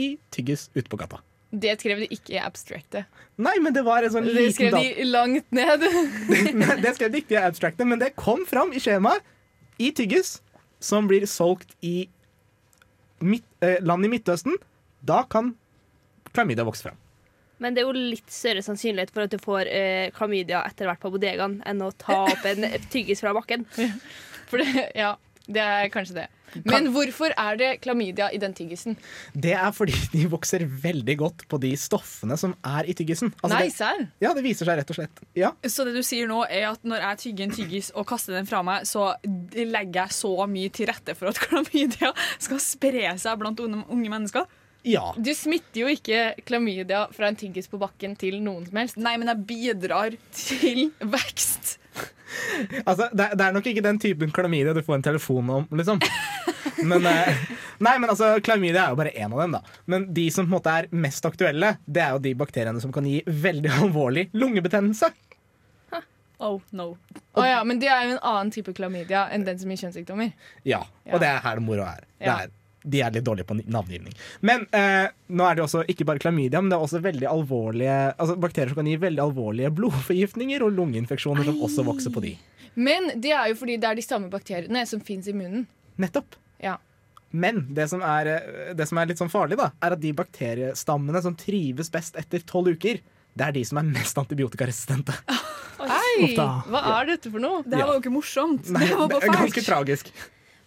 i 0.00 0.14
tyggis 0.32 0.70
ute 0.72 0.88
på 0.88 0.98
gata. 1.04 1.20
Det 1.54 1.76
skrev 1.78 2.02
de 2.02 2.08
ikke 2.14 2.34
i 2.34 2.40
abstractet. 2.42 3.06
Nei, 3.38 3.54
men 3.62 3.74
det 3.74 3.84
var 3.86 4.06
en 4.06 4.12
sånn 4.14 4.26
Det 4.26 4.48
skrev 4.56 4.74
de 4.74 5.06
langt 5.06 5.46
ned. 5.54 5.84
Nei, 6.60 6.76
det 6.82 6.94
skrev 6.96 7.12
de 7.14 7.22
ikke 7.22 7.36
i 7.36 7.42
abstractet, 7.42 7.86
men 7.86 8.00
det 8.02 8.14
kom 8.18 8.42
fram 8.48 8.74
i 8.74 8.82
skjemaet 8.82 9.22
i 9.82 9.90
tyggis 9.94 10.36
som 10.82 11.08
blir 11.10 11.24
solgt 11.30 11.72
i 11.82 12.08
midt, 13.24 13.46
eh, 13.64 13.80
land 13.82 14.06
i 14.06 14.10
Midtøsten. 14.12 14.58
Da 15.02 15.22
kan 15.30 15.54
klamydia 16.34 16.66
vokse 16.66 16.88
fram. 16.88 16.98
Men 17.62 17.74
det 17.74 17.84
er 17.84 17.88
jo 17.88 17.94
litt 18.12 18.30
større 18.32 18.62
sannsynlighet 18.66 19.12
for 19.14 19.24
at 19.24 19.32
du 19.32 19.38
får 19.40 19.70
eh, 19.70 20.10
klamydia 20.14 20.64
etter 20.66 20.90
hvert 20.90 21.00
på 21.02 21.12
bodegaen 21.14 21.60
enn 21.68 21.82
å 21.86 21.92
ta 21.96 22.24
opp 22.26 22.48
en 22.50 22.66
tyggis 22.92 23.22
fra 23.24 23.34
bakken. 23.36 23.66
For 24.44 24.60
det, 24.60 24.90
ja, 24.92 25.14
det 25.46 25.60
er 25.60 25.90
kanskje 25.92 26.14
det. 26.22 26.26
Men 26.64 26.86
hvorfor 26.94 27.32
er 27.34 27.56
det 27.58 27.68
klamydia 27.82 28.28
i 28.32 28.38
den 28.38 28.54
tyggisen? 28.54 28.94
Det 29.34 29.52
er 29.58 29.72
fordi 29.74 29.96
de 30.12 30.22
vokser 30.30 30.62
veldig 30.64 31.16
godt 31.18 31.44
på 31.50 31.58
de 31.60 31.72
stoffene 31.80 32.36
som 32.38 32.54
er 32.64 32.86
i 32.88 32.94
tyggisen. 32.96 33.32
Altså, 33.42 33.56
Nei, 33.56 33.64
det, 33.66 33.74
serr? 33.74 34.04
ja, 34.22 34.32
det 34.36 34.44
viser 34.46 34.70
seg 34.70 34.78
rett 34.78 34.92
og 34.94 34.98
slett. 35.00 35.24
Ja. 35.36 35.50
Så 35.66 35.84
det 35.88 35.96
du 35.96 36.02
sier 36.06 36.30
nå 36.30 36.44
er 36.46 36.68
at 36.70 36.86
når 36.86 37.02
jeg 37.08 37.22
tygger 37.24 37.48
en 37.48 37.56
tyggis 37.58 37.90
og 37.94 38.06
kaster 38.08 38.38
den 38.38 38.46
fra 38.48 38.62
meg, 38.66 38.86
så 38.88 39.10
legger 39.24 40.04
jeg 40.04 40.16
så 40.20 40.34
mye 40.50 40.72
til 40.74 40.88
rette 40.92 41.16
for 41.18 41.32
at 41.32 41.42
klamydia 41.48 42.14
skal 42.38 42.62
spre 42.62 43.16
seg 43.20 43.40
blant 43.42 43.64
unge 43.64 44.08
mennesker? 44.08 44.46
ja. 44.84 45.06
Du 45.16 45.30
smitter 45.34 45.80
jo 45.80 45.88
ikke 45.88 46.34
klamydia 46.44 47.06
fra 47.14 47.30
en 47.30 47.38
tyggis 47.40 47.70
på 47.72 47.80
bakken 47.80 48.14
til 48.20 48.36
noen 48.44 48.66
som 48.68 48.76
helst. 48.82 48.98
Nei, 49.00 49.16
men 49.20 49.30
jeg 49.32 49.46
bidrar 49.48 50.14
til 50.36 50.90
vekst. 51.16 51.78
Altså, 52.84 53.08
det, 53.12 53.30
det 53.38 53.44
er 53.46 53.52
nok 53.56 53.66
ikke 53.70 53.82
den 53.84 53.98
typen 54.02 54.30
klamydia 54.34 54.74
du 54.76 54.82
får 54.82 54.94
en 54.98 55.02
telefon 55.06 55.50
om, 55.50 55.66
liksom. 55.70 56.00
Men, 56.84 57.04
eh, 57.06 57.36
nei, 57.84 57.92
men 58.02 58.10
altså, 58.10 58.32
Klamydia 58.44 58.86
er 58.86 58.94
jo 58.94 58.98
bare 58.98 59.12
én 59.16 59.32
av 59.32 59.38
dem. 59.44 59.52
da 59.56 59.60
Men 59.86 60.06
de 60.16 60.24
som 60.34 60.44
på 60.44 60.50
en 60.50 60.54
måte 60.56 60.72
er 60.72 60.88
mest 60.92 61.24
aktuelle, 61.28 61.76
Det 61.86 62.02
er 62.02 62.10
jo 62.16 62.18
de 62.24 62.32
bakteriene 62.34 62.80
som 62.82 62.92
kan 62.92 63.04
gi 63.08 63.20
veldig 63.26 63.70
alvorlig 63.82 64.26
lungebetennelse. 64.34 65.12
Oh 66.44 66.58
no. 66.72 66.96
Oh, 67.38 67.44
ja, 67.46 67.60
men 67.64 67.78
det 67.80 67.88
er 67.88 68.02
jo 68.08 68.16
en 68.16 68.24
annen 68.26 68.50
type 68.52 68.72
klamydia 68.76 69.28
enn 69.32 69.44
den 69.46 69.58
som 69.60 69.70
gir 69.70 69.78
kjønnssykdommer. 69.84 70.32
Ja, 70.66 70.82
Ja. 71.06 71.14
Og 71.14 71.20
det 71.22 71.28
er 71.30 71.38
her 71.44 71.60
det 71.60 71.64
moro 71.64 71.84
er. 71.86 72.02
Det 72.18 72.26
Ja. 72.26 72.36
er 72.42 72.50
de 72.84 73.00
er 73.00 73.14
litt 73.14 73.24
dårlige 73.24 73.48
på 73.48 73.56
navngivning. 73.64 74.12
Men 74.44 74.66
eh, 74.76 75.06
nå 75.32 75.44
er 75.48 75.56
det 75.56 75.64
også 75.64 75.84
ikke 75.88 76.04
bare 76.08 76.20
klamydia, 76.20 76.60
men 76.60 76.68
det 76.68 76.76
er 76.76 76.84
også 76.84 77.00
veldig 77.04 77.28
alvorlige 77.30 77.94
Altså 78.20 78.34
bakterier 78.36 78.74
som 78.74 78.80
kan 78.82 78.90
gi 78.90 78.96
veldig 79.00 79.22
alvorlige 79.24 79.70
blodforgiftninger 79.78 80.64
og 80.66 80.74
lungeinfeksjoner 80.76 81.46
som 81.48 81.62
også 81.64 81.84
vokser 81.86 82.12
på 82.12 82.20
de. 82.26 82.34
Men 82.76 83.08
det 83.22 83.32
er 83.32 83.48
jo 83.52 83.56
fordi 83.62 83.78
det 83.80 83.88
er 83.88 83.96
de 84.00 84.04
samme 84.04 84.28
bakteriene 84.32 84.82
som 84.90 85.00
fins 85.00 85.30
i 85.30 85.34
munnen. 85.36 85.64
Nettopp. 86.02 86.36
Ja. 86.60 86.76
Men 87.34 87.64
det 87.74 87.88
som, 87.90 88.02
er, 88.06 88.28
eh, 88.36 88.74
det 88.78 88.86
som 88.90 88.98
er 89.00 89.08
litt 89.10 89.18
sånn 89.22 89.32
farlig, 89.32 89.56
da, 89.58 89.70
er 89.82 89.96
at 89.96 90.02
de 90.02 90.12
bakteriestammene 90.14 91.22
som 91.24 91.34
trives 91.38 91.88
best 91.94 92.18
etter 92.20 92.44
tolv 92.46 92.74
uker, 92.76 93.00
det 93.34 93.48
er 93.48 93.56
de 93.56 93.64
som 93.66 93.80
er 93.80 93.88
mest 93.88 94.18
antibiotikaresistente. 94.20 95.16
Hei, 95.84 96.28
hva 96.36 96.80
er 97.00 97.08
dette 97.14 97.32
for 97.32 97.42
noe? 97.42 97.64
Det 97.66 97.74
her 97.74 97.82
Ja. 97.82 97.88
var 97.88 97.96
jo 97.98 98.02
ikke 98.04 98.12
morsomt. 98.14 98.68
Nei, 98.70 98.86
det 98.86 98.94
var 99.00 99.08
det 99.10 99.16
bare 99.18 99.30
er 99.32 99.38
ganske 99.40 99.64
tragisk. 99.66 100.12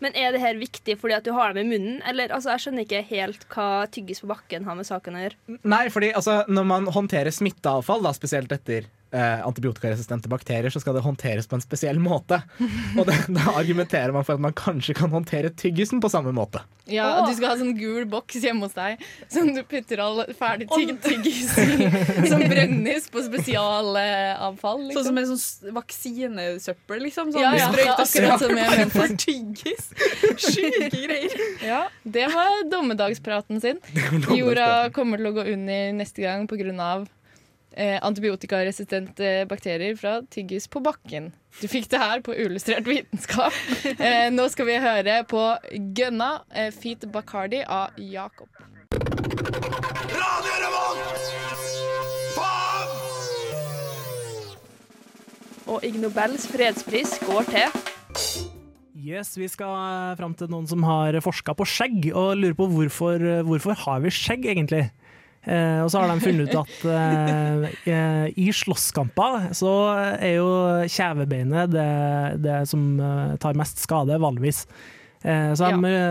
Men 0.04 0.18
er 0.18 0.34
det 0.34 0.42
her 0.44 0.60
viktig 0.60 0.98
fordi 1.02 1.16
at 1.18 1.26
du 1.26 1.32
har 1.36 1.56
dem 1.56 1.66
i 1.66 1.78
munnen? 1.78 2.02
Eller, 2.08 2.32
altså, 2.34 2.54
jeg 2.54 2.66
skjønner 2.66 2.86
ikke 2.86 3.02
helt 3.10 3.48
hva 3.54 3.70
tyggis 3.94 4.22
på 4.24 4.30
bakken 4.30 4.68
har 4.68 4.78
med 4.78 4.88
saken 4.90 5.18
å 5.18 5.24
gjøre. 5.24 5.58
Nei, 5.66 5.88
fordi 5.94 6.12
altså, 6.18 6.42
når 6.52 6.70
man 6.70 6.92
håndterer 6.94 7.34
smitteavfall, 7.34 8.06
da, 8.06 8.14
spesielt 8.18 8.54
etter 8.54 8.90
eh, 9.12 9.42
antibiotikaresistente 9.48 10.30
bakterier, 10.32 10.70
så 10.74 10.80
skal 10.84 10.96
det 10.98 11.04
håndteres 11.06 11.48
på 11.48 11.56
en 11.58 11.64
spesiell 11.64 12.00
måte. 12.02 12.42
Og 12.98 13.06
det, 13.08 13.16
da 13.38 13.54
argumenterer 13.58 14.12
man 14.16 14.26
for 14.28 14.36
at 14.38 14.44
man 14.44 14.54
kanskje 14.58 14.96
kan 14.98 15.12
håndtere 15.14 15.50
tyggisen 15.56 16.02
på 16.04 16.10
samme 16.12 16.34
måte. 16.36 16.64
Ja, 16.88 17.20
og 17.20 17.28
Du 17.28 17.34
skal 17.36 17.50
ha 17.52 17.58
sånn 17.60 17.74
gul 17.76 18.06
boks 18.08 18.38
hjemme 18.40 18.64
hos 18.64 18.76
deg 18.78 19.02
som 19.28 19.50
du 19.52 19.60
putter 19.68 20.00
all 20.00 20.22
ferdig 20.40 20.70
tygg 20.72 20.94
tyggis 21.04 21.52
i. 21.60 21.90
Som 22.32 22.46
brennes 22.48 23.10
på 23.12 23.24
spesialavfall. 23.28 24.86
Sånn 24.88 24.88
Liksom. 24.88 25.06
som 25.10 25.18
en 25.18 25.28
sånn 25.34 25.76
vaksinesøppel, 25.76 27.02
liksom. 27.08 27.32
Sånn 27.36 27.44
Ja, 27.44 27.52
ja, 27.60 27.96
akkurat 27.98 28.40
som 28.40 28.56
jeg 28.56 28.72
mente. 28.72 28.96
for 28.96 29.16
tyggis. 29.20 29.90
Sjuke 30.40 30.90
greier. 30.94 31.44
Ja, 31.66 31.82
det 32.08 32.28
var 32.34 32.64
dommedagspraten 32.72 33.62
sin. 33.64 33.80
Jorda 34.38 34.90
kommer 34.96 35.20
til 35.22 35.32
å 35.32 35.36
gå 35.38 35.48
under 35.54 35.92
neste 36.00 36.24
gang 36.24 36.48
pga. 36.48 37.06
Eh, 37.78 38.00
antibiotikaresistente 38.02 39.46
bakterier 39.46 39.96
fra 39.96 40.22
tyggis 40.34 40.66
på 40.68 40.80
bakken. 40.82 41.28
Du 41.62 41.68
fikk 41.70 41.86
det 41.92 42.00
her 42.02 42.24
på 42.26 42.34
Uillustrert 42.34 42.88
vitenskap. 42.90 43.54
Eh, 44.08 44.34
nå 44.34 44.48
skal 44.50 44.66
vi 44.66 44.80
høre 44.82 45.20
på 45.30 45.42
Gønna, 45.94 46.42
eh, 46.58 46.72
Feet 46.74 47.06
Bacardi 47.14 47.62
av 47.62 47.94
Jakob. 48.02 48.50
Radio 50.10 50.58
Revolt! 50.64 51.22
Faen! 52.34 52.90
Og 55.70 55.86
Ig 55.86 56.02
Nobels 56.02 56.50
fredspris 56.50 57.20
går 57.30 57.46
til 57.54 57.68
Yes, 58.98 59.38
Vi 59.38 59.46
skal 59.54 60.18
fram 60.18 60.34
til 60.34 60.50
noen 60.50 60.66
som 60.68 60.82
har 60.84 61.14
forska 61.22 61.54
på 61.54 61.68
skjegg, 61.70 62.10
og 62.18 62.40
lurer 62.42 62.58
på 62.58 62.66
hvorfor, 62.74 63.22
hvorfor 63.46 63.78
har 63.86 64.02
vi 64.02 64.10
skjegg, 64.10 64.50
egentlig. 64.50 64.88
Eh, 65.48 65.80
og 65.80 65.92
så 65.92 66.02
har 66.02 66.12
de 66.12 66.24
funnet 66.24 66.50
ut 66.50 66.58
at 66.60 66.86
eh, 67.88 68.26
i 68.36 68.50
slåsskamper 68.52 69.52
så 69.56 69.74
er 70.18 70.34
jo 70.36 70.50
kjevebeinet 70.92 71.72
det, 71.72 71.90
det 72.44 72.58
som 72.68 72.98
eh, 73.00 73.36
tar 73.40 73.60
mest 73.60 73.80
skade, 73.80 74.18
vanligvis. 74.20 74.66
Eh, 75.24 75.54
så 75.58 75.70
de 75.72 75.92
ja. 75.94 76.02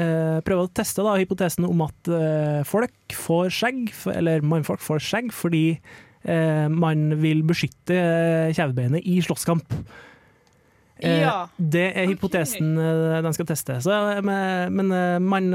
eh, 0.00 0.40
prøver 0.44 0.66
å 0.66 0.72
teste 0.74 1.06
da, 1.06 1.16
hypotesen 1.20 1.66
om 1.68 1.86
at 1.86 2.12
eh, 2.12 2.60
folk 2.68 3.16
får 3.16 3.54
skjegg, 3.56 3.88
eller 4.12 4.44
mannfolk 4.44 4.84
får 4.84 5.02
skjegg, 5.06 5.32
fordi 5.34 5.64
eh, 5.72 6.66
man 6.68 7.08
vil 7.22 7.42
beskytte 7.48 7.96
eh, 7.96 8.52
kjevebeinet 8.52 9.08
i 9.08 9.18
slåsskamp. 9.24 9.74
Eh, 11.00 11.20
Ja. 11.22 11.48
Det 11.58 11.84
er 11.94 12.08
hypotesen 12.10 12.72
okay. 12.78 13.22
de 13.22 13.32
skal 13.36 13.46
teste. 13.46 13.76
Så, 13.84 13.92
eh, 13.92 14.20
men 14.70 14.92
eh, 14.94 15.18
man, 15.22 15.48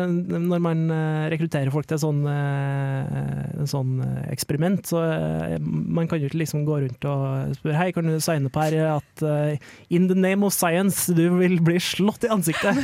når 0.47 0.62
man 0.63 0.84
eh, 0.91 1.25
rekrutterer 1.34 1.71
folk 1.73 1.88
til 1.89 1.99
sånn, 1.99 2.21
eh, 2.32 3.63
sånn 3.69 3.97
eh, 4.06 4.21
eksperiment, 4.34 4.86
så 4.88 5.01
eh, 5.03 5.58
man 5.60 6.08
kan 6.08 6.21
jo 6.21 6.29
ikke 6.32 6.41
liksom 6.43 6.63
gå 6.67 6.79
rundt 6.86 7.08
og 7.10 7.56
spørre 7.60 7.79
Hei, 7.82 7.89
kan 7.95 8.08
du 8.08 8.19
signe 8.23 8.51
på 8.53 8.63
her 8.67 8.77
at 8.97 9.23
eh, 9.27 9.58
in 9.89 10.08
the 10.12 10.15
name 10.17 10.45
of 10.47 10.53
science, 10.56 11.12
du 11.13 11.25
vil 11.39 11.60
bli 11.63 11.79
slått 11.84 12.23
i 12.27 12.32
ansiktet? 12.34 12.79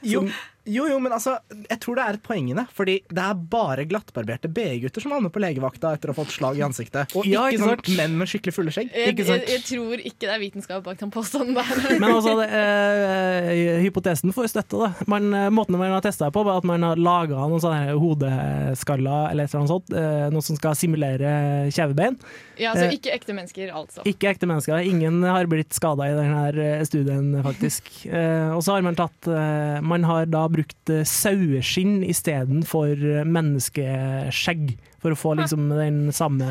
Jo, 0.10 0.22
jo, 0.64 0.84
jo, 0.90 0.98
men 1.00 1.12
altså, 1.16 1.36
jeg 1.50 1.78
tror 1.80 1.96
det 1.96 2.04
er 2.04 2.18
et 2.18 2.24
poeng 2.24 2.50
i 2.52 2.56
det. 2.56 2.66
Fordi 2.76 2.96
det 3.08 3.22
er 3.24 3.38
bare 3.54 3.86
glattbarberte 3.88 4.50
BI-gutter 4.52 5.04
som 5.04 5.14
havner 5.16 5.32
på 5.32 5.42
legevakta 5.42 5.94
etter 5.96 6.12
å 6.12 6.14
ha 6.14 6.18
fått 6.20 6.34
slag 6.36 6.60
i 6.60 6.64
ansiktet. 6.66 7.14
Og 7.16 7.28
Ja, 7.28 7.46
ikke, 7.48 7.70
ikke 7.72 7.94
sånn 7.94 8.00
menn 8.00 8.18
med 8.20 8.30
skikkelig 8.30 8.56
fulle 8.56 8.74
skjegg. 8.74 8.92
Jeg, 8.92 9.14
Ikke 9.14 9.26
jeg, 9.30 9.46
jeg 9.48 9.64
tror 9.68 10.04
ikke 10.04 10.26
det 10.26 10.34
er 10.34 10.42
vitenskap 10.42 10.84
bak 10.84 11.00
den 11.00 11.14
påstanden 11.14 11.56
der. 11.56 11.72
Men 12.02 12.08
altså, 12.10 12.36
det, 12.42 12.50
eh, 12.60 13.80
hypotesen 13.86 14.36
får 14.36 14.50
støtte. 14.52 14.80
Da. 14.84 15.08
Man, 15.10 15.32
eh, 15.34 15.48
måten 15.54 15.78
man 15.80 15.96
har 15.96 16.04
testa 16.04 16.28
på, 16.34 16.44
var 16.46 16.60
at 16.60 16.68
man 16.68 16.84
har 16.86 17.00
laga 17.00 17.40
noen 17.40 17.64
sånne 17.64 17.96
hodeskaller 18.00 19.30
eller 19.32 19.48
et 19.48 19.54
eller 19.54 19.62
annet 19.62 19.74
sånt, 19.74 19.96
eh, 19.96 20.28
noe 20.34 20.44
som 20.44 20.58
skal 20.60 20.76
simulere 20.78 21.32
kjevebein. 21.72 22.18
Ja, 22.60 22.74
så 22.76 22.90
Eh, 22.90 22.96
ikke 22.98 23.12
ekte 23.14 23.34
mennesker, 23.36 23.70
altså. 23.74 24.04
Ikke 24.08 24.30
ekte 24.32 24.48
mennesker. 24.48 24.82
Ingen 24.84 25.22
har 25.24 25.48
blitt 25.50 25.72
skada 25.76 26.08
i 26.10 26.16
denne 26.16 26.84
studien, 26.88 27.32
faktisk. 27.44 27.88
Eh, 28.06 28.50
og 28.54 28.62
så 28.66 28.76
har 28.76 28.84
man 28.86 28.98
tatt 28.98 29.28
eh, 29.30 29.80
Man 29.84 30.04
har 30.04 30.28
da 30.30 30.46
brukt 30.52 30.92
eh, 30.92 31.06
saueskinn 31.08 32.00
istedenfor 32.06 33.24
menneskeskjegg. 33.28 34.72
For 35.00 35.14
å 35.14 35.16
få 35.16 35.32
liksom 35.38 35.70
den 35.72 36.10
samme, 36.12 36.46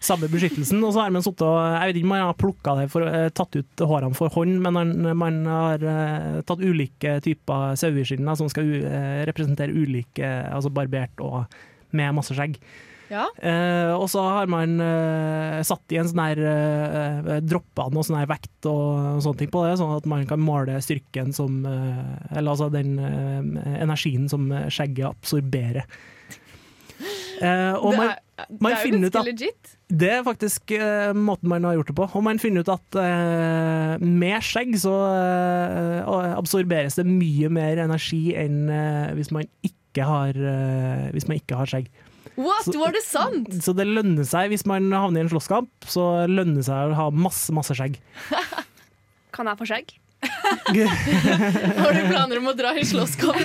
samme 0.00 0.28
beskyttelsen. 0.32 0.80
Og 0.80 0.94
så 0.94 1.02
har 1.04 1.12
man 1.12 1.24
sittet 1.24 1.44
og 1.44 1.58
Jeg 1.60 1.90
vet 1.90 1.98
ikke 2.00 2.08
om 2.08 2.14
man 2.14 2.24
har 2.24 2.38
plukka 2.40 2.76
det 2.80 2.86
for, 2.92 3.04
eh, 3.10 3.28
tatt 3.36 3.58
ut 3.58 3.84
hårene 3.92 4.16
for 4.16 4.32
hånd, 4.32 4.56
men 4.64 4.76
man, 4.76 4.94
man 5.20 5.42
har 5.50 5.84
eh, 5.84 6.40
tatt 6.48 6.64
ulike 6.64 7.18
typer 7.24 7.76
saueskinn 7.76 8.32
som 8.40 8.48
skal 8.52 8.72
eh, 8.80 9.24
representere 9.28 9.74
ulike 9.76 10.24
Altså 10.26 10.72
barbert 10.72 11.20
og 11.20 11.44
med 11.96 12.16
masse 12.16 12.34
skjegg. 12.36 12.56
Ja. 13.12 13.28
Eh, 13.38 13.92
og 13.94 14.08
så 14.10 14.24
har 14.24 14.50
man 14.50 14.80
eh, 14.82 15.60
satt 15.66 15.94
i 15.94 16.00
en 16.00 16.08
sånn 16.10 16.22
her 16.24 16.40
eh, 16.42 17.30
Droppa 17.46 17.86
noe 17.94 18.06
sånn 18.06 18.18
her 18.18 18.30
vekt 18.30 18.66
og 18.66 19.22
sånne 19.22 19.42
ting 19.42 19.52
på 19.52 19.62
det, 19.66 19.76
sånn 19.78 19.94
at 19.94 20.08
man 20.10 20.26
kan 20.26 20.42
måle 20.42 20.80
styrken 20.82 21.30
som 21.36 21.60
eh, 21.70 22.02
Eller 22.34 22.56
altså 22.56 22.70
den 22.74 22.96
eh, 22.98 23.78
energien 23.84 24.26
som 24.32 24.50
skjegget 24.66 25.12
absorberer. 25.12 25.86
Eh, 27.36 27.74
og 27.76 27.92
det 27.92 27.98
man, 27.98 28.08
er, 28.08 28.46
man 28.60 28.72
det 28.72 28.78
er 28.78 28.86
jo 28.86 29.00
ganske 29.04 29.24
legit. 29.26 29.72
det 30.02 30.08
er 30.14 30.22
faktisk 30.24 30.72
eh, 30.76 31.10
måten 31.12 31.50
man 31.52 31.66
har 31.68 31.76
gjort 31.76 31.90
det 31.92 31.96
på. 31.98 32.08
Og 32.16 32.24
man 32.24 32.40
finner 32.40 32.64
ut 32.64 32.72
at 32.72 32.98
eh, 33.02 33.94
med 34.00 34.44
skjegg 34.44 34.72
så 34.80 34.94
eh, 35.12 36.32
absorberes 36.32 36.96
det 36.98 37.06
mye 37.08 37.50
mer 37.52 37.82
energi 37.84 38.30
enn 38.38 38.66
eh, 38.72 39.14
hvis, 39.18 39.32
man 39.36 39.48
ikke 39.66 40.08
har, 40.08 40.36
eh, 40.36 41.08
hvis 41.14 41.28
man 41.28 41.40
ikke 41.42 41.60
har 41.60 41.70
skjegg. 41.70 41.90
What, 42.36 42.64
Så- 42.66 42.78
var 42.78 42.92
det 42.92 43.02
sant? 43.06 43.48
Så 43.64 43.72
det 43.76 43.86
lønner 43.88 44.26
seg, 44.28 44.50
hvis 44.52 44.66
man 44.68 44.90
havner 44.92 45.22
i 45.22 45.24
en 45.24 45.30
slåsskamp, 45.32 45.70
så 45.88 46.26
lønner 46.28 46.60
det 46.60 46.66
seg 46.68 46.92
å 46.92 46.96
ha 46.98 47.06
masse, 47.10 47.52
masse 47.56 47.72
skjegg. 47.78 47.96
Kan 49.36 49.48
jeg 49.50 49.58
få 49.60 49.68
skjegg? 49.68 49.94
Har 50.66 51.92
du 51.96 52.02
planer 52.10 52.40
om 52.40 52.48
å 52.50 52.54
dra 52.56 52.72
i 52.76 52.84
slåsskamp? 52.88 53.40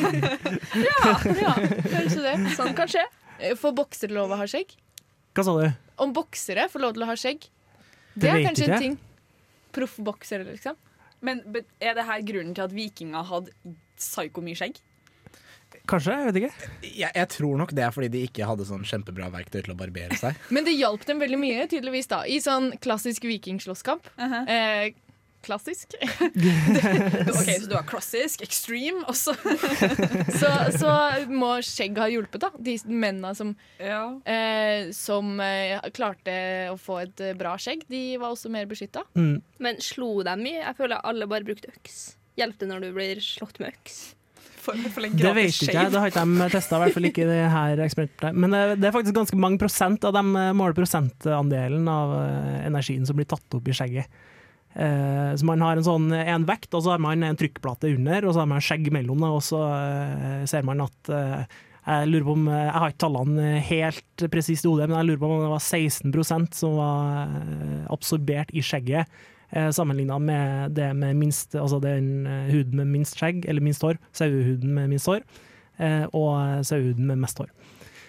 ja, 0.88 1.14
ja, 1.40 1.54
kanskje 1.92 2.22
det. 2.26 2.36
Sånn 2.58 2.74
kan 2.78 2.90
skje. 2.92 3.04
Eh, 3.40 3.56
Får 3.60 3.76
boksere 3.78 4.16
lov 4.16 4.32
å 4.34 4.40
ha 4.40 4.48
skjegg? 4.50 4.74
Hva 5.36 5.46
sa 5.48 5.56
du? 5.60 5.68
Om 6.04 6.14
boksere 6.16 6.68
får 6.72 6.84
lov 6.84 6.96
til 6.98 7.06
å 7.06 7.10
ha 7.12 7.16
skjegg? 7.20 7.48
Det 8.16 8.24
Det 8.26 8.32
er 8.32 8.46
kanskje 8.48 8.66
ikke 8.68 8.78
en 8.78 8.86
ting. 8.86 8.98
Proffboksere, 9.76 10.48
liksom. 10.50 10.76
Men 11.24 11.44
er 11.80 11.94
det 11.96 12.04
her 12.08 12.24
grunnen 12.28 12.56
til 12.58 12.66
at 12.66 12.74
vikinger 12.76 13.24
hadde 13.30 13.54
psyko 14.02 14.42
mye 14.44 14.58
skjegg? 14.58 14.80
Kanskje, 15.92 16.16
jeg 16.18 16.28
vet 16.30 16.40
ikke. 16.42 16.72
Jeg, 16.88 17.12
jeg 17.16 17.28
tror 17.36 17.58
nok 17.62 17.72
det 17.76 17.84
er 17.86 17.94
fordi 17.96 18.10
de 18.14 18.26
ikke 18.30 18.48
hadde 18.48 18.68
sånn 18.70 18.84
kjempebra 18.88 19.30
verktøy 19.34 19.62
til 19.66 19.74
å 19.76 19.78
barbere 19.80 20.18
seg. 20.20 20.38
Men 20.56 20.68
det 20.68 20.78
hjalp 20.78 21.06
dem 21.10 21.22
veldig 21.24 21.40
mye, 21.42 21.68
tydeligvis, 21.72 22.10
da. 22.12 22.24
I 22.28 22.40
sånn 22.44 22.74
klassisk 22.84 23.26
vikingslåsskamp. 23.28 24.08
eh, 24.22 24.92
klassisk. 25.42 25.96
Ok, 27.32 27.48
Så 27.50 27.66
du 27.66 27.74
har 27.74 27.86
klassisk, 27.90 28.44
extreme, 28.46 29.02
også. 29.10 29.34
så 29.34 30.38
Så, 30.38 30.52
så 30.78 30.92
må 31.34 31.56
skjegg 31.66 31.98
ha 32.02 32.08
hjulpet, 32.12 32.44
da. 32.46 32.52
De 32.62 32.76
mennene 32.88 33.34
som, 33.38 33.56
ja. 33.82 34.04
eh, 34.30 34.92
som 34.96 35.34
eh, 35.42 35.78
klarte 35.98 36.36
å 36.72 36.78
få 36.80 37.00
et 37.08 37.26
bra 37.40 37.56
skjegg, 37.62 37.88
de 37.90 38.04
var 38.22 38.36
også 38.36 38.52
mer 38.54 38.70
beskytta. 38.70 39.04
Mm. 39.18 39.42
Men 39.62 39.82
slo 39.84 40.14
dem 40.28 40.44
mye? 40.46 40.62
Jeg 40.62 40.78
føler 40.78 41.02
alle 41.04 41.28
bare 41.32 41.48
brukte 41.48 41.74
øks. 41.74 42.02
Hjelper 42.40 42.64
det 42.68 42.72
når 42.72 42.86
du 42.86 42.92
blir 42.96 43.20
slått 43.26 43.58
med 43.60 43.74
øks? 43.74 44.02
Det 44.62 45.34
vet 45.36 45.56
ikke 45.56 45.76
jeg, 45.76 45.92
det 45.94 46.02
har 46.02 46.12
ikke 46.12 46.26
de 46.28 46.50
testa, 46.54 46.78
i 46.78 46.84
hvert 46.84 46.98
fall 46.98 47.08
ikke 47.10 47.28
det 47.30 47.40
her 47.54 47.82
eksperimentet. 47.86 48.38
Men 48.44 48.58
eh, 48.58 48.74
det 48.80 48.90
er 48.90 48.96
faktisk 48.96 49.18
ganske 49.18 49.40
mange 49.40 49.62
prosent 49.62 50.06
av 50.08 50.14
dem 50.18 50.36
eh, 50.38 50.52
måler 50.58 50.78
prosentandelen 50.78 51.88
av 51.92 52.14
eh, 52.20 52.60
energien 52.70 53.08
som 53.08 53.18
blir 53.18 53.30
tatt 53.30 53.58
opp 53.58 53.68
i 53.68 53.76
skjegget. 53.78 54.22
Så 54.72 55.44
man 55.44 55.60
har 55.60 55.76
en 55.76 55.84
sånn 55.84 56.06
en 56.16 56.46
vekt, 56.48 56.70
og 56.78 56.86
så 56.86 56.94
har 56.94 57.02
man 57.04 57.26
en 57.28 57.36
trykkplate 57.36 57.90
under, 57.92 58.24
og 58.24 58.32
så 58.32 58.40
har 58.40 58.48
man 58.48 58.64
skjegg 58.64 58.86
mellom, 58.96 59.26
og 59.28 59.42
så 59.44 59.60
ser 60.48 60.64
man 60.64 60.86
at 60.86 61.10
jeg 61.12 62.08
lurer 62.08 62.24
på 62.24 62.36
om, 62.38 62.46
Jeg 62.48 62.72
har 62.78 62.94
ikke 62.94 63.02
tallene 63.04 63.50
helt 63.68 64.24
presist 64.32 64.64
i 64.64 64.72
hodet, 64.72 64.88
men 64.88 65.02
jeg 65.02 65.10
lurer 65.10 65.20
på 65.20 65.28
om 65.28 65.44
det 65.44 65.52
var 65.52 65.66
16% 65.66 66.56
som 66.56 66.80
var 66.80 67.36
absorbert 67.92 68.56
i 68.56 68.64
skjegget. 68.64 69.12
Eh, 69.52 69.70
Sammenligna 69.76 70.20
med 70.20 70.76
det 70.78 70.94
med 70.96 71.18
minst, 71.20 71.56
altså 71.56 71.82
den 71.84 72.28
eh, 72.28 72.52
huden 72.54 72.80
med 72.80 72.88
minst 72.94 73.20
skjegg, 73.20 73.44
eller 73.46 73.64
minst 73.64 73.84
hår, 73.84 74.00
sauehuden 74.16 74.74
med 74.78 74.88
minst 74.94 75.10
hår, 75.12 75.26
eh, 75.80 76.06
og 76.16 76.66
sauehuden 76.66 77.10
med 77.10 77.20
mest 77.20 77.42
hår. 77.42 77.52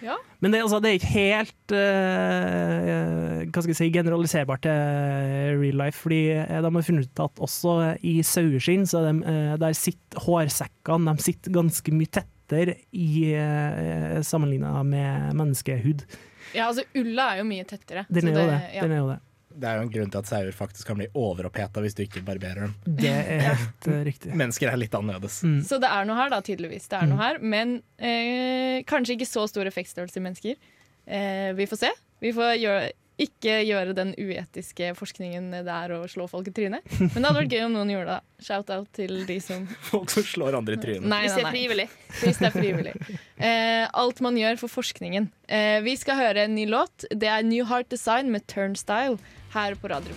Ja. 0.03 0.15
Men 0.43 0.51
det, 0.51 0.59
altså, 0.63 0.79
det 0.83 0.89
er 0.89 0.97
ikke 0.97 1.11
helt 1.13 1.71
uh, 1.71 3.37
hva 3.47 3.61
skal 3.63 3.71
jeg 3.71 3.77
si, 3.77 3.85
generaliserbart 3.95 4.65
til 4.65 5.61
real 5.61 5.77
life, 5.79 5.95
fordi 5.95 6.19
de 6.35 6.59
har 6.59 6.83
funnet 6.83 7.07
ut 7.07 7.21
at 7.23 7.39
også 7.47 7.75
i 8.03 8.17
saueskinn 8.27 8.83
så 8.83 8.99
de, 9.05 9.13
der 9.61 9.77
sitter 9.79 10.19
hårsekkene 10.25 11.15
de 11.15 11.23
sitter 11.23 11.55
ganske 11.55 11.95
mye 11.95 12.11
tettere 12.19 12.75
i 12.91 13.31
uh, 13.31 14.19
sammenligna 14.27 14.75
med 14.83 15.39
menneskehud. 15.39 16.03
Ja, 16.51 16.67
altså 16.67 16.83
Ulla 16.99 17.31
er 17.31 17.39
jo 17.39 17.47
mye 17.47 17.63
tettere. 17.63 18.03
Den 18.11 18.27
er 18.27 18.35
jo 18.35 18.49
det. 18.51 18.59
ja. 18.75 18.83
Den 18.83 18.97
er 18.97 19.05
jo 19.05 19.11
det. 19.13 19.21
Det 19.53 19.69
er 19.69 19.77
jo 19.77 19.85
en 19.85 19.91
grunn 19.93 20.13
til 20.13 20.21
at 20.21 20.29
sauer 20.29 20.55
faktisk 20.55 20.89
kan 20.89 20.97
bli 20.99 21.09
overoppheta 21.13 21.83
hvis 21.83 21.97
du 21.97 22.03
ikke 22.05 22.23
barberer 22.25 22.67
dem. 22.67 22.73
Det 23.01 23.11
er 23.11 23.43
helt 23.49 23.89
eh, 23.89 24.01
riktig. 24.09 24.33
Mennesker 24.39 24.71
er 24.71 24.79
litt 24.81 24.95
annerledes. 24.97 25.41
Mm. 25.45 25.59
Så 25.67 25.79
det 25.83 25.91
er 25.91 26.09
noe 26.09 26.17
her, 26.17 26.33
da, 26.33 26.41
tydeligvis. 26.45 26.89
Det 26.91 26.99
er 26.99 27.11
noe 27.11 27.21
her, 27.21 27.39
Men 27.43 27.77
eh, 27.97 28.81
kanskje 28.89 29.17
ikke 29.17 29.29
så 29.29 29.45
stor 29.51 29.69
effektstørrelse 29.69 30.19
i 30.19 30.25
mennesker. 30.25 30.75
Eh, 31.05 31.53
vi 31.57 31.69
får 31.69 31.85
se. 31.85 31.93
Vi 32.23 32.31
får 32.33 32.53
gjøre, 32.61 32.91
ikke 33.23 33.59
gjøre 33.67 33.93
den 33.93 34.13
uetiske 34.17 34.93
forskningen 34.97 35.51
der 35.67 35.91
og 35.99 36.07
slå 36.09 36.25
folk 36.31 36.47
i 36.49 36.53
trynet. 36.55 36.87
Men 36.97 37.19
det 37.19 37.27
hadde 37.27 37.35
vært 37.43 37.53
gøy 37.53 37.65
om 37.67 37.75
noen 37.75 37.91
gjorde 37.93 38.15
det. 38.15 38.45
Shout-out 38.47 38.89
til 38.97 39.21
de 39.29 39.37
som 39.43 39.67
Folk 39.91 40.09
som 40.13 40.25
slår 40.25 40.57
andre 40.57 40.79
i 40.79 40.81
trynet. 40.81 41.05
Nei, 41.05 41.21
nei, 41.27 41.29
det 41.29 41.43
er 41.43 41.47
nei. 41.49 41.53
frivillig. 41.53 41.87
Hvis 42.23 42.41
det 42.41 42.49
er 42.49 42.55
frivillig. 42.57 42.95
Eh, 43.43 43.85
alt 43.99 44.23
man 44.23 44.37
gjør 44.39 44.57
for 44.61 44.71
forskningen. 44.71 45.29
Eh, 45.51 45.77
vi 45.85 45.97
skal 45.99 46.15
høre 46.21 46.47
en 46.47 46.55
ny 46.55 46.65
låt. 46.71 47.05
Det 47.11 47.29
er 47.29 47.45
New 47.45 47.67
Heart 47.69 47.91
Design 47.93 48.31
med 48.33 48.47
Turnstyle 48.47 49.19
her 49.53 49.75
på 49.79 49.87
radio. 49.91 50.15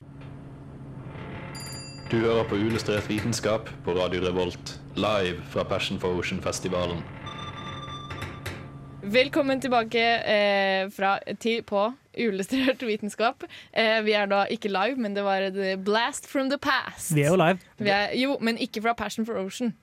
Du 2.10 2.16
hører 2.22 2.44
på 2.48 2.54
Uillustrert 2.54 3.08
vitenskap 3.10 3.70
på 3.84 3.94
Radio 3.96 4.22
Revolt, 4.22 4.76
live 4.94 5.42
fra 5.50 5.64
Passion 5.66 5.98
for 6.00 6.14
Ocean-festivalen. 6.14 7.02
Velkommen 9.02 9.60
tilbake 9.60 10.02
eh, 10.02 10.90
fra, 10.90 11.18
til, 11.40 11.62
på 11.62 11.92
Uillustrert 12.18 12.82
vitenskap. 12.82 13.44
Eh, 13.72 14.00
vi 14.06 14.14
er 14.18 14.26
da 14.30 14.44
ikke 14.50 14.70
live, 14.70 14.96
men 14.96 15.14
det 15.14 15.24
var 15.26 15.46
et 15.46 15.84
blast 15.84 16.26
from 16.30 16.50
the 16.50 16.58
past. 16.58 17.14
Vi 17.14 17.22
er 17.22 17.34
jo 17.34 17.36
live. 17.36 17.58
Vi 17.78 17.90
er, 17.90 18.14
jo, 18.18 18.38
men 18.40 18.58
ikke 18.58 18.82
fra 18.82 18.94
Passion 18.98 19.26
for 19.26 19.38
Ocean. 19.42 19.74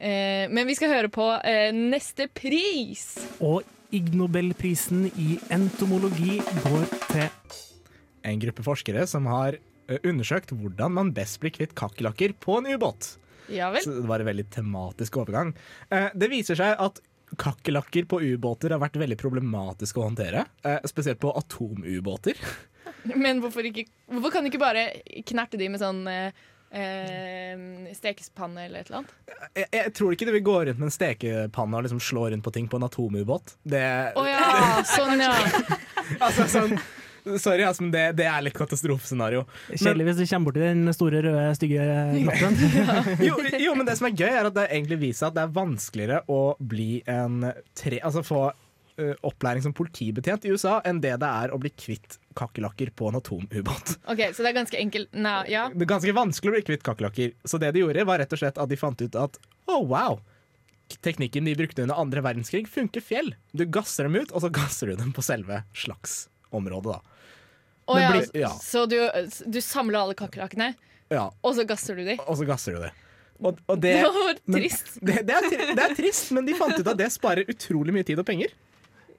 Eh, 0.00 0.50
men 0.50 0.66
vi 0.66 0.74
skal 0.74 0.92
høre 0.92 1.08
på 1.08 1.28
eh, 1.44 1.72
neste 1.74 2.28
pris. 2.28 3.14
Og 3.40 3.62
Ig 3.94 4.14
Nobelprisen 4.16 5.06
i 5.16 5.38
entomologi 5.52 6.40
går 6.64 6.88
til 7.10 7.28
En 8.24 8.40
gruppe 8.42 8.64
forskere 8.66 9.06
som 9.10 9.26
har 9.30 9.58
undersøkt 10.08 10.54
hvordan 10.56 10.94
man 10.96 11.10
best 11.16 11.40
blir 11.42 11.52
kvitt 11.52 11.74
kakerlakker 11.76 12.32
på 12.40 12.56
en 12.62 12.70
ubåt. 12.72 13.18
Ja 13.52 13.68
vel. 13.74 13.82
Så 13.84 13.92
det 13.98 14.06
var 14.08 14.22
en 14.24 14.30
veldig 14.30 14.46
tematisk 14.54 15.18
overgang. 15.20 15.50
Eh, 15.92 16.08
Det 16.16 16.30
viser 16.32 16.56
seg 16.56 16.80
at 16.80 17.02
kakerlakker 17.36 18.06
på 18.08 18.20
ubåter 18.22 18.72
har 18.72 18.80
vært 18.80 18.96
veldig 19.00 19.18
problematisk 19.20 19.98
å 20.00 20.06
håndtere. 20.08 20.46
eh, 20.64 20.80
Spesielt 20.88 21.20
på 21.20 21.34
atomubåter. 21.36 22.40
Men 23.14 23.42
hvorfor, 23.44 23.66
ikke, 23.68 23.84
hvorfor 24.08 24.32
kan 24.32 24.44
du 24.44 24.48
ikke 24.52 24.62
bare 24.62 24.86
knerte 25.28 25.58
de 25.60 25.68
med 25.68 25.82
sånn 25.82 26.06
eh, 26.08 26.32
stekepanne 26.74 27.94
stekespanne 27.94 28.64
eller 28.66 28.80
et 28.80 28.88
eller 28.88 29.02
annet? 29.02 29.14
Jeg, 29.54 29.68
jeg 29.76 29.92
tror 29.94 30.14
ikke 30.16 30.26
det 30.28 30.34
vil 30.38 30.46
gå 30.48 30.56
rundt 30.64 30.80
med 30.80 30.88
en 30.88 30.94
stekepanne 30.96 31.76
og 31.78 31.84
liksom 31.86 32.00
slå 32.02 32.30
rundt 32.32 32.44
på 32.46 32.52
ting 32.56 32.68
på 32.72 32.80
en 32.80 32.86
atomubåt. 32.88 33.56
Det, 33.62 33.84
oh 34.16 34.26
ja, 34.28 34.80
sånn 34.88 35.20
ja. 35.20 35.34
altså, 36.24 36.48
sånn, 36.50 36.78
sorry, 37.38 37.64
altså, 37.64 37.84
men 37.84 37.92
det, 37.94 38.04
det 38.20 38.26
er 38.28 38.42
litt 38.44 38.56
katastrofescenario. 38.56 39.44
Kjedelig 39.72 40.08
hvis 40.08 40.18
du 40.20 40.24
kommer 40.26 40.50
borti 40.50 40.64
den 40.64 40.96
store, 40.96 41.22
røde, 41.24 41.46
stygge 41.58 41.86
knappen. 42.18 42.58
jo, 43.28 43.38
jo, 43.60 43.76
men 43.78 43.88
det 43.88 43.96
som 44.00 44.10
er 44.10 44.18
gøy, 44.18 44.28
er 44.30 44.50
at 44.50 44.58
det 44.58 44.68
egentlig 44.68 45.00
viser 45.08 45.30
at 45.30 45.38
det 45.38 45.46
er 45.46 45.56
vanskeligere 45.56 46.20
å 46.32 46.42
bli 46.60 46.90
en 47.10 47.40
tre, 47.76 48.00
Altså 48.04 48.24
få 48.26 48.42
uh, 49.00 49.14
opplæring 49.26 49.64
som 49.64 49.74
politibetjent 49.76 50.44
i 50.44 50.52
USA 50.54 50.80
enn 50.86 51.00
det 51.04 51.16
det 51.22 51.30
er 51.44 51.54
å 51.54 51.60
bli 51.60 51.72
kvitt 51.72 52.18
kakerlakker 52.38 52.92
på 52.96 53.08
en 53.08 53.18
atomubåt. 53.20 53.96
OK, 54.10 54.26
så 54.34 54.44
det 54.44 54.50
er 54.50 54.58
ganske 54.58 54.78
enkelt. 54.80 55.10
Nei, 55.16 55.38
ja. 55.52 55.68
Det 55.72 55.86
er 55.86 55.92
ganske 55.94 56.16
vanskelig 56.16 56.52
å 56.52 56.56
bli 56.58 56.66
kvitt 56.66 56.86
kakerlakker. 56.86 57.34
Så 57.46 57.60
det 57.62 57.72
de 57.74 57.84
gjorde, 57.84 58.06
var 58.08 58.22
rett 58.22 58.34
og 58.34 58.42
slett 58.42 58.60
at 58.60 58.70
de 58.70 58.78
fant 58.80 59.04
ut 59.04 59.20
at 59.20 59.40
oh, 59.70 59.82
wow. 59.86 60.20
Teknikken 61.04 61.46
de 61.48 61.54
brukte 61.56 61.82
under 61.82 61.96
andre 61.98 62.20
verdenskrig, 62.24 62.66
funker 62.68 63.02
fjell. 63.02 63.32
Du 63.56 63.64
gasser 63.64 64.06
dem 64.06 64.18
ut, 64.20 64.34
og 64.34 64.44
så 64.44 64.50
gasser 64.52 64.92
du 64.92 64.98
dem 65.00 65.14
på 65.16 65.24
selve 65.24 65.62
slagsområdet. 65.72 66.98
da. 66.98 67.13
Men 67.88 68.02
ja, 68.02 68.10
blir- 68.14 68.40
ja. 68.40 68.50
Så 68.64 68.86
du, 68.88 68.96
du 69.52 69.60
samler 69.60 70.00
alle 70.00 70.14
kakerlakkene, 70.18 70.74
Ja, 71.12 71.26
og 71.44 71.54
så 71.54 71.66
gasser 71.68 71.94
du 71.98 72.04
dem? 72.06 72.18
og 72.24 72.36
så 72.40 72.46
gasser 72.48 72.72
du 72.78 72.80
dem. 72.86 72.90
Og, 73.44 73.58
og 73.68 73.80
det, 73.82 73.92
Det 74.00 74.08
var 74.08 74.34
men- 74.46 74.60
trist. 74.62 74.94
det, 75.04 75.18
det, 75.28 75.34
er, 75.34 75.74
det 75.74 75.84
er 75.84 75.94
trist, 75.98 76.30
men 76.32 76.46
de 76.46 76.54
fant 76.56 76.78
ut 76.78 76.86
at 76.94 76.96
det 76.96 77.10
sparer 77.12 77.44
utrolig 77.50 77.92
mye 77.92 78.06
tid 78.06 78.18
og 78.22 78.26
penger. 78.26 78.54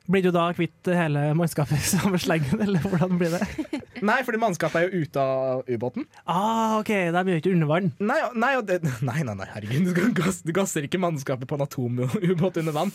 Blir 0.06 0.22
du 0.22 0.30
da 0.34 0.46
kvitt 0.54 0.90
hele 0.94 1.32
mannskapet 1.38 1.82
samme 1.82 2.20
sleggen, 2.22 2.62
eller 2.62 2.84
hvordan 2.84 3.18
blir 3.18 3.34
det? 3.34 3.42
Nei, 4.06 4.20
fordi 4.28 4.38
mannskapet 4.42 4.84
er 4.84 4.92
jo 4.92 5.06
ute 5.06 5.22
av 5.22 5.70
ubåten. 5.72 6.06
Ah, 6.30 6.78
OK, 6.82 6.92
de 7.16 7.24
gjør 7.32 7.40
ikke 7.40 7.54
under 7.56 7.70
vann. 7.70 7.90
Nei, 8.04 8.20
nei, 8.38 8.52
det, 8.68 8.82
nei, 9.08 9.22
nei, 9.26 9.36
nei, 9.40 9.48
herregud. 9.54 9.88
Du, 9.96 10.04
gass, 10.18 10.42
du 10.46 10.52
gasser 10.56 10.86
ikke 10.86 11.00
mannskapet 11.02 11.50
på 11.50 11.58
en 11.58 11.66
atomubåt 11.66 12.60
under 12.62 12.76
vann. 12.76 12.94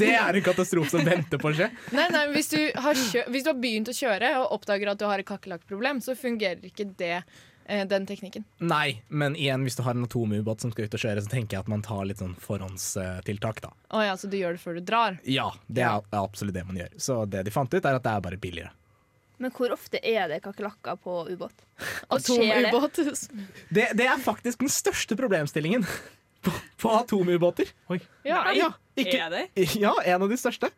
Det 0.00 0.14
er 0.14 0.38
en 0.38 0.46
katastrofe 0.46 0.94
som 0.94 1.04
venter 1.04 1.42
på 1.42 1.50
å 1.50 1.56
skje. 1.58 1.68
Nei, 1.96 2.06
nei, 2.14 2.24
hvis 2.32 2.52
du, 2.54 2.60
har 2.78 2.96
kjø 2.96 3.26
hvis 3.34 3.44
du 3.44 3.52
har 3.52 3.60
begynt 3.60 3.90
å 3.92 3.96
kjøre 3.96 4.32
og 4.40 4.56
oppdager 4.60 4.94
at 4.94 5.02
du 5.02 5.06
har 5.10 5.20
et 5.20 5.28
kakerlakkproblem, 5.28 6.00
så 6.04 6.16
fungerer 6.18 6.62
ikke 6.70 6.88
det, 7.00 7.18
den 7.90 8.06
teknikken. 8.08 8.44
Nei, 8.58 9.00
men 9.08 9.36
igjen, 9.38 9.62
hvis 9.66 9.76
du 9.78 9.82
har 9.86 9.94
en 9.96 10.04
atomubåt 10.06 10.60
som 10.64 10.72
skal 10.74 10.88
ut 10.88 10.96
og 10.98 11.02
kjøre, 11.04 11.22
så 11.24 11.30
tenker 11.30 11.56
jeg 11.56 11.64
at 11.64 11.70
man 11.72 11.82
tar 11.86 12.02
litt 12.08 12.18
sånn 12.22 12.34
forhåndstiltak, 12.42 13.60
da. 13.64 13.70
Å 13.94 14.02
ja, 14.08 14.16
så 14.18 14.30
du 14.30 14.36
gjør 14.40 14.56
det 14.58 14.62
før 14.62 14.78
du 14.80 14.82
drar? 14.86 15.18
Ja, 15.28 15.48
det 15.70 15.84
er 15.86 16.02
absolutt 16.18 16.56
det 16.58 16.64
man 16.68 16.78
gjør. 16.80 16.92
Så 17.00 17.20
det 17.30 17.44
de 17.46 17.54
fant 17.54 17.72
ut, 17.72 17.80
er 17.84 17.98
at 18.00 18.04
det 18.06 18.12
er 18.16 18.24
bare 18.26 18.40
billigere. 18.42 18.72
Men 19.40 19.54
hvor 19.56 19.72
ofte 19.72 19.96
er 20.04 20.26
det 20.28 20.42
kakerlakker 20.44 20.98
på 21.00 21.14
ubåt? 21.30 21.62
Atomubåt? 22.12 22.98
det? 23.00 23.14
Det, 23.70 23.86
det 23.96 24.06
er 24.10 24.18
faktisk 24.20 24.60
den 24.60 24.68
største 24.72 25.16
problemstillingen 25.16 25.86
på, 26.44 26.52
på 26.82 26.92
atomubåter. 26.98 27.70
Ja, 28.26 28.42
Ja, 28.52 28.72
ikke, 29.00 29.16
Er 29.16 29.30
det? 29.32 29.46
ja, 29.80 29.94
en 30.04 30.26
av 30.26 30.28
de 30.28 30.36
største. 30.36 30.68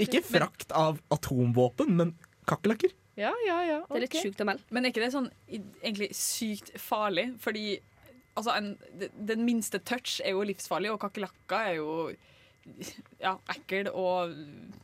Ikke 0.00 0.22
frakt 0.24 0.72
av 0.76 0.98
atomvåpen, 1.12 1.92
men 1.96 2.14
kakerlakker. 2.48 2.92
Ja, 3.16 3.32
ja. 3.46 3.58
ja. 3.64 3.80
Det 3.88 3.98
er 3.98 4.04
litt 4.06 4.16
sjukt 4.20 4.40
å 4.44 4.48
melde. 4.48 4.64
Men 4.70 4.86
er 4.86 4.94
ikke 4.94 5.04
det 5.04 5.12
sånn 5.14 5.28
egentlig 5.48 6.10
sykt 6.16 6.72
farlig? 6.80 7.30
Fordi 7.42 7.66
altså, 8.36 8.52
en, 8.56 8.72
den 9.16 9.44
minste 9.46 9.80
touch 9.80 10.20
er 10.22 10.36
jo 10.36 10.44
livsfarlig, 10.46 10.92
og 10.92 11.00
kakerlakker 11.02 11.72
er 11.72 11.78
jo 11.80 11.90
ja, 13.22 13.36
ekkel 13.52 13.88
og 13.92 14.32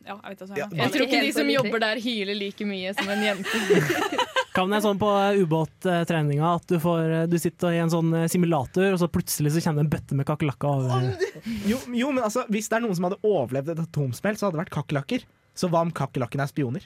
ja, 0.07 0.14
jeg 0.14 0.37
vet 0.37 0.43
ikke. 0.45 0.59
jeg, 0.61 0.76
Jeg 0.78 0.93
tror 0.95 1.05
ikke 1.09 1.22
de 1.24 1.33
som 1.35 1.49
jobber 1.51 1.83
der, 1.83 2.01
hyler 2.03 2.39
like 2.39 2.66
mye 2.68 2.93
som 2.95 3.11
en 3.11 3.24
jente. 3.26 3.62
Kan 4.53 4.68
det 4.68 4.76
være 4.76 4.85
sånn 4.85 4.99
på 5.01 5.11
ubåttreninga 5.41 6.49
at 6.59 6.66
du, 6.68 6.76
får, 6.83 7.14
du 7.33 7.39
sitter 7.41 7.72
i 7.72 7.80
en 7.80 7.93
sånn 7.93 8.12
simulator, 8.28 8.91
og 8.93 9.01
så 9.01 9.09
plutselig 9.09 9.55
så 9.55 9.62
kommer 9.64 9.80
det 9.80 9.87
en 9.87 9.93
bøtte 9.95 10.18
med 10.18 10.28
kakerlakker 10.28 10.83
over? 10.83 11.07
Jo, 11.70 11.78
jo, 11.97 12.11
men 12.14 12.22
altså, 12.22 12.45
Hvis 12.53 12.68
det 12.70 12.76
er 12.78 12.85
noen 12.85 12.95
som 12.95 13.09
hadde 13.09 13.18
overlevd 13.26 13.72
et 13.72 13.80
atomsmell, 13.83 14.37
så 14.39 14.47
hadde 14.47 14.59
det 14.59 14.62
vært 14.66 14.74
kakerlakker. 14.76 15.24
Så 15.57 15.68
hva 15.72 15.83
om 15.85 15.93
kakerlakkene 15.97 16.45
er 16.45 16.53
spioner? 16.53 16.85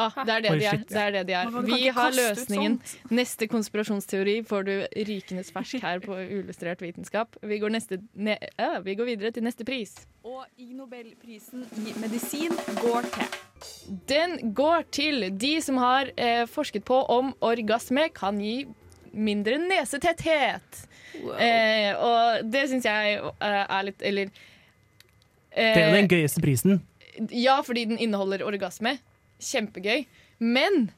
Ah, 0.00 0.24
det 0.24 0.32
er 0.34 0.40
det 0.40 0.50
de 0.56 0.64
er. 0.64 0.78
Det 0.88 0.96
er, 0.96 1.10
det 1.10 1.22
de 1.28 1.34
er. 1.36 1.50
Vi 1.66 1.88
har 1.92 2.14
løsningen. 2.16 2.78
Neste 3.12 3.46
konspirasjonsteori 3.50 4.38
får 4.48 4.64
du 4.68 4.72
rikenes 5.08 5.52
fersk 5.52 5.84
her 5.84 6.00
på 6.04 6.16
Uillustrert 6.16 6.80
vitenskap. 6.82 7.36
Vi 7.42 7.58
går, 7.60 7.74
neste, 7.74 7.98
ne, 8.14 8.38
ja, 8.58 8.78
vi 8.80 8.94
går 8.96 9.10
videre 9.12 9.30
til 9.36 9.44
neste 9.44 9.66
pris. 9.68 9.92
Og 10.24 10.46
Ig 10.56 10.72
Nobelprisen 10.78 11.66
i 11.82 11.92
medisin 12.00 12.54
går 12.80 13.08
til 13.12 13.98
Den 14.08 14.54
går 14.54 14.86
til 14.90 15.28
de 15.38 15.52
som 15.62 15.76
har 15.82 16.08
eh, 16.16 16.46
forsket 16.48 16.86
på 16.88 17.02
om 17.12 17.34
orgasme 17.44 18.08
kan 18.16 18.40
gi 18.40 18.64
mindre 19.12 19.58
nesetetthet. 19.60 20.86
Eh, 21.12 21.92
og 22.00 22.48
det 22.48 22.64
syns 22.70 22.88
jeg 22.88 23.18
eh, 23.20 23.62
er 23.62 23.82
litt 23.84 24.00
Eller 24.08 24.30
Det 24.32 25.60
er 25.60 25.82
jo 25.82 25.90
eh, 25.90 25.96
den 25.98 26.08
gøyeste 26.08 26.40
prisen. 26.40 26.80
Ja, 27.28 27.58
fordi 27.60 27.84
den 27.90 27.98
inneholder 28.00 28.40
orgasme. 28.48 28.96
Kjempegøy. 29.42 30.04
Men 30.42 30.90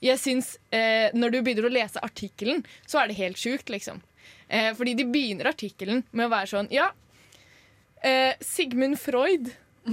jeg 0.00 0.20
syns 0.20 0.54
eh, 0.72 1.12
når 1.16 1.34
du 1.34 1.38
begynner 1.44 1.68
å 1.68 1.72
lese 1.72 2.00
artikkelen, 2.04 2.62
så 2.88 3.02
er 3.02 3.10
det 3.10 3.18
helt 3.20 3.40
sjukt, 3.40 3.68
liksom. 3.72 4.00
Eh, 4.48 4.70
fordi 4.76 4.94
de 4.98 5.04
begynner 5.08 5.50
artikkelen 5.52 6.02
med 6.10 6.26
å 6.26 6.32
være 6.32 6.50
sånn 6.50 6.68
Ja, 6.74 6.88
eh, 8.02 8.32
Sigmund 8.44 8.98
Freud 8.98 9.50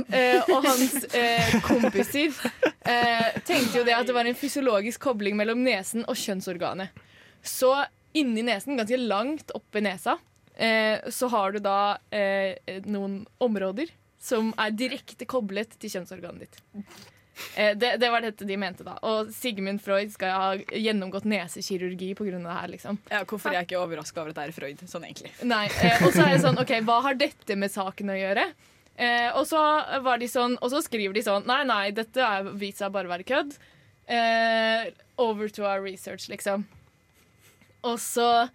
eh, 0.08 0.40
og 0.48 0.66
hans 0.66 1.04
eh, 1.16 1.58
kompiser 1.66 2.32
eh, 2.88 3.38
tenkte 3.46 3.82
jo 3.82 3.84
det 3.88 3.96
at 3.98 4.08
det 4.10 4.16
var 4.18 4.30
en 4.30 4.38
fysiologisk 4.38 5.04
kobling 5.08 5.38
mellom 5.40 5.62
nesen 5.66 6.08
og 6.08 6.18
kjønnsorganet. 6.20 6.96
Så 7.44 7.70
inni 8.18 8.44
nesen, 8.48 8.80
ganske 8.80 8.98
langt 8.98 9.54
oppi 9.58 9.84
nesa, 9.86 10.18
eh, 10.56 11.04
så 11.14 11.30
har 11.36 11.54
du 11.54 11.62
da 11.64 11.78
noen 12.90 13.22
områder 13.44 13.92
som 14.20 14.50
er 14.58 14.74
direkte 14.74 15.28
koblet 15.30 15.78
til 15.78 15.94
kjønnsorganet 15.94 16.48
ditt. 16.48 16.58
Eh, 17.56 17.74
det, 17.78 17.98
det 18.02 18.10
var 18.14 18.22
dette 18.26 18.46
de 18.48 18.58
mente, 18.58 18.86
da. 18.86 18.96
Og 19.08 19.32
Sigmund 19.34 19.82
Freud 19.84 20.12
skal 20.14 20.34
ha 20.34 20.48
gjennomgått 20.58 21.28
nesekirurgi 21.30 22.14
pga. 22.18 22.32
det 22.38 22.56
her, 22.60 22.72
liksom. 22.74 22.98
ja, 23.12 23.24
Hvorfor 23.26 23.52
er 23.52 23.60
jeg 23.62 23.70
ikke 23.70 23.82
overraska 23.82 24.22
over 24.22 24.34
at 24.34 24.40
det 24.40 24.48
er 24.48 24.56
Freud, 24.56 24.82
sånn 24.90 25.06
egentlig? 25.08 25.34
Nei, 25.48 25.66
eh, 25.82 26.02
Og 26.06 26.14
så 26.16 26.26
er 26.26 26.36
det 26.36 26.44
sånn, 26.46 26.60
OK, 26.62 26.74
hva 26.88 27.02
har 27.06 27.20
dette 27.20 27.58
med 27.60 27.74
saken 27.74 28.14
å 28.14 28.18
gjøre? 28.18 28.48
Eh, 28.98 29.30
og 29.38 29.46
så 29.46 29.62
var 30.02 30.18
de 30.18 30.30
sånn, 30.30 30.56
og 30.58 30.72
så 30.74 30.82
skriver 30.82 31.14
de 31.14 31.22
sånn 31.22 31.44
Nei, 31.46 31.60
nei, 31.70 31.92
dette 31.94 32.18
er 32.18 32.48
vist 32.58 32.82
seg 32.82 32.90
bare 32.96 33.06
å 33.06 33.14
være 33.14 33.28
kødd. 33.30 33.54
Eh, 34.10 34.88
over 35.22 35.50
to 35.50 35.68
our 35.68 35.82
research, 35.84 36.26
liksom. 36.32 36.66
Og 37.86 38.00
så 38.02 38.48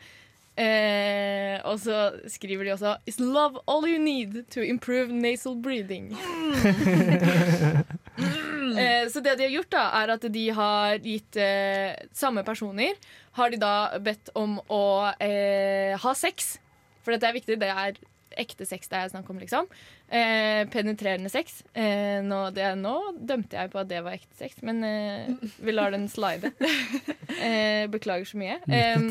eh, 0.59 1.61
Og 1.63 1.79
så 1.85 1.99
skriver 2.29 2.67
de 2.67 2.73
også 2.75 2.97
Is 3.07 3.21
love 3.21 3.61
all 3.71 3.87
you 3.87 4.01
need 4.03 4.43
to 4.51 4.61
improve 4.61 5.13
nasal 5.15 5.55
breathing? 5.55 6.11
Eh, 8.19 9.09
så 9.13 9.21
det 9.21 9.35
de 9.39 9.47
har 9.47 9.53
gjort, 9.57 9.73
da, 9.73 9.83
er 10.01 10.15
at 10.15 10.25
de 10.33 10.45
har 10.57 10.99
gitt 11.03 11.37
eh, 11.41 11.97
samme 12.17 12.45
personer 12.47 12.97
Har 13.37 13.53
de 13.53 13.59
da 13.61 13.99
bedt 14.01 14.31
om 14.39 14.59
å 14.69 14.85
eh, 15.17 15.97
ha 15.99 16.15
sex. 16.17 16.57
For 17.03 17.15
dette 17.15 17.29
er 17.29 17.37
viktig. 17.37 17.59
Det 17.61 17.69
er 17.69 17.99
ekte 18.39 18.67
sex 18.69 18.89
det 18.89 18.99
er 18.99 19.11
snakk 19.13 19.29
om, 19.33 19.41
liksom. 19.41 19.69
Eh, 20.09 20.63
penetrerende 20.73 21.31
sex. 21.33 21.63
Eh, 21.73 22.21
nå, 22.25 22.45
det, 22.57 22.71
nå 22.81 22.95
dømte 23.17 23.59
jeg 23.59 23.73
på 23.73 23.81
at 23.83 23.91
det 23.91 24.03
var 24.05 24.17
ekte 24.17 24.39
sex, 24.39 24.61
men 24.67 24.83
eh, 24.87 25.51
vi 25.61 25.75
lar 25.75 25.95
den 25.95 26.09
slide. 26.13 26.53
Eh, 27.43 27.89
beklager 27.91 28.29
så 28.29 28.37
mye. 28.39 28.59
Eh, 28.71 29.07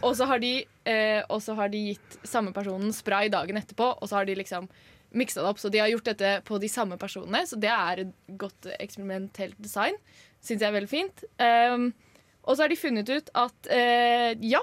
og 0.00 0.14
så 0.16 0.26
har, 0.26 0.40
de, 0.42 0.64
eh, 0.88 1.20
har 1.58 1.68
de 1.70 1.82
gitt 1.90 2.16
samme 2.26 2.50
personen 2.56 2.88
spray 2.96 3.28
dagen 3.30 3.60
etterpå, 3.60 3.90
og 4.00 4.08
så 4.08 4.16
har 4.16 4.26
de 4.26 4.34
liksom 4.40 4.66
miksa 5.18 5.42
det 5.42 5.50
opp. 5.50 5.60
Så 5.60 5.70
de 5.72 5.82
har 5.82 5.90
gjort 5.92 6.08
dette 6.10 6.32
på 6.46 6.60
de 6.62 6.70
samme 6.70 6.98
personene, 7.00 7.44
så 7.48 7.58
det 7.60 7.72
er 7.72 8.04
et 8.04 8.14
godt 8.40 8.70
eksperimentelt 8.78 9.58
design. 9.62 9.98
Syns 10.44 10.62
jeg 10.62 10.68
er 10.68 10.76
veldig 10.76 10.92
fint. 10.92 11.24
Um, 11.40 11.90
og 12.46 12.54
så 12.54 12.64
har 12.64 12.72
de 12.72 12.78
funnet 12.78 13.10
ut 13.10 13.30
at 13.34 13.70
uh, 13.72 14.32
ja, 14.44 14.62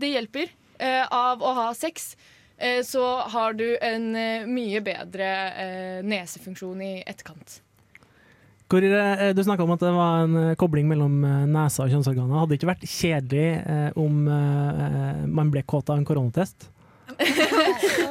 det 0.00 0.14
hjelper. 0.14 0.54
uh, 0.82 1.04
av 1.14 1.42
å 1.44 1.52
ha 1.54 1.66
sex 1.78 2.16
eh, 2.56 2.80
så 2.82 3.04
har 3.30 3.54
du 3.54 3.68
en 3.78 4.08
mye 4.50 4.80
bedre 4.82 5.28
nesefunksjon 6.02 6.80
i 6.82 6.94
etterkant. 7.06 7.60
Hvor, 8.72 8.80
du 8.80 9.42
snakka 9.44 9.66
om 9.66 9.74
at 9.74 9.82
det 9.84 9.90
var 9.92 10.22
en 10.24 10.36
kobling 10.56 10.86
mellom 10.88 11.18
nesa 11.52 11.84
og 11.84 11.92
kjønnsorganer. 11.92 12.38
Hadde 12.40 12.54
det 12.54 12.58
ikke 12.58 12.70
vært 12.70 12.86
kjedelig 12.88 13.48
om 14.00 14.22
man 15.36 15.52
ble 15.52 15.60
kåt 15.68 15.92
av 15.92 16.00
en 16.00 16.06
koronatest? 16.08 16.70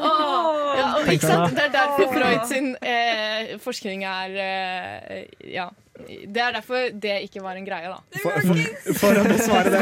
Ja, 1.02 1.14
ikke 1.16 1.28
sant? 1.30 1.56
Det 1.58 1.64
er 1.68 1.74
derfor 1.76 2.12
Freud 2.14 2.46
sin 2.50 2.74
eh, 2.82 3.56
forskning 3.64 4.04
er 4.08 4.36
eh, 4.46 5.24
Ja. 5.54 5.70
Det 6.02 6.42
er 6.42 6.56
derfor 6.56 6.88
det 6.98 7.18
ikke 7.28 7.44
var 7.44 7.60
en 7.60 7.66
greie, 7.68 7.90
da. 7.92 8.00
For, 8.24 8.40
for, 8.48 8.94
for 8.98 9.20
å 9.22 9.26
besvare 9.28 9.74
det. 9.76 9.82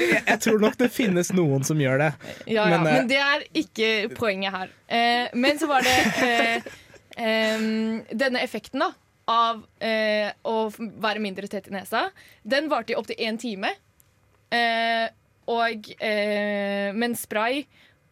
Jeg, 0.00 0.22
jeg 0.26 0.40
tror 0.42 0.56
nok 0.64 0.78
det 0.80 0.88
finnes 0.90 1.30
noen 1.36 1.62
som 1.68 1.78
gjør 1.78 2.00
det. 2.02 2.08
Ja, 2.50 2.64
ja, 2.64 2.80
Men, 2.80 2.86
eh, 2.88 2.96
men 2.96 3.10
det 3.12 3.20
er 3.22 3.44
ikke 3.60 3.90
poenget 4.16 4.56
her. 4.56 4.72
Eh, 4.90 5.28
men 5.38 5.60
så 5.60 5.68
var 5.70 5.86
det 5.86 5.94
eh, 7.20 7.52
denne 8.10 8.42
effekten 8.42 8.82
da 8.82 8.90
av 9.30 9.62
eh, 9.84 10.32
å 10.42 10.56
være 10.74 11.22
mindre 11.22 11.46
tett 11.50 11.68
i 11.70 11.74
nesa. 11.76 12.08
Den 12.42 12.66
varte 12.72 12.94
i 12.94 12.98
opptil 12.98 13.20
én 13.28 13.38
time. 13.38 13.70
Eh, 14.50 15.06
og, 15.50 15.86
eh, 16.02 16.90
men 16.98 17.14
spray 17.18 17.62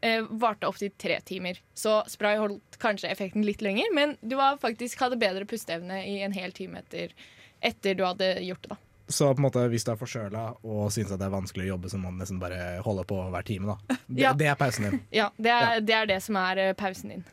eh, 0.03 0.23
varte 0.31 0.69
opptil 0.69 0.91
tre 0.99 1.21
timer. 1.27 1.61
Så 1.75 2.03
spray 2.11 2.39
holdt 2.41 2.79
kanskje 2.83 3.11
effekten 3.13 3.45
litt 3.47 3.63
lenger, 3.65 3.89
men 3.95 4.17
du 4.21 4.37
var 4.39 4.59
faktisk 4.63 5.01
hadde 5.05 5.19
bedre 5.21 5.45
pusteevne 5.49 6.03
i 6.07 6.21
en 6.27 6.33
hel 6.37 6.53
time 6.53 6.79
etter, 6.83 7.15
etter 7.61 7.95
du 7.99 8.05
hadde 8.07 8.35
gjort 8.47 8.63
det. 8.69 8.77
da 8.77 8.77
Så 9.09 9.31
på 9.35 9.41
en 9.41 9.47
måte, 9.49 9.63
hvis 9.73 9.85
du 9.87 9.93
er 9.95 9.97
forkjøla 10.01 10.43
og 10.65 10.91
syns 10.93 11.09
det 11.15 11.25
er 11.25 11.33
vanskelig 11.33 11.65
å 11.69 11.73
jobbe, 11.75 11.89
så 11.91 11.99
må 12.01 12.11
du 12.13 12.19
nesten 12.21 12.41
bare 12.43 12.81
holde 12.85 13.05
på 13.09 13.23
hver 13.33 13.47
time. 13.49 13.73
da 13.75 13.97
Det, 14.09 14.21
Ja. 14.23 14.33
det 14.35 14.47
er 14.53 14.55
pausen 14.61 14.85
din. 14.91 15.01
Ja, 15.13 15.31
det 15.39 15.51
er, 15.55 15.81
det 15.81 15.95
er 15.95 16.07
det 16.07 16.21
som 16.23 16.37
er 16.37 16.59
eh, 16.59 16.75
pausen 16.77 17.11
din. 17.15 17.25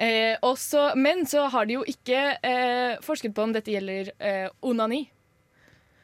Eh, 0.00 0.36
også, 0.42 0.94
men 0.96 1.26
så 1.28 1.46
har 1.52 1.66
de 1.68 1.74
jo 1.76 1.84
ikke 1.86 2.18
eh, 2.42 2.98
forsket 3.04 3.34
på 3.36 3.42
om 3.44 3.52
dette 3.52 3.70
gjelder 3.70 4.10
eh, 4.18 4.48
onani. 4.64 5.04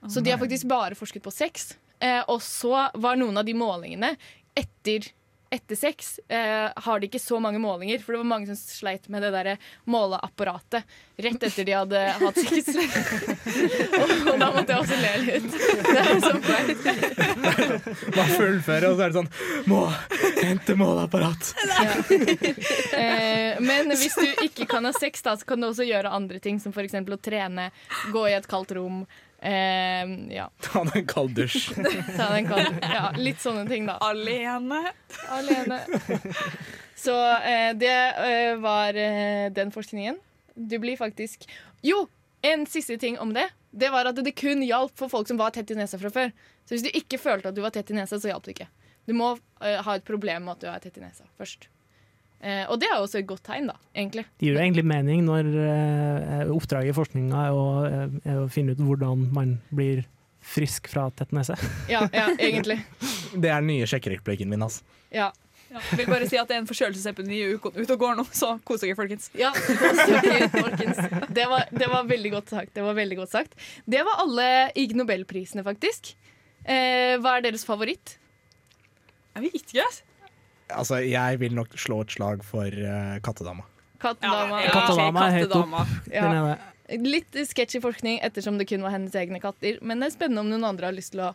Så 0.07 0.21
de 0.23 0.31
har 0.31 0.39
faktisk 0.39 0.69
bare 0.71 0.95
forsket 0.95 1.23
på 1.25 1.33
sex. 1.35 1.73
Eh, 1.99 2.21
og 2.29 2.43
så 2.45 2.91
var 2.95 3.17
noen 3.19 3.41
av 3.41 3.47
de 3.49 3.55
målingene 3.57 4.13
etter, 4.55 5.09
etter 5.51 5.77
sex 5.79 6.21
eh, 6.29 6.71
har 6.77 7.01
de 7.01 7.07
ikke 7.07 7.23
så 7.23 7.39
mange 7.41 7.61
målinger, 7.63 8.01
for 8.03 8.15
det 8.15 8.23
var 8.23 8.31
mange 8.33 8.49
som 8.51 8.59
sleit 8.59 9.09
med 9.13 9.23
det 9.23 9.31
der 9.35 9.51
måleapparatet 9.87 10.87
rett 11.17 11.47
etter 11.49 11.65
de 11.65 11.73
hadde 11.73 12.01
hatt 12.21 12.41
sex. 12.41 12.69
og, 13.97 14.15
og 14.33 14.41
da 14.43 14.49
måtte 14.53 14.75
jeg 14.75 14.81
også 14.83 14.99
le 15.01 15.13
litt. 15.25 15.47
Det 15.87 16.03
er 16.03 16.21
så 16.25 16.33
flaut. 16.45 16.83
Man 18.17 18.33
fullfører, 18.35 18.89
og 18.91 18.99
så 18.99 19.07
er 19.07 19.13
det 19.13 19.21
sånn 19.21 19.31
Må 19.71 19.83
hente 20.43 20.77
måleapparat! 20.79 21.53
Eh, 22.97 23.61
men 23.63 23.91
hvis 23.97 24.17
du 24.17 24.45
ikke 24.45 24.67
kan 24.69 24.87
ha 24.89 24.93
sex, 24.97 25.23
da, 25.25 25.37
så 25.39 25.47
kan 25.49 25.63
du 25.63 25.69
også 25.71 25.87
gjøre 25.87 26.13
andre 26.13 26.41
ting, 26.43 26.59
som 26.63 26.75
f.eks. 26.75 26.97
å 26.97 27.21
trene, 27.23 27.71
gå 28.13 28.27
i 28.29 28.35
et 28.37 28.49
kaldt 28.51 28.75
rom. 28.77 29.05
Eh, 29.41 30.05
ja. 30.35 30.49
Ta 30.65 30.83
deg 30.89 31.03
en 31.03 31.09
kald 31.11 31.35
dusj. 31.37 31.75
Ta 32.17 32.31
deg 32.33 32.45
en 32.45 32.51
kald, 32.51 32.79
ja, 32.83 33.11
litt 33.21 33.43
sånne 33.43 33.67
ting, 33.69 33.89
da. 33.89 33.99
Alene. 34.05 34.93
Alene. 35.33 35.83
Så 36.97 37.15
eh, 37.37 37.73
det 37.77 37.97
eh, 38.25 38.57
var 38.63 38.97
eh, 38.97 39.53
den 39.53 39.73
forskningen. 39.75 40.19
Du 40.55 40.79
blir 40.79 40.97
faktisk 40.97 41.45
Jo! 41.85 42.07
En 42.47 42.67
siste 42.67 42.99
ting 42.99 43.19
om 43.19 43.33
det. 43.35 43.49
Det 43.71 43.89
var 43.91 44.07
at 44.07 44.19
det 44.23 44.33
kun 44.39 44.61
hjalp 44.63 44.93
for 44.97 45.11
folk 45.11 45.27
som 45.29 45.39
var 45.41 45.51
tett 45.51 45.71
i 45.73 45.77
nesa 45.77 45.99
fra 45.99 46.13
før. 46.13 46.31
Så 46.65 46.77
hvis 46.77 46.85
du 46.85 46.91
ikke 46.95 47.19
følte 47.19 47.51
at 47.51 47.57
du 47.57 47.63
var 47.65 47.73
tett 47.75 47.91
i 47.91 47.97
nesa, 47.97 48.21
så 48.21 48.31
hjalp 48.31 48.47
det 48.47 48.55
ikke. 48.55 48.69
Du 49.09 49.15
må 49.17 49.33
eh, 49.61 49.81
ha 49.83 49.97
et 49.97 50.07
problem 50.07 50.47
med 50.47 50.57
at 50.57 50.63
du 50.63 50.69
er 50.71 50.85
tett 50.85 51.01
i 51.01 51.03
nesa 51.03 51.27
først. 51.41 51.69
Eh, 52.47 52.63
og 52.71 52.79
det 52.79 52.87
er 52.87 53.01
også 53.01 53.19
et 53.21 53.27
godt 53.27 53.43
tegn, 53.49 53.71
da, 53.73 53.75
egentlig. 53.97 54.23
Det 54.39 54.47
gir 54.47 54.55
jo 54.55 54.63
egentlig 54.63 54.85
mening 54.87 55.25
når 55.27 55.49
eh, 55.63 56.53
oppdraget 56.55 56.93
i 56.93 56.95
forskninga 56.95 57.41
er, 57.49 57.57
eh, 57.89 58.21
er 58.31 58.45
å 58.45 58.51
finne 58.53 58.77
ut 58.77 58.83
hvordan 58.87 59.25
man 59.35 59.57
blir 59.75 60.05
frisk 60.47 60.87
fra 60.93 61.09
tett 61.17 61.35
nese. 61.35 61.57
Ja, 61.93 62.05
ja 62.15 62.29
egentlig. 62.39 62.79
Det 63.43 63.51
er 63.51 63.59
den 63.59 63.73
nye 63.73 63.89
sjekkereplikken 63.91 64.53
min. 64.53 64.63
Altså. 64.63 64.87
Ja. 65.11 65.33
Ja, 65.67 65.81
vil 65.99 66.07
bare 66.07 66.29
si 66.31 66.39
at 66.39 66.47
det 66.47 66.55
er 66.55 66.61
en 66.63 66.69
forkjølelsesepidemi 66.69 67.41
ute 67.59 67.97
og 67.97 67.99
går 67.99 68.13
nå, 68.21 68.25
så 68.31 68.53
kos 68.65 68.85
dere, 68.85 68.95
folkens. 68.95 69.27
Ja, 69.35 69.51
sorry, 69.51 70.47
folkens. 70.55 71.01
Det 71.35 71.47
var, 71.51 71.67
det 71.75 71.89
var 71.91 72.07
veldig 72.07 72.31
godt 72.37 72.53
sagt. 72.55 72.71
Det 72.79 72.85
var 72.87 72.95
veldig 72.95 73.19
godt 73.19 73.33
sagt. 73.35 73.59
Det 73.83 74.05
var 74.07 74.23
alle 74.23 74.47
Ig 74.79 74.95
Nobelprisene, 74.95 75.67
faktisk. 75.67 76.13
Eh, 76.63 77.19
hva 77.19 77.35
er 77.35 77.49
deres 77.49 77.67
favoritt? 77.67 78.15
Jeg 79.35 79.49
vet 79.49 79.59
ikke. 79.59 79.89
Altså, 80.75 81.01
jeg 81.05 81.41
vil 81.43 81.55
nok 81.55 81.75
slå 81.79 82.01
et 82.03 82.15
slag 82.17 82.45
for 82.47 82.67
uh, 82.67 83.19
Kattedama. 83.25 83.67
Kattedama. 84.03 84.63
Ja, 84.65 84.73
Kattedama 84.75 85.27
er 85.29 85.37
helt 85.41 85.55
opp. 85.57 85.77
Ja. 86.13 86.57
Litt 87.03 87.39
sketchy 87.49 87.81
forskning 87.83 88.21
ettersom 88.27 88.59
det 88.61 88.69
kun 88.71 88.85
var 88.87 88.95
hennes 88.95 89.15
egne 89.19 89.41
katter. 89.43 89.79
Men 89.83 90.03
det 90.03 90.11
er 90.11 90.17
spennende 90.17 90.45
om 90.45 90.51
noen 90.51 90.67
andre 90.69 90.91
har 90.91 90.97
lyst 90.97 91.15
til 91.15 91.25
å 91.27 91.33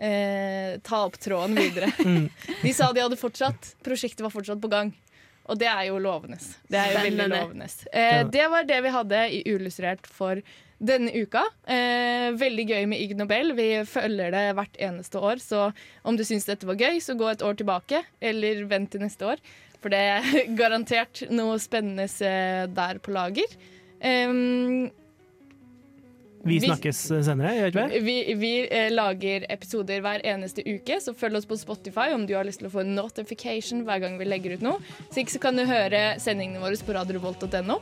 eh, 0.00 0.80
ta 0.84 1.04
opp 1.06 1.16
tråden 1.20 1.56
videre. 1.56 1.92
De 2.64 2.72
sa 2.76 2.90
de 2.92 3.04
hadde 3.04 3.20
fortsatt. 3.20 3.74
Prosjektet 3.84 4.24
var 4.24 4.34
fortsatt 4.34 4.60
på 4.60 4.72
gang. 4.72 4.92
Og 5.50 5.58
det 5.58 5.66
er 5.66 5.86
jo 5.88 5.98
lovende. 5.98 6.36
Det 6.70 6.78
er 6.78 6.92
jo 6.92 7.04
veldig 7.06 7.28
lovende. 7.32 7.70
Eh, 7.92 8.20
det 8.28 8.44
var 8.52 8.66
det 8.68 8.82
vi 8.84 8.92
hadde 8.94 9.22
i 9.34 9.40
Uillustrert 9.50 10.06
for 10.06 10.42
denne 10.80 11.12
uka. 11.12 11.42
Eh, 11.68 12.30
veldig 12.40 12.64
gøy 12.70 12.86
med 12.88 13.00
Ig 13.04 13.16
Nobel. 13.18 13.52
Vi 13.58 13.68
følger 13.88 14.32
det 14.32 14.44
hvert 14.56 14.78
eneste 14.80 15.20
år. 15.20 15.42
Så 15.44 15.66
om 16.08 16.16
du 16.16 16.24
syns 16.24 16.48
dette 16.48 16.66
var 16.68 16.78
gøy, 16.80 17.00
så 17.04 17.16
gå 17.20 17.28
et 17.30 17.42
år 17.44 17.58
tilbake. 17.60 18.00
Eller 18.20 18.64
vent 18.70 18.90
til 18.94 19.04
neste 19.04 19.28
år. 19.34 19.42
For 19.80 19.92
det 19.92 20.00
er 20.14 20.30
garantert 20.60 21.22
noe 21.32 21.58
spennende 21.60 22.08
eh, 22.08 22.64
der 22.72 22.98
på 23.04 23.12
lager. 23.16 23.52
Um, 24.00 24.88
Vi 26.40 26.56
Vi- 26.56 26.68
snakkes 26.70 26.96
senere, 27.26 27.50
gjør 27.52 27.66
vi 27.66 27.68
ikke 27.68 27.88
det? 27.92 27.98
vi 28.04 28.34
vi 28.40 28.50
eh, 28.72 28.86
lager 28.88 29.44
episoder 29.52 30.00
hver 30.00 30.22
eneste 30.24 30.64
uke, 30.64 30.96
så 31.04 31.12
følg 31.12 31.36
oss 31.36 31.44
på 31.44 31.58
Spotify 31.60 32.14
om 32.16 32.24
du 32.24 32.32
har 32.32 32.46
lyst 32.48 32.62
til 32.62 32.70
å 32.70 32.72
få 32.72 32.80
en 32.80 32.94
notification 32.96 33.82
hver 33.84 34.00
gang 34.00 34.16
vi 34.16 34.24
legger 34.24 34.54
ut 34.56 34.62
noe. 34.64 34.80
Så 35.12 35.20
ikke 35.20 35.34
så 35.36 35.42
kan 35.44 35.60
du 35.60 35.66
høre 35.68 36.14
sendingene 36.16 36.62
våre 36.64 36.80
på 36.80 36.96
radiorevolt.no. 36.96 37.76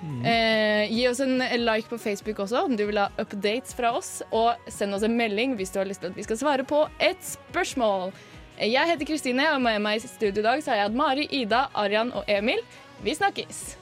Eh, 0.00 0.88
gi 0.88 1.06
oss 1.10 1.20
en 1.20 1.38
like 1.38 1.88
på 1.90 1.98
Facebook 2.00 2.40
også 2.40 2.64
om 2.64 2.76
du 2.76 2.86
vil 2.88 3.00
ha 3.00 3.08
updates 3.20 3.76
fra 3.76 3.92
oss. 3.96 4.20
Og 4.30 4.70
send 4.72 4.96
oss 4.96 5.04
en 5.06 5.16
melding 5.16 5.56
hvis 5.58 5.72
du 5.74 5.80
har 5.82 5.88
lyst 5.88 6.04
til 6.04 6.12
at 6.12 6.18
vi 6.18 6.26
skal 6.26 6.40
svare 6.40 6.66
på 6.68 6.86
et 6.98 7.20
spørsmål. 7.24 8.14
Jeg 8.60 8.92
heter 8.92 9.08
Kristine, 9.08 9.46
og 9.54 9.62
med 9.64 9.80
meg 9.80 10.00
i 10.00 10.08
studio 10.08 10.42
i 10.42 10.48
dag 10.50 10.62
så 10.62 10.74
har 10.74 10.82
jeg 10.82 10.90
hatt 10.90 10.98
Mari, 11.00 11.28
Ida, 11.32 11.68
Arian 11.74 12.12
og 12.12 12.28
Emil. 12.28 12.60
Vi 13.00 13.16
snakkes! 13.16 13.79